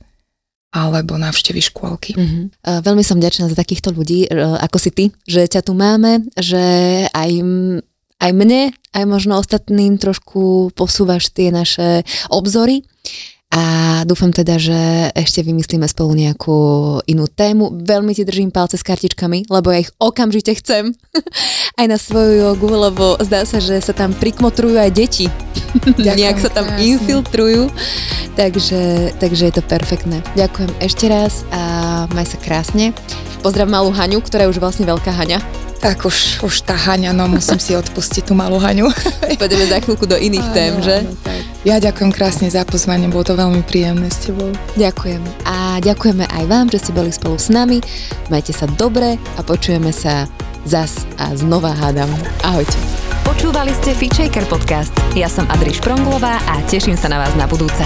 alebo 0.71 1.19
návštevy 1.19 1.61
škôlky. 1.61 2.15
Uh-huh. 2.17 2.47
Veľmi 2.63 3.03
som 3.03 3.19
ďačná 3.19 3.51
za 3.51 3.59
takýchto 3.59 3.91
ľudí, 3.91 4.31
ako 4.35 4.79
si 4.79 4.91
ty, 4.95 5.05
že 5.27 5.45
ťa 5.45 5.67
tu 5.67 5.75
máme, 5.75 6.25
že 6.39 6.63
aj, 7.11 7.31
aj 8.21 8.31
mne, 8.37 8.71
aj 8.93 9.05
možno 9.09 9.41
ostatným 9.41 9.97
trošku 9.97 10.71
posúvaš 10.77 11.33
tie 11.33 11.49
naše 11.49 12.05
obzory 12.29 12.85
a 13.51 13.63
dúfam 14.07 14.31
teda, 14.31 14.63
že 14.63 15.11
ešte 15.11 15.43
vymyslíme 15.43 15.83
spolu 15.91 16.15
nejakú 16.15 16.59
inú 17.11 17.27
tému. 17.27 17.83
Veľmi 17.83 18.15
ti 18.15 18.23
držím 18.23 18.55
palce 18.55 18.79
s 18.79 18.87
kartičkami, 18.87 19.51
lebo 19.51 19.75
ja 19.75 19.83
ich 19.83 19.91
okamžite 19.99 20.55
chcem 20.63 20.95
aj 21.81 21.87
na 21.91 21.99
svoju 21.99 22.47
jogu, 22.47 22.71
lebo 22.71 23.19
zdá 23.19 23.43
sa, 23.43 23.59
že 23.59 23.83
sa 23.83 23.91
tam 23.91 24.15
prikmotrujú 24.15 24.79
aj 24.79 24.91
deti. 24.95 25.27
Nejak 25.99 26.39
sa 26.41 26.51
tam 26.51 26.67
krásne. 26.67 26.85
infiltrujú. 26.97 27.71
Takže, 28.35 29.15
takže 29.21 29.43
je 29.51 29.55
to 29.55 29.63
perfektné. 29.65 30.23
Ďakujem 30.39 30.73
ešte 30.81 31.05
raz 31.11 31.45
a 31.53 32.05
maj 32.15 32.31
sa 32.31 32.39
krásne. 32.39 32.97
Pozdrav 33.41 33.69
malú 33.69 33.91
Haňu, 33.93 34.21
ktorá 34.21 34.47
je 34.47 34.53
už 34.57 34.61
vlastne 34.61 34.85
veľká 34.85 35.13
Haňa. 35.13 35.41
Tak 35.81 36.05
už, 36.05 36.45
už 36.45 36.69
tá 36.69 36.77
Haňa, 36.77 37.17
no 37.17 37.25
musím 37.25 37.57
si 37.57 37.73
odpustiť 37.73 38.29
tú 38.29 38.37
malú 38.37 38.61
Haňu. 38.61 38.93
Pôjdeme 39.41 39.65
za 39.65 39.81
chvíľku 39.81 40.05
do 40.05 40.17
iných 40.17 40.45
áno, 40.45 40.55
tém, 40.55 40.73
že? 40.85 40.97
Áno, 41.09 41.17
tak. 41.25 41.41
Ja 41.65 41.77
ďakujem 41.81 42.13
krásne 42.13 42.49
za 42.53 42.69
pozvanie, 42.69 43.09
bolo 43.09 43.25
to 43.25 43.37
veľmi 43.37 43.65
príjemné 43.65 44.13
s 44.13 44.29
tebou. 44.29 44.53
Ďakujem. 44.77 45.21
A 45.49 45.81
ďakujeme 45.81 46.29
aj 46.29 46.45
vám, 46.49 46.69
že 46.69 46.85
ste 46.85 46.93
boli 46.93 47.09
spolu 47.09 47.41
s 47.41 47.49
nami. 47.49 47.81
Majte 48.29 48.53
sa 48.53 48.69
dobre 48.69 49.17
a 49.37 49.41
počujeme 49.41 49.89
sa 49.93 50.29
zas 50.65 51.07
a 51.19 51.35
znova 51.37 51.73
hádam. 51.75 52.09
Ahojte. 52.45 52.77
Počúvali 53.25 53.73
ste 53.77 53.95
Fitchaker 53.95 54.45
podcast. 54.49 54.93
Ja 55.17 55.29
som 55.31 55.49
Adriš 55.49 55.81
Pronglová 55.81 56.41
a 56.45 56.61
teším 56.67 56.99
sa 56.99 57.09
na 57.09 57.21
vás 57.21 57.33
na 57.37 57.47
budúce. 57.47 57.83